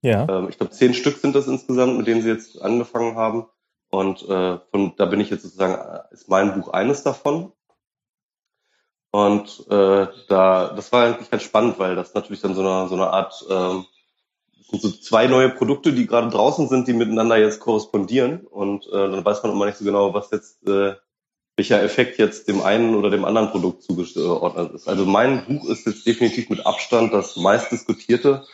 [0.00, 0.26] Ja.
[0.26, 3.44] Ähm, ich glaube, zehn Stück sind das insgesamt, mit denen sie jetzt angefangen haben.
[3.90, 7.52] Und äh, von, da bin ich jetzt sozusagen, äh, ist mein Buch eines davon.
[9.14, 12.96] Und äh, da, das war eigentlich ganz spannend, weil das natürlich dann so eine, so
[12.96, 13.84] eine Art, ähm,
[14.68, 18.44] sind so zwei neue Produkte, die gerade draußen sind, die miteinander jetzt korrespondieren.
[18.44, 20.94] Und äh, dann weiß man immer nicht so genau, was jetzt, äh,
[21.54, 24.88] welcher Effekt jetzt dem einen oder dem anderen Produkt zugeordnet ist.
[24.88, 28.44] Also mein Buch ist jetzt definitiv mit Abstand das meistdiskutierte,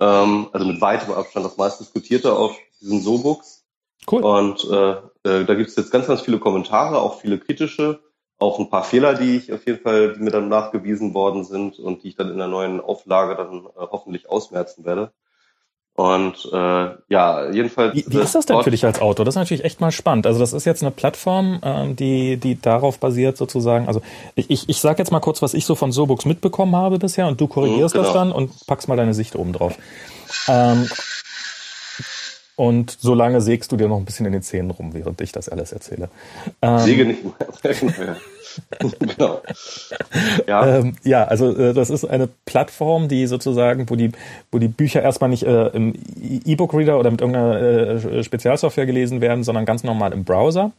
[0.00, 3.64] ähm, also mit weitem Abstand das meistdiskutierte auf diesen So-Books.
[4.12, 4.22] Cool.
[4.22, 4.90] Und äh,
[5.26, 8.03] äh, da gibt es jetzt ganz, ganz viele Kommentare, auch viele kritische
[8.38, 11.78] auch ein paar Fehler, die ich auf jeden Fall, die mir dann nachgewiesen worden sind
[11.78, 15.12] und die ich dann in der neuen Auflage dann äh, hoffentlich ausmerzen werde.
[15.96, 17.94] Und äh, ja, jedenfalls.
[17.94, 19.24] Wie, wie ist das denn für dich als Autor?
[19.24, 20.26] Das ist natürlich echt mal spannend.
[20.26, 23.86] Also das ist jetzt eine Plattform, ähm, die, die darauf basiert sozusagen.
[23.86, 24.02] Also
[24.34, 27.28] ich, ich, ich sage jetzt mal kurz, was ich so von Sobooks mitbekommen habe bisher
[27.28, 28.12] und du korrigierst mhm, genau.
[28.12, 29.78] das dann und packst mal deine Sicht oben drauf.
[30.48, 30.88] Ähm,
[32.56, 35.48] und solange sägst du dir noch ein bisschen in den Zähnen rum, während ich das
[35.48, 36.08] alles erzähle.
[36.62, 38.16] Ähm, Säge nicht mehr.
[38.98, 39.42] genau.
[40.46, 40.78] Ja.
[40.78, 44.12] Ähm, ja, also äh, das ist eine Plattform, die sozusagen, wo die,
[44.52, 45.94] wo die Bücher erstmal nicht äh, im
[46.44, 50.72] E-Book-Reader oder mit irgendeiner äh, Spezialsoftware gelesen werden, sondern ganz normal im Browser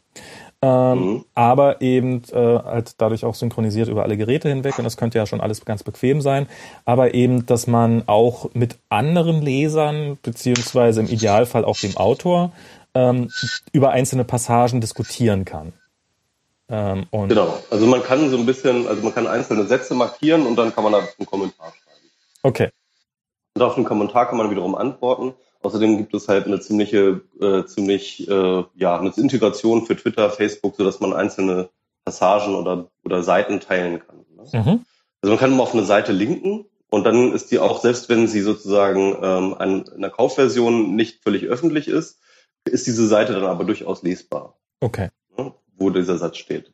[0.62, 1.26] ähm, mhm.
[1.34, 5.26] aber eben äh, halt dadurch auch synchronisiert über alle Geräte hinweg und das könnte ja
[5.26, 6.48] schon alles ganz bequem sein,
[6.86, 12.52] aber eben, dass man auch mit anderen Lesern beziehungsweise im Idealfall auch dem Autor
[12.94, 13.30] ähm,
[13.74, 15.74] über einzelne Passagen diskutieren kann.
[16.68, 20.56] Ähm, genau, also man kann so ein bisschen, also man kann einzelne Sätze markieren und
[20.56, 22.10] dann kann man da einen Kommentar schreiben.
[22.42, 22.70] Okay.
[23.54, 25.34] Und auf den Kommentar kann man wiederum antworten.
[25.66, 30.76] Außerdem gibt es halt eine ziemliche, äh, ziemlich, äh, ja, eine Integration für Twitter, Facebook,
[30.76, 31.70] so dass man einzelne
[32.04, 34.18] Passagen oder, oder Seiten teilen kann.
[34.36, 34.44] Ne?
[34.54, 34.86] Mhm.
[35.22, 38.28] Also man kann immer auf eine Seite linken und dann ist die auch, selbst wenn
[38.28, 42.20] sie sozusagen ähm, an, in der Kaufversion nicht völlig öffentlich ist,
[42.66, 44.60] ist diese Seite dann aber durchaus lesbar.
[44.82, 45.10] Okay.
[45.36, 45.52] Ne?
[45.78, 46.72] Wo dieser Satz steht.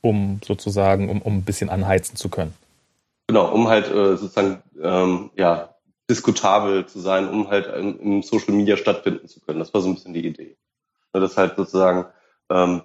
[0.00, 2.54] Um sozusagen, um, um ein bisschen anheizen zu können.
[3.28, 5.75] Genau, um halt äh, sozusagen ähm, ja
[6.08, 9.58] diskutabel zu sein, um halt im, Social Media stattfinden zu können.
[9.58, 10.56] Das war so ein bisschen die Idee.
[11.12, 12.06] Das halt sozusagen
[12.50, 12.82] ähm,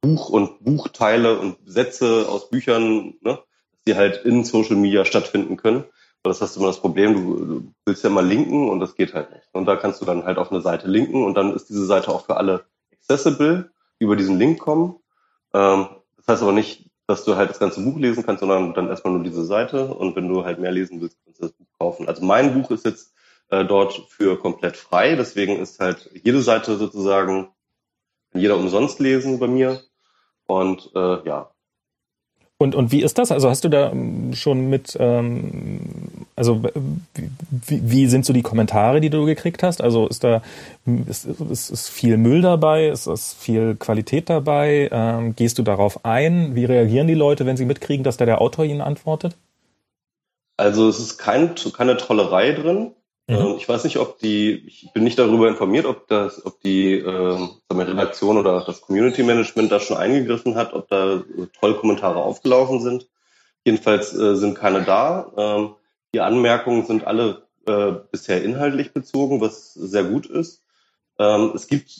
[0.00, 3.38] Buch und Buchteile und Sätze aus Büchern, ne,
[3.72, 5.84] dass die halt in Social Media stattfinden können.
[6.22, 8.94] Aber das hast du immer das Problem, du, du willst ja mal linken und das
[8.94, 9.46] geht halt nicht.
[9.52, 12.08] Und da kannst du dann halt auf eine Seite linken und dann ist diese Seite
[12.08, 13.70] auch für alle accessible,
[14.00, 14.96] die über diesen Link kommen.
[15.52, 18.88] Ähm, das heißt aber nicht, dass du halt das ganze Buch lesen kannst, sondern dann
[18.88, 22.08] erstmal nur diese Seite und wenn du halt mehr lesen willst, das Buch kaufen.
[22.08, 23.14] Also mein Buch ist jetzt
[23.50, 27.48] äh, dort für komplett frei, deswegen ist halt jede Seite sozusagen,
[28.32, 29.80] kann jeder umsonst lesen bei mir
[30.46, 31.50] und äh, ja.
[32.56, 33.32] Und, und wie ist das?
[33.32, 35.80] Also hast du da ähm, schon mit, ähm,
[36.36, 36.62] also
[37.50, 39.82] wie, wie sind so die Kommentare, die du gekriegt hast?
[39.82, 40.40] Also ist da
[41.08, 42.88] ist, ist, ist viel Müll dabei?
[42.88, 44.88] Ist, ist viel Qualität dabei?
[44.92, 46.54] Ähm, gehst du darauf ein?
[46.54, 49.36] Wie reagieren die Leute, wenn sie mitkriegen, dass da der Autor ihnen antwortet?
[50.56, 52.94] Also es ist kein, keine Trollerei drin.
[53.26, 53.34] Mhm.
[53.34, 56.98] Ähm, ich weiß nicht, ob die, ich bin nicht darüber informiert, ob das, ob die
[56.98, 61.22] äh, Redaktion oder das Community Management da schon eingegriffen hat, ob da
[61.58, 63.08] Trollkommentare aufgelaufen sind.
[63.64, 65.32] Jedenfalls äh, sind keine da.
[65.36, 65.74] Ähm,
[66.12, 70.62] die Anmerkungen sind alle äh, bisher inhaltlich bezogen, was sehr gut ist.
[71.18, 71.90] Ähm, es gibt,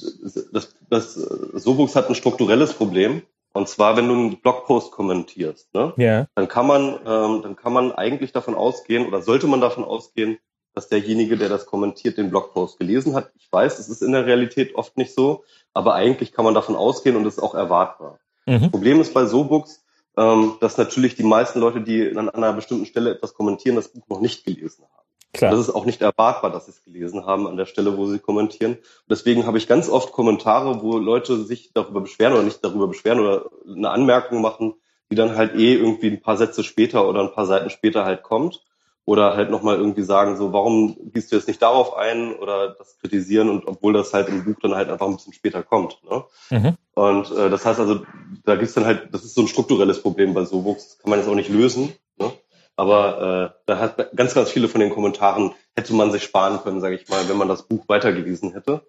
[0.53, 3.23] das, das Sobux hat ein strukturelles Problem.
[3.55, 5.95] Und zwar, wenn du einen Blogpost kommentierst, ne?
[5.97, 6.27] Ja.
[6.35, 10.39] dann kann man, ähm, dann kann man eigentlich davon ausgehen oder sollte man davon ausgehen,
[10.75, 13.31] dass derjenige, der das kommentiert, den Blogpost gelesen hat.
[13.37, 16.75] Ich weiß, es ist in der Realität oft nicht so, aber eigentlich kann man davon
[16.75, 18.19] ausgehen und es ist auch erwartbar.
[18.45, 18.73] Mhm.
[18.73, 19.85] Problem ist bei SoBooks,
[20.17, 24.09] ähm, dass natürlich die meisten Leute, die an einer bestimmten Stelle etwas kommentieren, das Buch
[24.09, 25.04] noch nicht gelesen haben.
[25.35, 25.51] Klar.
[25.51, 28.21] Das ist auch nicht erwartbar, dass sie es gelesen haben an der Stelle, wo sie
[28.21, 28.75] kommentieren.
[28.75, 32.87] Und deswegen habe ich ganz oft Kommentare, wo Leute sich darüber beschweren oder nicht darüber
[32.87, 34.75] beschweren oder eine Anmerkung machen,
[35.11, 38.23] die dann halt eh irgendwie ein paar Sätze später oder ein paar Seiten später halt
[38.23, 38.63] kommt.
[39.07, 42.97] Oder halt nochmal irgendwie sagen, so, warum gehst du jetzt nicht darauf ein oder das
[43.01, 45.99] kritisieren und obwohl das halt im Buch dann halt einfach ein bisschen später kommt.
[46.09, 46.25] Ne?
[46.49, 46.77] Mhm.
[46.95, 48.07] Und äh, das heißt also,
[48.47, 51.19] da gibt's dann halt, das ist so ein strukturelles Problem bei Sovox, das kann man
[51.19, 51.93] jetzt auch nicht lösen.
[52.77, 56.81] Aber äh, da hat ganz, ganz viele von den Kommentaren hätte man sich sparen können,
[56.81, 58.87] sage ich mal, wenn man das Buch weitergelesen hätte.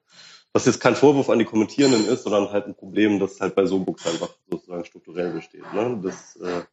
[0.54, 3.66] Was jetzt kein Vorwurf an die Kommentierenden ist, sondern halt ein Problem, das halt bei
[3.66, 5.72] Sobooks einfach sozusagen strukturell besteht.
[5.74, 6.00] Ne?
[6.02, 6.64] Das, äh,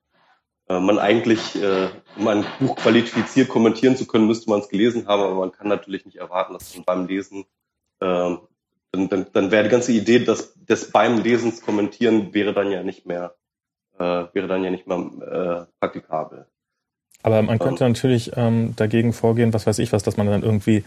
[0.69, 5.07] äh, man eigentlich, äh, um ein Buch qualifiziert kommentieren zu können, müsste man es gelesen
[5.07, 7.45] haben, aber man kann natürlich nicht erwarten, dass man beim Lesen,
[8.01, 8.37] äh,
[8.93, 12.83] dann, dann, dann wäre die ganze Idee, dass das beim Lesens kommentieren wäre dann ja
[12.83, 13.35] nicht mehr,
[13.99, 16.47] äh, wäre dann ja nicht mehr äh, praktikabel.
[17.23, 20.85] Aber man könnte natürlich ähm, dagegen vorgehen, was weiß ich was, dass man dann irgendwie,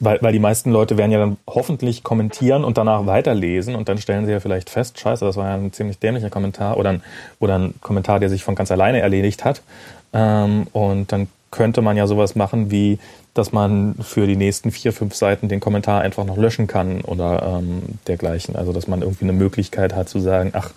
[0.00, 3.98] weil, weil die meisten Leute werden ja dann hoffentlich kommentieren und danach weiterlesen und dann
[3.98, 7.02] stellen sie ja vielleicht fest, scheiße, das war ja ein ziemlich dämlicher Kommentar oder ein,
[7.38, 9.62] oder ein Kommentar, der sich von ganz alleine erledigt hat.
[10.12, 12.98] Ähm, und dann könnte man ja sowas machen wie,
[13.34, 17.42] dass man für die nächsten vier, fünf Seiten den Kommentar einfach noch löschen kann oder
[17.42, 18.56] ähm, dergleichen.
[18.56, 20.70] Also dass man irgendwie eine Möglichkeit hat zu sagen, ach,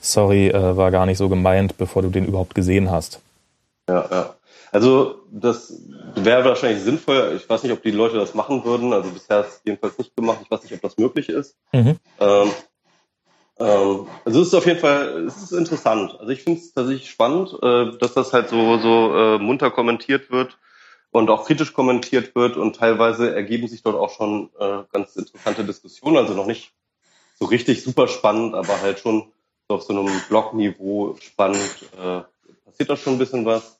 [0.00, 3.20] sorry, äh, war gar nicht so gemeint, bevor du den überhaupt gesehen hast.
[3.88, 4.34] Ja, ja.
[4.72, 5.82] Also das
[6.14, 7.34] wäre wahrscheinlich sinnvoll.
[7.36, 8.92] Ich weiß nicht, ob die Leute das machen würden.
[8.92, 10.38] Also bisher hat es jedenfalls nicht gemacht.
[10.42, 11.56] Ich weiß nicht, ob das möglich ist.
[11.72, 11.96] Mhm.
[12.20, 12.50] Ähm,
[13.58, 16.16] ähm, also es ist auf jeden Fall, es ist interessant.
[16.18, 20.30] Also ich finde es tatsächlich spannend, äh, dass das halt so, so äh, munter kommentiert
[20.30, 20.58] wird
[21.10, 25.64] und auch kritisch kommentiert wird und teilweise ergeben sich dort auch schon äh, ganz interessante
[25.64, 26.16] Diskussionen.
[26.16, 26.72] Also noch nicht
[27.38, 29.32] so richtig super spannend, aber halt schon
[29.68, 32.22] so auf so einem Blog-Niveau spannend äh,
[32.64, 33.79] passiert da schon ein bisschen was.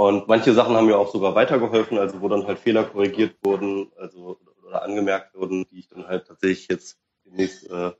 [0.00, 3.92] Und manche Sachen haben mir auch sogar weitergeholfen, also wo dann halt Fehler korrigiert wurden,
[3.98, 6.96] also oder angemerkt wurden, die ich dann halt tatsächlich jetzt
[7.26, 7.90] demnächst äh,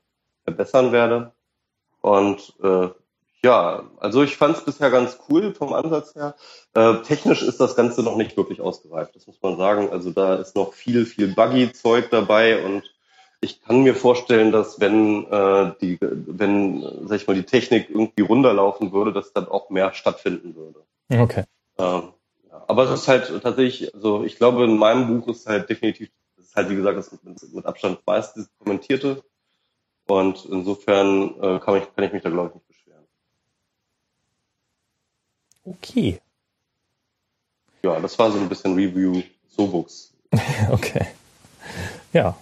[0.43, 1.31] verbessern werde.
[2.01, 2.87] Und äh,
[3.43, 6.33] ja, also ich fand es bisher ganz cool vom Ansatz her.
[6.73, 9.91] Äh, technisch ist das Ganze noch nicht wirklich ausgereift, das muss man sagen.
[9.91, 12.81] Also da ist noch viel, viel Buggy-Zeug dabei und
[13.41, 18.23] ich kann mir vorstellen, dass wenn äh, die, wenn, sag ich mal, die Technik irgendwie
[18.23, 20.79] runterlaufen würde, dass dann auch mehr stattfinden würde.
[21.07, 21.43] Okay.
[21.81, 22.13] Ja.
[22.67, 26.45] Aber es ist halt tatsächlich, also ich glaube, in meinem Buch ist halt definitiv, das
[26.47, 29.23] ist halt wie gesagt, das mit, mit Abstand meiste kommentierte.
[30.07, 33.05] Und insofern äh, kann, ich, kann ich mich da, glaube ich, nicht beschweren.
[35.63, 36.21] Okay.
[37.83, 40.13] Ja, das war so ein bisschen Review Sobooks.
[40.71, 41.07] okay.
[42.13, 42.35] Ja.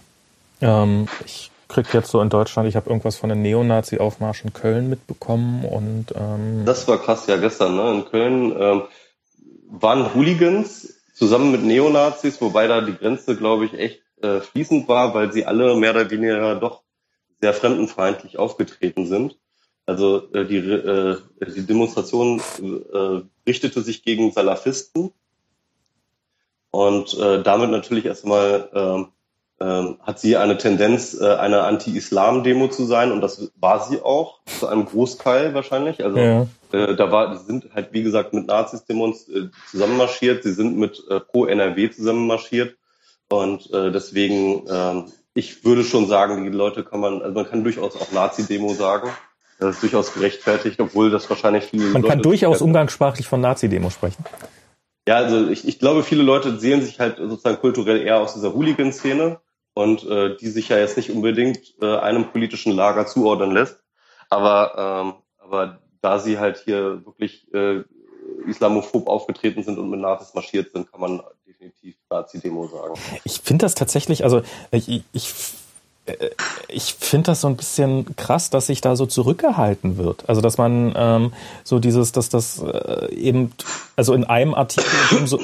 [0.60, 4.90] Ähm, ich krieg jetzt so in Deutschland, ich habe irgendwas von den Neonazi-Aufmarsch in Köln
[4.90, 7.92] mitbekommen und ähm, Das war krass, ja, gestern, ne?
[7.92, 8.82] In Köln ähm,
[9.70, 15.14] waren Hooligans zusammen mit Neonazis, wobei da die Grenze, glaube ich, echt äh, fließend war,
[15.14, 16.82] weil sie alle mehr oder weniger doch
[17.40, 19.38] sehr fremdenfeindlich aufgetreten sind.
[19.86, 21.16] Also äh, die, äh,
[21.54, 25.12] die Demonstration äh, richtete sich gegen Salafisten
[26.70, 29.08] und äh, damit natürlich erstmal ähm,
[29.60, 34.40] ähm, hat sie eine Tendenz, äh, eine Anti-Islam-Demo zu sein und das war sie auch,
[34.46, 36.02] zu einem Großteil wahrscheinlich.
[36.04, 36.46] Also ja.
[36.74, 40.76] Äh, da war, sie sind halt wie gesagt mit Nazis Demos äh, zusammenmarschiert, sie sind
[40.76, 42.76] mit äh, Pro NRW zusammenmarschiert
[43.30, 47.62] und äh, deswegen, äh, ich würde schon sagen, die Leute kann man, also man kann
[47.62, 49.10] durchaus auch Nazi-Demo sagen.
[49.60, 53.90] Das ist durchaus gerechtfertigt, obwohl das wahrscheinlich viele man Leute kann durchaus umgangssprachlich von Nazi-Demo
[53.90, 54.24] sprechen.
[55.06, 58.54] ja, also ich, ich glaube, viele Leute sehen sich halt sozusagen kulturell eher aus dieser
[58.54, 59.38] Hooligan-Szene
[59.74, 63.84] und äh, die sich ja jetzt nicht unbedingt äh, einem politischen Lager zuordnen lässt.
[64.28, 67.82] Aber, ähm, aber da sie halt hier wirklich äh,
[68.46, 72.94] islamophob aufgetreten sind und mit Nazis marschiert sind, kann man definitiv Nazi-Demo sagen.
[73.24, 75.32] Ich finde das tatsächlich, also ich, ich,
[76.06, 76.30] äh,
[76.68, 80.28] ich finde das so ein bisschen krass, dass sich da so zurückgehalten wird.
[80.28, 81.32] Also dass man ähm,
[81.64, 83.52] so dieses, dass das äh, eben,
[83.96, 85.38] also in einem Artikel, so,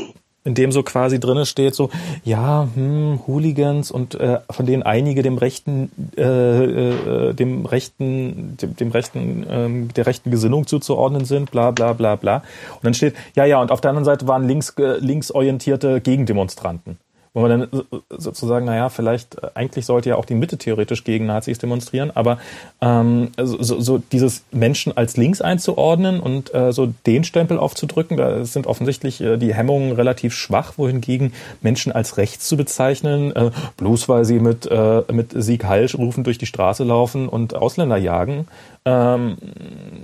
[0.47, 1.91] in dem so quasi drinne steht, so,
[2.25, 8.77] ja, hm, Hooligans und äh, von denen einige dem rechten, äh, äh, dem rechten, dem,
[8.77, 12.37] dem rechten, ähm, der rechten Gesinnung zuzuordnen sind, bla bla bla bla.
[12.77, 16.99] Und dann steht, ja, ja, und auf der anderen Seite waren links, äh, linksorientierte Gegendemonstranten.
[17.37, 21.27] Wo man dann sozusagen, naja, vielleicht äh, eigentlich sollte ja auch die Mitte theoretisch gegen
[21.27, 22.39] Nazis demonstrieren, aber
[22.81, 28.47] ähm, so, so dieses Menschen als links einzuordnen und äh, so den Stempel aufzudrücken, da
[28.47, 34.09] sind offensichtlich äh, die Hemmungen relativ schwach, wohingegen Menschen als rechts zu bezeichnen, äh, bloß
[34.09, 38.49] weil sie mit, äh, mit Sieg Heil rufen durch die Straße laufen und Ausländer jagen,
[38.87, 39.37] ähm,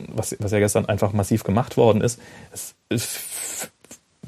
[0.09, 2.75] was, was ja gestern einfach massiv gemacht worden ist, es,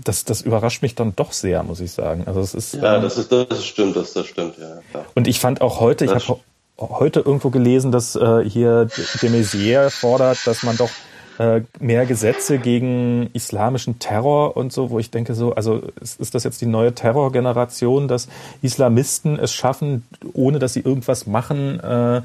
[0.03, 2.25] das, das überrascht mich dann doch sehr, muss ich sagen.
[2.27, 4.81] Also es ist ja, das ist das stimmt, das, das stimmt ja.
[4.91, 5.07] Klar.
[5.15, 6.41] Und ich fand auch heute, das ich habe
[6.79, 8.87] heute irgendwo gelesen, dass äh, hier
[9.23, 10.91] de Maizière fordert, dass man doch
[11.39, 16.35] äh, mehr Gesetze gegen islamischen Terror und so, wo ich denke so, also ist, ist
[16.35, 18.29] das jetzt die neue Terrorgeneration, dass
[18.63, 22.23] Islamisten es schaffen, ohne dass sie irgendwas machen, äh,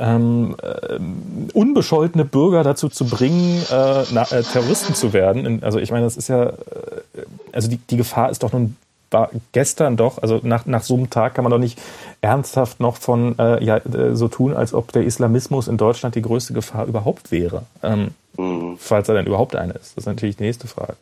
[0.00, 0.98] ähm, äh,
[1.52, 5.62] unbescholtene Bürger dazu zu bringen, äh, na, äh, Terroristen zu werden.
[5.62, 6.54] Also ich meine, das ist ja, äh,
[7.52, 8.76] also die, die Gefahr ist doch nun
[9.12, 11.80] war gestern doch, also nach, nach so einem Tag kann man doch nicht
[12.20, 16.22] ernsthaft noch von äh, ja, äh, so tun, als ob der Islamismus in Deutschland die
[16.22, 17.64] größte Gefahr überhaupt wäre.
[17.82, 18.76] Ähm, mhm.
[18.78, 19.96] Falls er denn überhaupt eine ist.
[19.96, 20.94] Das ist natürlich die nächste Frage.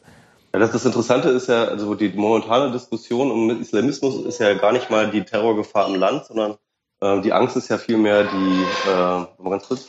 [0.54, 4.72] Ja, das, das Interessante ist ja, also die momentane Diskussion um Islamismus ist ja gar
[4.72, 6.56] nicht mal die Terrorgefahr im Land, sondern
[7.00, 9.88] äh, die Angst ist ja vielmehr die, äh, mal ganz kurz,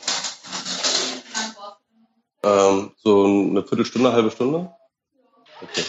[2.42, 4.70] ähm, so eine Viertelstunde, halbe Stunde.
[5.62, 5.84] Okay.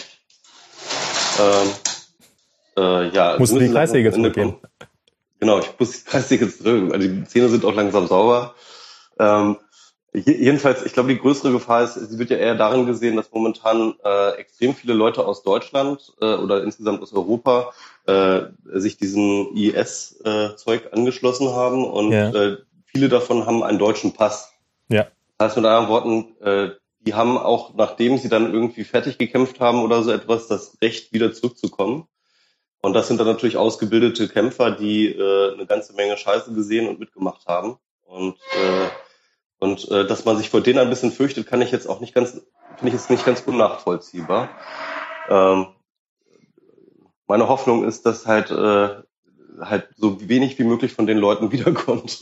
[1.40, 1.70] Ähm,
[2.76, 4.56] äh, ja, Musst du die Kreissäge zurückgehen?
[5.40, 6.92] Genau, ich muss die Kreissäge zurück.
[6.92, 8.54] Also die Zähne sind auch langsam sauber.
[9.18, 9.56] Ähm,
[10.12, 13.94] jedenfalls, ich glaube, die größere Gefahr ist, sie wird ja eher darin gesehen, dass momentan
[14.04, 17.72] äh, extrem viele Leute aus Deutschland äh, oder insgesamt aus Europa
[18.06, 18.42] äh,
[18.74, 22.30] sich diesem IS-Zeug äh, angeschlossen haben und ja.
[22.30, 24.52] äh, viele davon haben einen deutschen Pass.
[24.88, 25.06] Ja.
[25.38, 26.70] Das heißt mit anderen Worten, äh,
[27.00, 31.12] die haben auch, nachdem sie dann irgendwie fertig gekämpft haben oder so etwas, das Recht
[31.12, 32.06] wieder zurückzukommen.
[32.80, 36.98] Und das sind dann natürlich ausgebildete Kämpfer, die äh, eine ganze Menge Scheiße gesehen und
[36.98, 37.76] mitgemacht haben.
[38.04, 38.88] Und äh,
[39.62, 42.12] und äh, dass man sich vor denen ein bisschen fürchtet, kann ich jetzt auch nicht
[42.12, 44.48] ganz, finde ich jetzt nicht ganz unnachvollziehbar.
[45.28, 45.68] Ähm,
[47.26, 48.88] meine Hoffnung ist, dass halt äh,
[49.60, 52.18] halt so wenig wie möglich von den Leuten wiederkommt.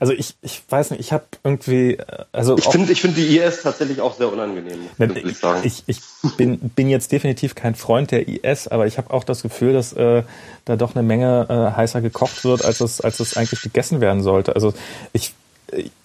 [0.00, 1.98] Also ich, ich weiß nicht, ich habe irgendwie,
[2.32, 4.78] also ich finde, ich finde die IS tatsächlich auch sehr unangenehm.
[4.96, 5.60] Muss ich, ich, sagen.
[5.64, 6.00] ich, ich
[6.36, 9.92] bin, bin jetzt definitiv kein Freund der IS, aber ich habe auch das Gefühl, dass
[9.92, 10.22] äh,
[10.64, 14.22] da doch eine Menge äh, heißer gekocht wird, als es, als es eigentlich gegessen werden
[14.22, 14.54] sollte.
[14.54, 14.72] Also
[15.12, 15.34] ich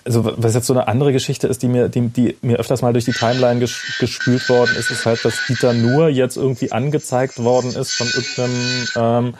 [0.03, 2.93] also was jetzt so eine andere Geschichte ist, die mir, die, die mir öfters mal
[2.93, 7.43] durch die Timeline ges gespült worden ist, ist halt, dass Dieter Nur jetzt irgendwie angezeigt
[7.43, 8.87] worden ist von irgendeinem
[9.27, 9.33] ähm,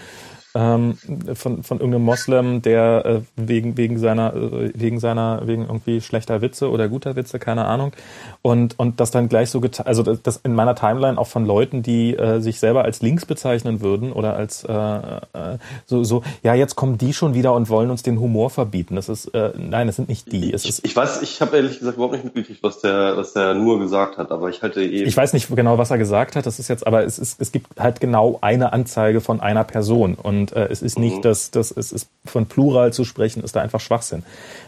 [0.55, 0.97] ähm,
[1.33, 6.41] von, von irgendeinem Moslem, der äh, wegen, wegen seiner, äh, wegen seiner, wegen irgendwie schlechter
[6.41, 7.93] Witze oder guter Witze, keine Ahnung.
[8.41, 11.45] Und, und das dann gleich so getan, also das, das in meiner Timeline auch von
[11.45, 16.23] Leuten, die äh, sich selber als links bezeichnen würden oder als äh, äh, so, so,
[16.43, 18.95] ja, jetzt kommen die schon wieder und wollen uns den Humor verbieten.
[18.95, 20.53] Das ist, äh, nein, es sind nicht die.
[20.53, 23.33] Es ich, ist, ich weiß, ich habe ehrlich gesagt überhaupt nicht mitgekriegt, was der, was
[23.33, 25.03] der nur gesagt hat, aber ich halte eh.
[25.03, 26.45] Ich weiß nicht genau, was er gesagt hat.
[26.45, 30.15] Das ist jetzt, aber es ist, es gibt halt genau eine Anzeige von einer Person
[30.15, 31.21] und und äh, es ist nicht, mhm.
[31.21, 34.23] dass, dass es ist von Plural zu sprechen, ist da einfach Schwachsinn.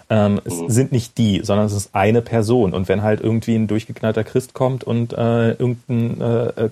[0.09, 0.69] Ähm, es mhm.
[0.69, 2.73] sind nicht die, sondern es ist eine Person.
[2.73, 6.69] Und wenn halt irgendwie ein durchgeknallter Christ kommt und äh, irgendein äh,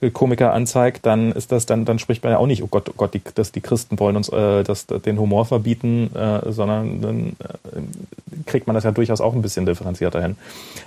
[0.00, 2.88] äh, Komiker anzeigt, dann ist das, dann, dann spricht man ja auch nicht, oh Gott,
[2.88, 7.00] oh Gott, die, dass die Christen wollen uns äh, das, den Humor verbieten, äh, sondern
[7.00, 10.36] dann äh, kriegt man das ja durchaus auch ein bisschen differenzierter hin.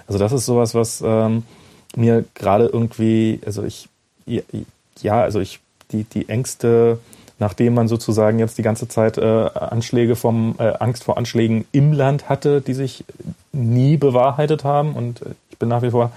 [0.07, 1.43] Also das ist sowas, was ähm,
[1.95, 3.89] mir gerade irgendwie, also ich
[5.01, 5.59] ja, also ich
[5.91, 6.99] die, die Ängste,
[7.39, 11.93] nachdem man sozusagen jetzt die ganze Zeit äh, Anschläge vom äh, Angst vor Anschlägen im
[11.93, 13.03] Land hatte, die sich
[13.51, 14.93] nie bewahrheitet haben.
[14.93, 16.11] Und äh, ich bin nach wie vor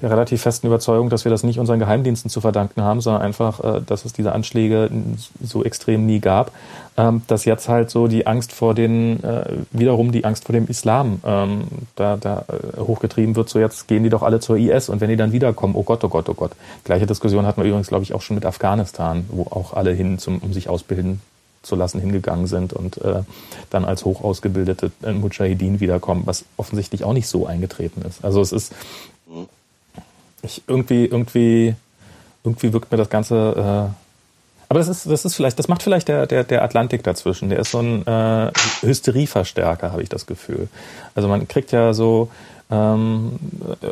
[0.00, 3.62] der relativ festen Überzeugung, dass wir das nicht unseren Geheimdiensten zu verdanken haben, sondern einfach,
[3.62, 4.90] äh, dass es diese Anschläge
[5.42, 6.52] so extrem nie gab,
[6.96, 10.66] ähm, dass jetzt halt so die Angst vor den, äh, wiederum die Angst vor dem
[10.66, 11.64] Islam ähm,
[11.96, 15.10] da, da äh, hochgetrieben wird, so jetzt gehen die doch alle zur IS und wenn
[15.10, 16.52] die dann wiederkommen, oh Gott, oh Gott, oh Gott.
[16.84, 20.18] Gleiche Diskussion hatten wir übrigens, glaube ich, auch schon mit Afghanistan, wo auch alle hin,
[20.18, 21.20] zum, um sich ausbilden
[21.62, 23.22] zu lassen hingegangen sind und äh,
[23.68, 28.24] dann als hoch ausgebildete äh, Mujahideen wiederkommen, was offensichtlich auch nicht so eingetreten ist.
[28.24, 28.72] Also es ist
[29.26, 29.48] mhm
[30.42, 31.74] ich irgendwie, irgendwie,
[32.44, 33.90] irgendwie wirkt mir das Ganze.
[33.90, 33.94] Äh,
[34.70, 37.48] aber das ist, das ist vielleicht, das macht vielleicht der, der, der Atlantik dazwischen.
[37.48, 38.52] Der ist so ein äh,
[38.82, 40.68] Hysterieverstärker, habe ich das Gefühl.
[41.14, 42.28] Also man kriegt ja so,
[42.70, 43.38] ähm,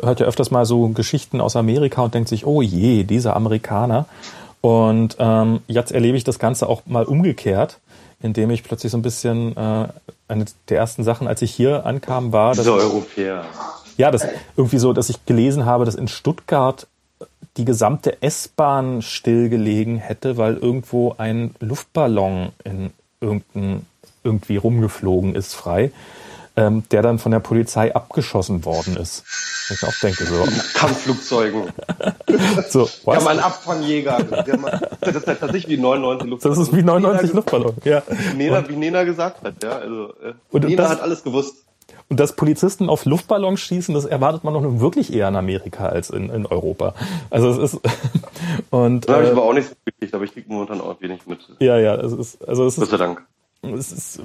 [0.03, 4.05] hört ja öfters mal so Geschichten aus Amerika und denkt sich, oh je, dieser Amerikaner.
[4.61, 7.79] Und ähm, jetzt erlebe ich das Ganze auch mal umgekehrt,
[8.21, 9.87] indem ich plötzlich so ein bisschen äh,
[10.27, 13.45] eine der ersten Sachen, als ich hier ankam, war, dass Dieser Europäer
[13.97, 14.25] ja, das
[14.55, 16.87] irgendwie so, dass ich gelesen habe, dass in Stuttgart
[17.57, 23.85] die gesamte S-Bahn stillgelegen hätte, weil irgendwo ein Luftballon in irgendein,
[24.23, 25.91] irgendwie rumgeflogen ist, frei,
[26.55, 29.23] ähm, der dann von der Polizei abgeschossen worden ist.
[29.69, 30.47] Ich auch denke so.
[30.75, 31.63] Kampfflugzeugen.
[32.69, 33.17] so, was?
[33.17, 34.23] Ja, mal Abfangjäger.
[35.01, 36.57] Das ist halt tatsächlich wie 99 Luftballon.
[36.57, 38.03] Das ist wie 99 Luftballon, ja.
[38.35, 39.71] Nena, wie Nena gesagt hat, ja.
[39.71, 41.55] Also, äh, und Nena das, hat alles gewusst.
[42.09, 45.87] Und dass Polizisten auf Luftballons schießen, das erwartet man doch nun wirklich eher in Amerika
[45.87, 46.93] als in, in Europa.
[47.29, 47.81] Also es ist
[48.69, 50.99] und da habe ich äh, aber auch nicht so gekriegt, aber ich kriege momentan auch
[51.01, 51.39] wenig mit.
[51.59, 53.23] Ja, ja, es ist also es Gott sei Dank.
[53.61, 54.21] Es ist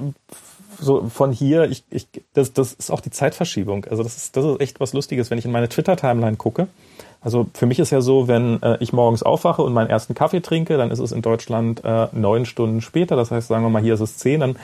[0.79, 3.85] so von hier, ich, ich, das, das ist auch die Zeitverschiebung.
[3.85, 6.67] Also das ist, das ist echt was Lustiges, wenn ich in meine Twitter-Timeline gucke.
[7.23, 10.41] Also für mich ist ja so, wenn äh, ich morgens aufwache und meinen ersten Kaffee
[10.41, 13.15] trinke, dann ist es in Deutschland äh, neun Stunden später.
[13.15, 14.55] Das heißt, sagen wir mal, hier ist es zehn, dann,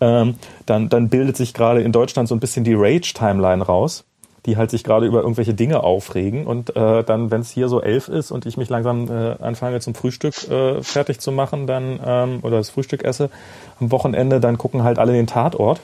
[0.00, 0.34] ähm,
[0.66, 4.04] dann, dann bildet sich gerade in Deutschland so ein bisschen die Rage-Timeline raus
[4.46, 7.82] die halt sich gerade über irgendwelche Dinge aufregen und äh, dann, wenn es hier so
[7.82, 12.00] elf ist und ich mich langsam äh, anfange zum Frühstück äh, fertig zu machen, dann
[12.02, 13.28] ähm, oder das Frühstück esse
[13.78, 15.80] am Wochenende, dann gucken halt alle den Tatort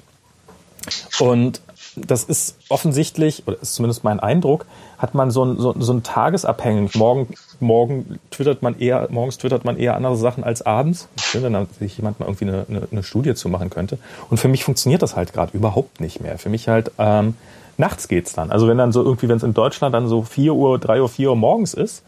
[1.21, 1.61] und
[1.97, 4.67] das ist offensichtlich, oder ist zumindest mein Eindruck,
[4.99, 6.95] hat man so ein, so, so ein tagesabhängig.
[6.95, 7.29] Morgen,
[7.61, 11.09] morgen twittert man eher, morgens twittert man eher andere Sachen als abends.
[11.17, 13.99] Finde, wenn sich jemand mal irgendwie eine, eine, eine Studie zu machen könnte.
[14.31, 16.39] Und für mich funktioniert das halt gerade überhaupt nicht mehr.
[16.39, 17.35] Für mich halt, ähm,
[17.77, 18.51] nachts geht's dann.
[18.51, 21.09] Also wenn dann so irgendwie, wenn es in Deutschland dann so 4 Uhr, 3 Uhr,
[21.09, 22.03] 4 Uhr morgens ist,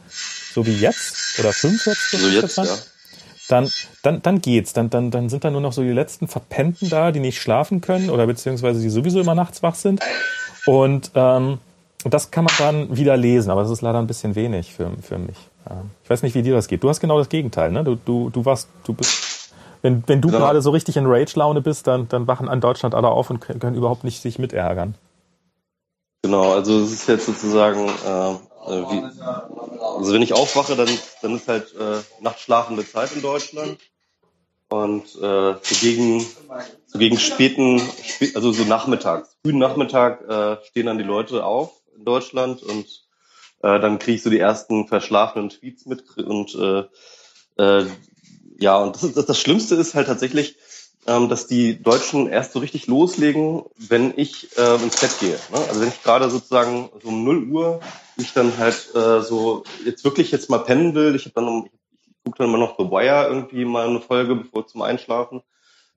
[0.52, 2.64] so wie jetzt, oder 5 jetzt, so jetzt, ja.
[3.48, 3.70] Dann,
[4.02, 4.72] dann, dann geht's.
[4.72, 7.80] Dann, dann, dann sind da nur noch so die letzten Verpennten da, die nicht schlafen
[7.80, 10.00] können oder beziehungsweise die sowieso immer nachts wach sind.
[10.66, 11.58] Und ähm,
[12.04, 15.18] das kann man dann wieder lesen, aber das ist leider ein bisschen wenig für, für
[15.18, 15.36] mich.
[16.04, 16.84] Ich weiß nicht, wie dir das geht.
[16.84, 17.82] Du hast genau das Gegenteil, ne?
[17.82, 19.52] Du, du, du warst, du bist,
[19.82, 23.08] wenn, wenn du gerade so richtig in Rage-Laune bist, dann, dann wachen an Deutschland alle
[23.08, 24.94] auf und können überhaupt nicht sich mitärgern.
[26.22, 28.34] Genau, also es ist jetzt sozusagen, äh,
[28.66, 29.20] äh, wie,
[29.80, 30.88] also wenn ich aufwache, dann,
[31.22, 33.78] dann ist halt äh, nachtschlafende Zeit in Deutschland.
[34.68, 36.26] Und äh, so, gegen,
[36.86, 37.80] so gegen späten,
[38.34, 42.86] also so nachmittags, frühen Nachmittag äh, stehen dann die Leute auf in Deutschland und
[43.62, 46.84] äh, dann kriege ich so die ersten verschlafenen Tweets mit und äh,
[47.62, 47.86] äh,
[48.58, 50.56] ja, und das, das, das Schlimmste ist halt tatsächlich,
[51.06, 55.38] ähm, dass die Deutschen erst so richtig loslegen, wenn ich äh, ins Bett gehe.
[55.52, 55.58] Ne?
[55.68, 57.80] Also wenn ich gerade sozusagen so um 0 Uhr
[58.16, 62.14] ich dann halt äh, so jetzt wirklich jetzt mal pennen will, ich habe dann ich
[62.24, 65.42] gucke dann immer noch The Wire irgendwie mal eine Folge bevor zum Einschlafen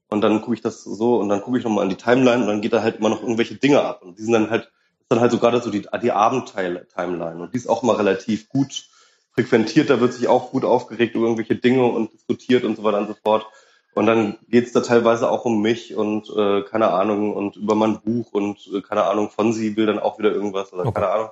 [0.10, 2.48] und dann gucke ich das so und dann gucke ich nochmal an die Timeline und
[2.48, 4.72] dann geht da halt immer noch irgendwelche Dinge ab und die sind dann halt
[5.10, 8.50] ist dann halt so gerade so die, die Abendteil-Timeline und die ist auch mal relativ
[8.50, 8.90] gut
[9.34, 13.00] frequentiert, da wird sich auch gut aufgeregt über irgendwelche Dinge und diskutiert und so weiter
[13.00, 13.46] und so fort.
[13.96, 18.02] Und dann geht's da teilweise auch um mich und äh, keine Ahnung und über mein
[18.02, 20.94] Buch und äh, keine Ahnung, von sie will dann auch wieder irgendwas oder okay.
[20.94, 21.30] keine Ahnung.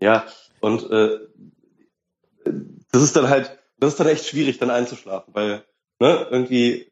[0.00, 0.26] Ja,
[0.60, 1.18] und äh,
[2.92, 5.64] das ist dann halt, das ist dann echt schwierig, dann einzuschlafen, weil
[5.98, 6.90] ne, irgendwie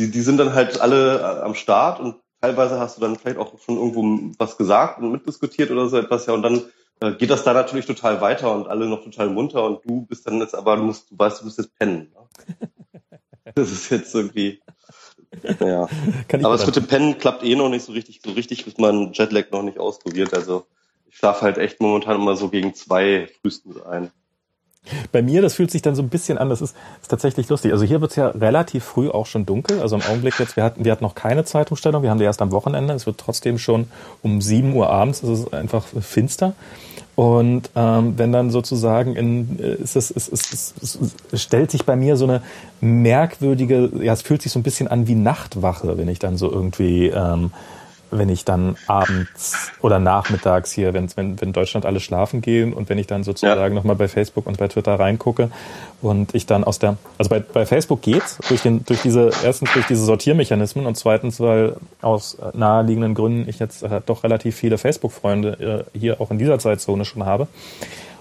[0.00, 3.38] die, die sind dann halt alle äh, am Start und teilweise hast du dann vielleicht
[3.38, 6.64] auch schon irgendwo was gesagt und mitdiskutiert oder so etwas, ja, und dann
[7.00, 10.26] äh, geht das da natürlich total weiter und alle noch total munter und du bist
[10.26, 12.12] dann jetzt aber, du musst, du weißt, du musst jetzt pennen.
[12.14, 12.56] Ne?
[13.54, 14.60] Das ist jetzt irgendwie.
[15.60, 15.88] Ja.
[16.32, 18.20] Aber es mit dem Pennen klappt eh noch nicht so richtig.
[18.22, 20.34] So richtig ist mein Jetlag noch nicht ausprobiert.
[20.34, 20.66] Also
[21.08, 24.10] ich schlafe halt echt momentan immer so gegen zwei frühestens ein.
[25.10, 27.72] Bei mir, das fühlt sich dann so ein bisschen an, das ist, ist tatsächlich lustig.
[27.72, 29.80] Also hier wird es ja relativ früh auch schon dunkel.
[29.80, 32.40] Also im Augenblick jetzt, wir hatten, wir hatten noch keine Zeitumstellung, wir haben die erst
[32.40, 32.94] am Wochenende.
[32.94, 33.88] Es wird trotzdem schon
[34.22, 36.54] um sieben Uhr abends, es ist einfach finster.
[37.16, 40.98] Und ähm, wenn dann sozusagen in, äh, ist es, es, es, es,
[41.32, 42.42] es stellt sich bei mir so eine
[42.80, 46.50] merkwürdige, ja, es fühlt sich so ein bisschen an wie Nachtwache, wenn ich dann so
[46.50, 47.52] irgendwie ähm,
[48.10, 52.88] wenn ich dann abends oder nachmittags hier, wenn, wenn, wenn Deutschland alle schlafen gehen und
[52.88, 53.80] wenn ich dann sozusagen ja.
[53.80, 55.50] nochmal bei Facebook und bei Twitter reingucke
[56.02, 59.72] und ich dann aus der, also bei, bei Facebook geht's durch den, durch diese, erstens
[59.72, 64.78] durch diese Sortiermechanismen und zweitens, weil aus naheliegenden Gründen ich jetzt äh, doch relativ viele
[64.78, 67.48] Facebook-Freunde äh, hier auch in dieser Zeitzone schon habe.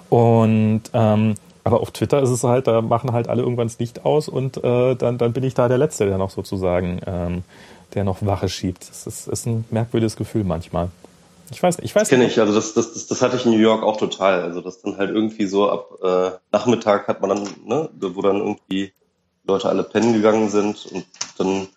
[0.09, 1.35] Und ähm,
[1.65, 4.63] aber auf Twitter ist es halt, da machen halt alle irgendwann das Licht aus und
[4.63, 7.43] äh, dann, dann bin ich da der Letzte, der noch sozusagen ähm,
[7.95, 8.89] der noch Wache schiebt.
[8.89, 10.89] Das ist, ist ein merkwürdiges Gefühl manchmal.
[11.51, 13.51] Ich weiß ich weiß das kenne ich, also das, das, das, das hatte ich in
[13.51, 14.41] New York auch total.
[14.41, 18.37] Also das dann halt irgendwie so ab äh, Nachmittag hat man dann, ne, wo dann
[18.37, 18.93] irgendwie
[19.47, 21.05] Leute alle pennen gegangen sind und
[21.37, 21.67] dann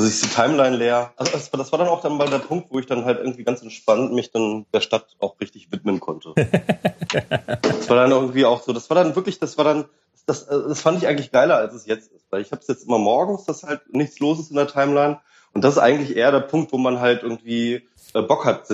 [0.00, 1.12] also ist die Timeline leer.
[1.16, 3.60] Also das, war dann auch dann mal der Punkt, wo ich dann halt irgendwie ganz
[3.60, 6.32] entspannt mich dann der Stadt auch richtig widmen konnte.
[7.62, 9.84] das war dann irgendwie auch so, das war dann wirklich, das war dann,
[10.24, 12.24] das, äh, das fand ich eigentlich geiler, als es jetzt ist.
[12.30, 15.20] Weil ich habe es jetzt immer morgens, dass halt nichts los ist in der Timeline.
[15.52, 18.68] Und das ist eigentlich eher der Punkt, wo man halt irgendwie äh, Bock hat,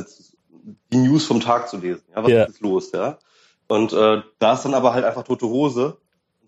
[0.92, 2.04] die News vom Tag zu lesen.
[2.14, 2.44] Ja, was yeah.
[2.44, 3.18] ist los, ja?
[3.66, 5.96] Und äh, da ist dann aber halt einfach tote Hose.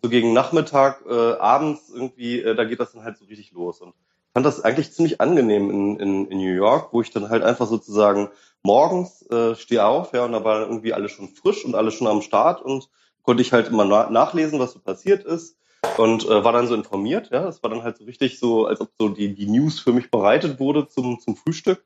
[0.01, 3.81] So gegen Nachmittag, äh, abends irgendwie, äh, da geht das dann halt so richtig los.
[3.81, 7.29] Und ich fand das eigentlich ziemlich angenehm in, in, in New York, wo ich dann
[7.29, 8.31] halt einfach sozusagen
[8.63, 12.07] morgens äh, stehe auf, ja, und da war irgendwie alles schon frisch und alles schon
[12.07, 12.89] am Start und
[13.23, 15.59] konnte ich halt immer na nachlesen, was so passiert ist
[15.97, 17.31] und äh, war dann so informiert.
[17.31, 19.93] Ja, das war dann halt so richtig so, als ob so die, die News für
[19.93, 21.85] mich bereitet wurde zum, zum Frühstück.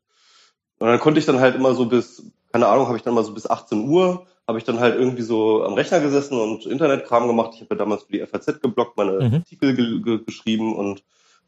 [0.78, 3.24] Und dann konnte ich dann halt immer so bis, keine Ahnung, habe ich dann mal
[3.24, 7.26] so bis 18 Uhr, habe ich dann halt irgendwie so am Rechner gesessen und Internetkram
[7.26, 7.52] gemacht.
[7.54, 9.34] Ich habe ja damals für die FAZ geblockt, meine mhm.
[9.34, 11.02] Artikel ge ge geschrieben und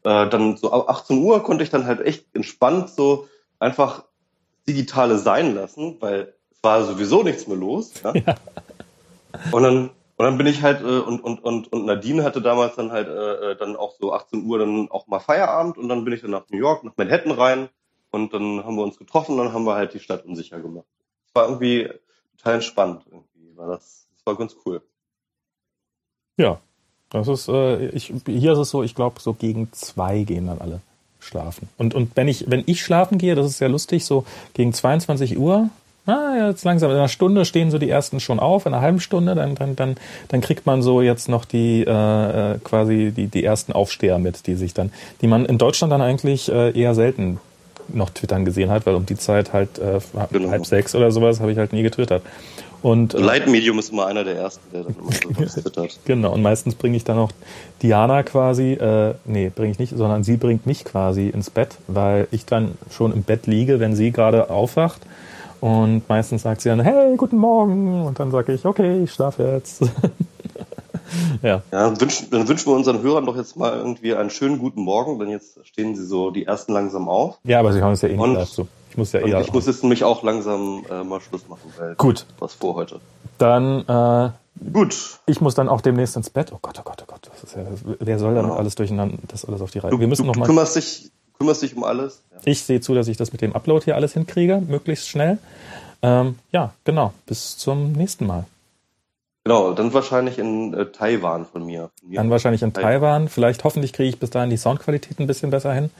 [0.05, 3.27] äh, dann so ab 18 Uhr konnte ich dann halt echt entspannt so
[3.59, 4.05] einfach
[4.67, 7.93] digitale sein lassen, weil es war sowieso nichts mehr los.
[8.03, 8.13] Ja?
[8.13, 8.35] ja.
[9.51, 12.75] Und dann und dann bin ich halt äh, und, und, und, und Nadine hatte damals
[12.75, 16.05] dann halt äh, äh dann auch so 18 Uhr dann auch mal Feierabend und dann
[16.05, 17.69] bin ich dann nach New York, nach Manhattan rein
[18.11, 20.85] und dann haben wir uns getroffen und dann haben wir halt die Stadt unsicher gemacht.
[21.27, 21.89] Es war irgendwie
[22.37, 24.81] total entspannt irgendwie, war das, das war ganz cool.
[26.37, 26.61] Ja,
[27.09, 30.59] das ist, äh, ich, hier ist es so, ich glaube, so gegen zwei gehen dann
[30.59, 30.81] alle
[31.19, 31.69] schlafen.
[31.77, 35.37] Und, und wenn ich, wenn ich schlafen gehe, das ist sehr lustig, so gegen 22
[35.37, 35.69] Uhr
[36.05, 38.99] ah, jetzt langsam, in einer Stunde stehen so die ersten schon auf, in einer halben
[38.99, 43.27] Stunde, dann, dann, dann, dann kriegt man so jetzt noch die äh, äh, quasi die,
[43.27, 44.91] die ersten Aufsteher mit, die sich dann,
[45.21, 47.39] die man in Deutschland dann eigentlich äh, eher selten
[47.87, 49.99] noch twittern gesehen hat, weil um die Zeit halt äh,
[50.31, 50.49] genau.
[50.49, 52.23] halb sechs oder sowas habe ich halt nie getwittert.
[52.85, 55.99] Und, äh, Leitmedium ist immer einer der ersten, der dann immer so twittert.
[56.05, 57.31] genau, und meistens bringe ich dann auch
[57.81, 62.27] Diana quasi, äh, nee, bringe ich nicht, sondern sie bringt mich quasi ins Bett, weil
[62.29, 65.01] ich dann schon im Bett liege, wenn sie gerade aufwacht
[65.61, 68.03] und meistens sagt sie dann, hey, guten Morgen.
[68.05, 69.81] Und dann sage ich, okay, ich schlafe jetzt.
[71.41, 71.49] ja.
[71.49, 74.81] ja dann, wünschen, dann wünschen wir unseren Hörern doch jetzt mal irgendwie einen schönen guten
[74.81, 77.39] Morgen, denn jetzt stehen sie so die ersten langsam auf.
[77.45, 78.67] Ja, aber sie haben es ja eh nicht dazu.
[78.95, 81.95] Ich muss ja eh Ich muss jetzt nämlich auch langsam äh, mal Schluss machen, weil
[81.95, 82.25] Gut.
[82.39, 83.01] was vor heute.
[83.37, 84.29] Dann äh,
[84.71, 85.19] Gut.
[85.25, 86.53] Ich muss dann auch demnächst ins Bett.
[86.53, 87.29] Oh Gott, oh Gott, oh Gott.
[87.57, 87.63] Ja,
[87.99, 89.91] wer soll da noch alles durcheinander, das alles auf die Reihe?
[89.91, 90.45] Du, Wir müssen du, noch mal.
[90.45, 92.23] Du kümmerst dich, kümmerst dich um alles.
[92.31, 92.39] Ja.
[92.45, 95.39] Ich sehe zu, dass ich das mit dem Upload hier alles hinkriege, möglichst schnell.
[96.01, 97.11] Ähm, ja, genau.
[97.25, 98.45] Bis zum nächsten Mal.
[99.43, 101.89] Genau, dann wahrscheinlich in äh, Taiwan von mir.
[101.99, 102.15] Von mir.
[102.15, 102.71] Dann wahrscheinlich in.
[102.71, 103.27] Taiwan.
[103.27, 105.91] Vielleicht hoffentlich kriege ich bis dahin die Soundqualität ein bisschen besser hin.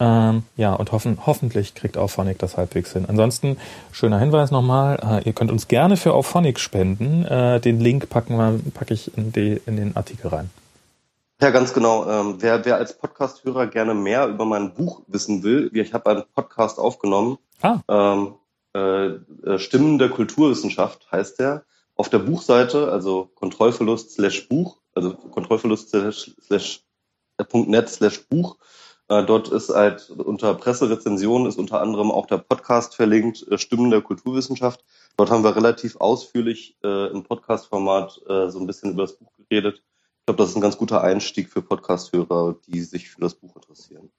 [0.00, 3.06] Ähm, ja, und hoffen, hoffentlich kriegt Auphonic das halbwegs hin.
[3.08, 3.56] Ansonsten,
[3.90, 7.24] schöner Hinweis nochmal, äh, ihr könnt uns gerne für Auphonic spenden.
[7.24, 10.50] Äh, den Link packen wir, packe ich in, die, in den Artikel rein.
[11.40, 12.08] Ja, ganz genau.
[12.08, 16.24] Ähm, wer, wer als Podcast-Hörer gerne mehr über mein Buch wissen will, ich habe einen
[16.34, 17.38] Podcast aufgenommen.
[17.62, 17.78] Ah.
[17.88, 18.34] Ähm,
[18.74, 19.06] äh,
[19.48, 21.64] äh, Stimmen der Kulturwissenschaft heißt der.
[21.94, 26.80] Auf der Buchseite, also Kontrollverlust slash Buch, also Kontrollverlust slash, slash
[27.38, 28.56] äh, .net slash Buch,
[29.08, 34.02] dort ist halt unter Presserezension ist unter anderem auch der Podcast verlinkt, äh, Stimmen der
[34.02, 34.84] Kulturwissenschaft.
[35.16, 39.32] Dort haben wir relativ ausführlich äh, im Podcast-Format äh, so ein bisschen über das Buch
[39.36, 39.82] geredet.
[40.20, 43.56] Ich glaube, das ist ein ganz guter Einstieg für Podcast-Hörer, die sich für das Buch
[43.56, 44.10] interessieren.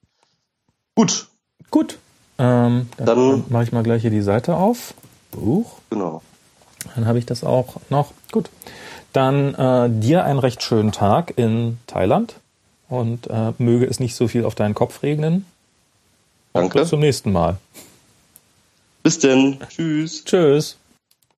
[0.95, 1.27] Gut.
[1.69, 1.99] Gut.
[2.39, 4.95] Ähm, dann, dann mache ich mal gleich hier die Seite auf.
[5.31, 5.77] Buch.
[5.91, 6.23] Genau.
[6.95, 8.11] Dann habe ich das auch noch.
[8.31, 8.49] Gut.
[9.13, 12.39] Dann äh, dir einen recht schönen Tag in Thailand
[12.89, 15.45] und äh, möge es nicht so viel auf deinen Kopf regnen.
[16.53, 16.79] Danke.
[16.79, 17.57] bis zum nächsten Mal.
[19.03, 19.59] Bis denn.
[19.69, 20.25] Tschüss.
[20.25, 20.78] Tschüss.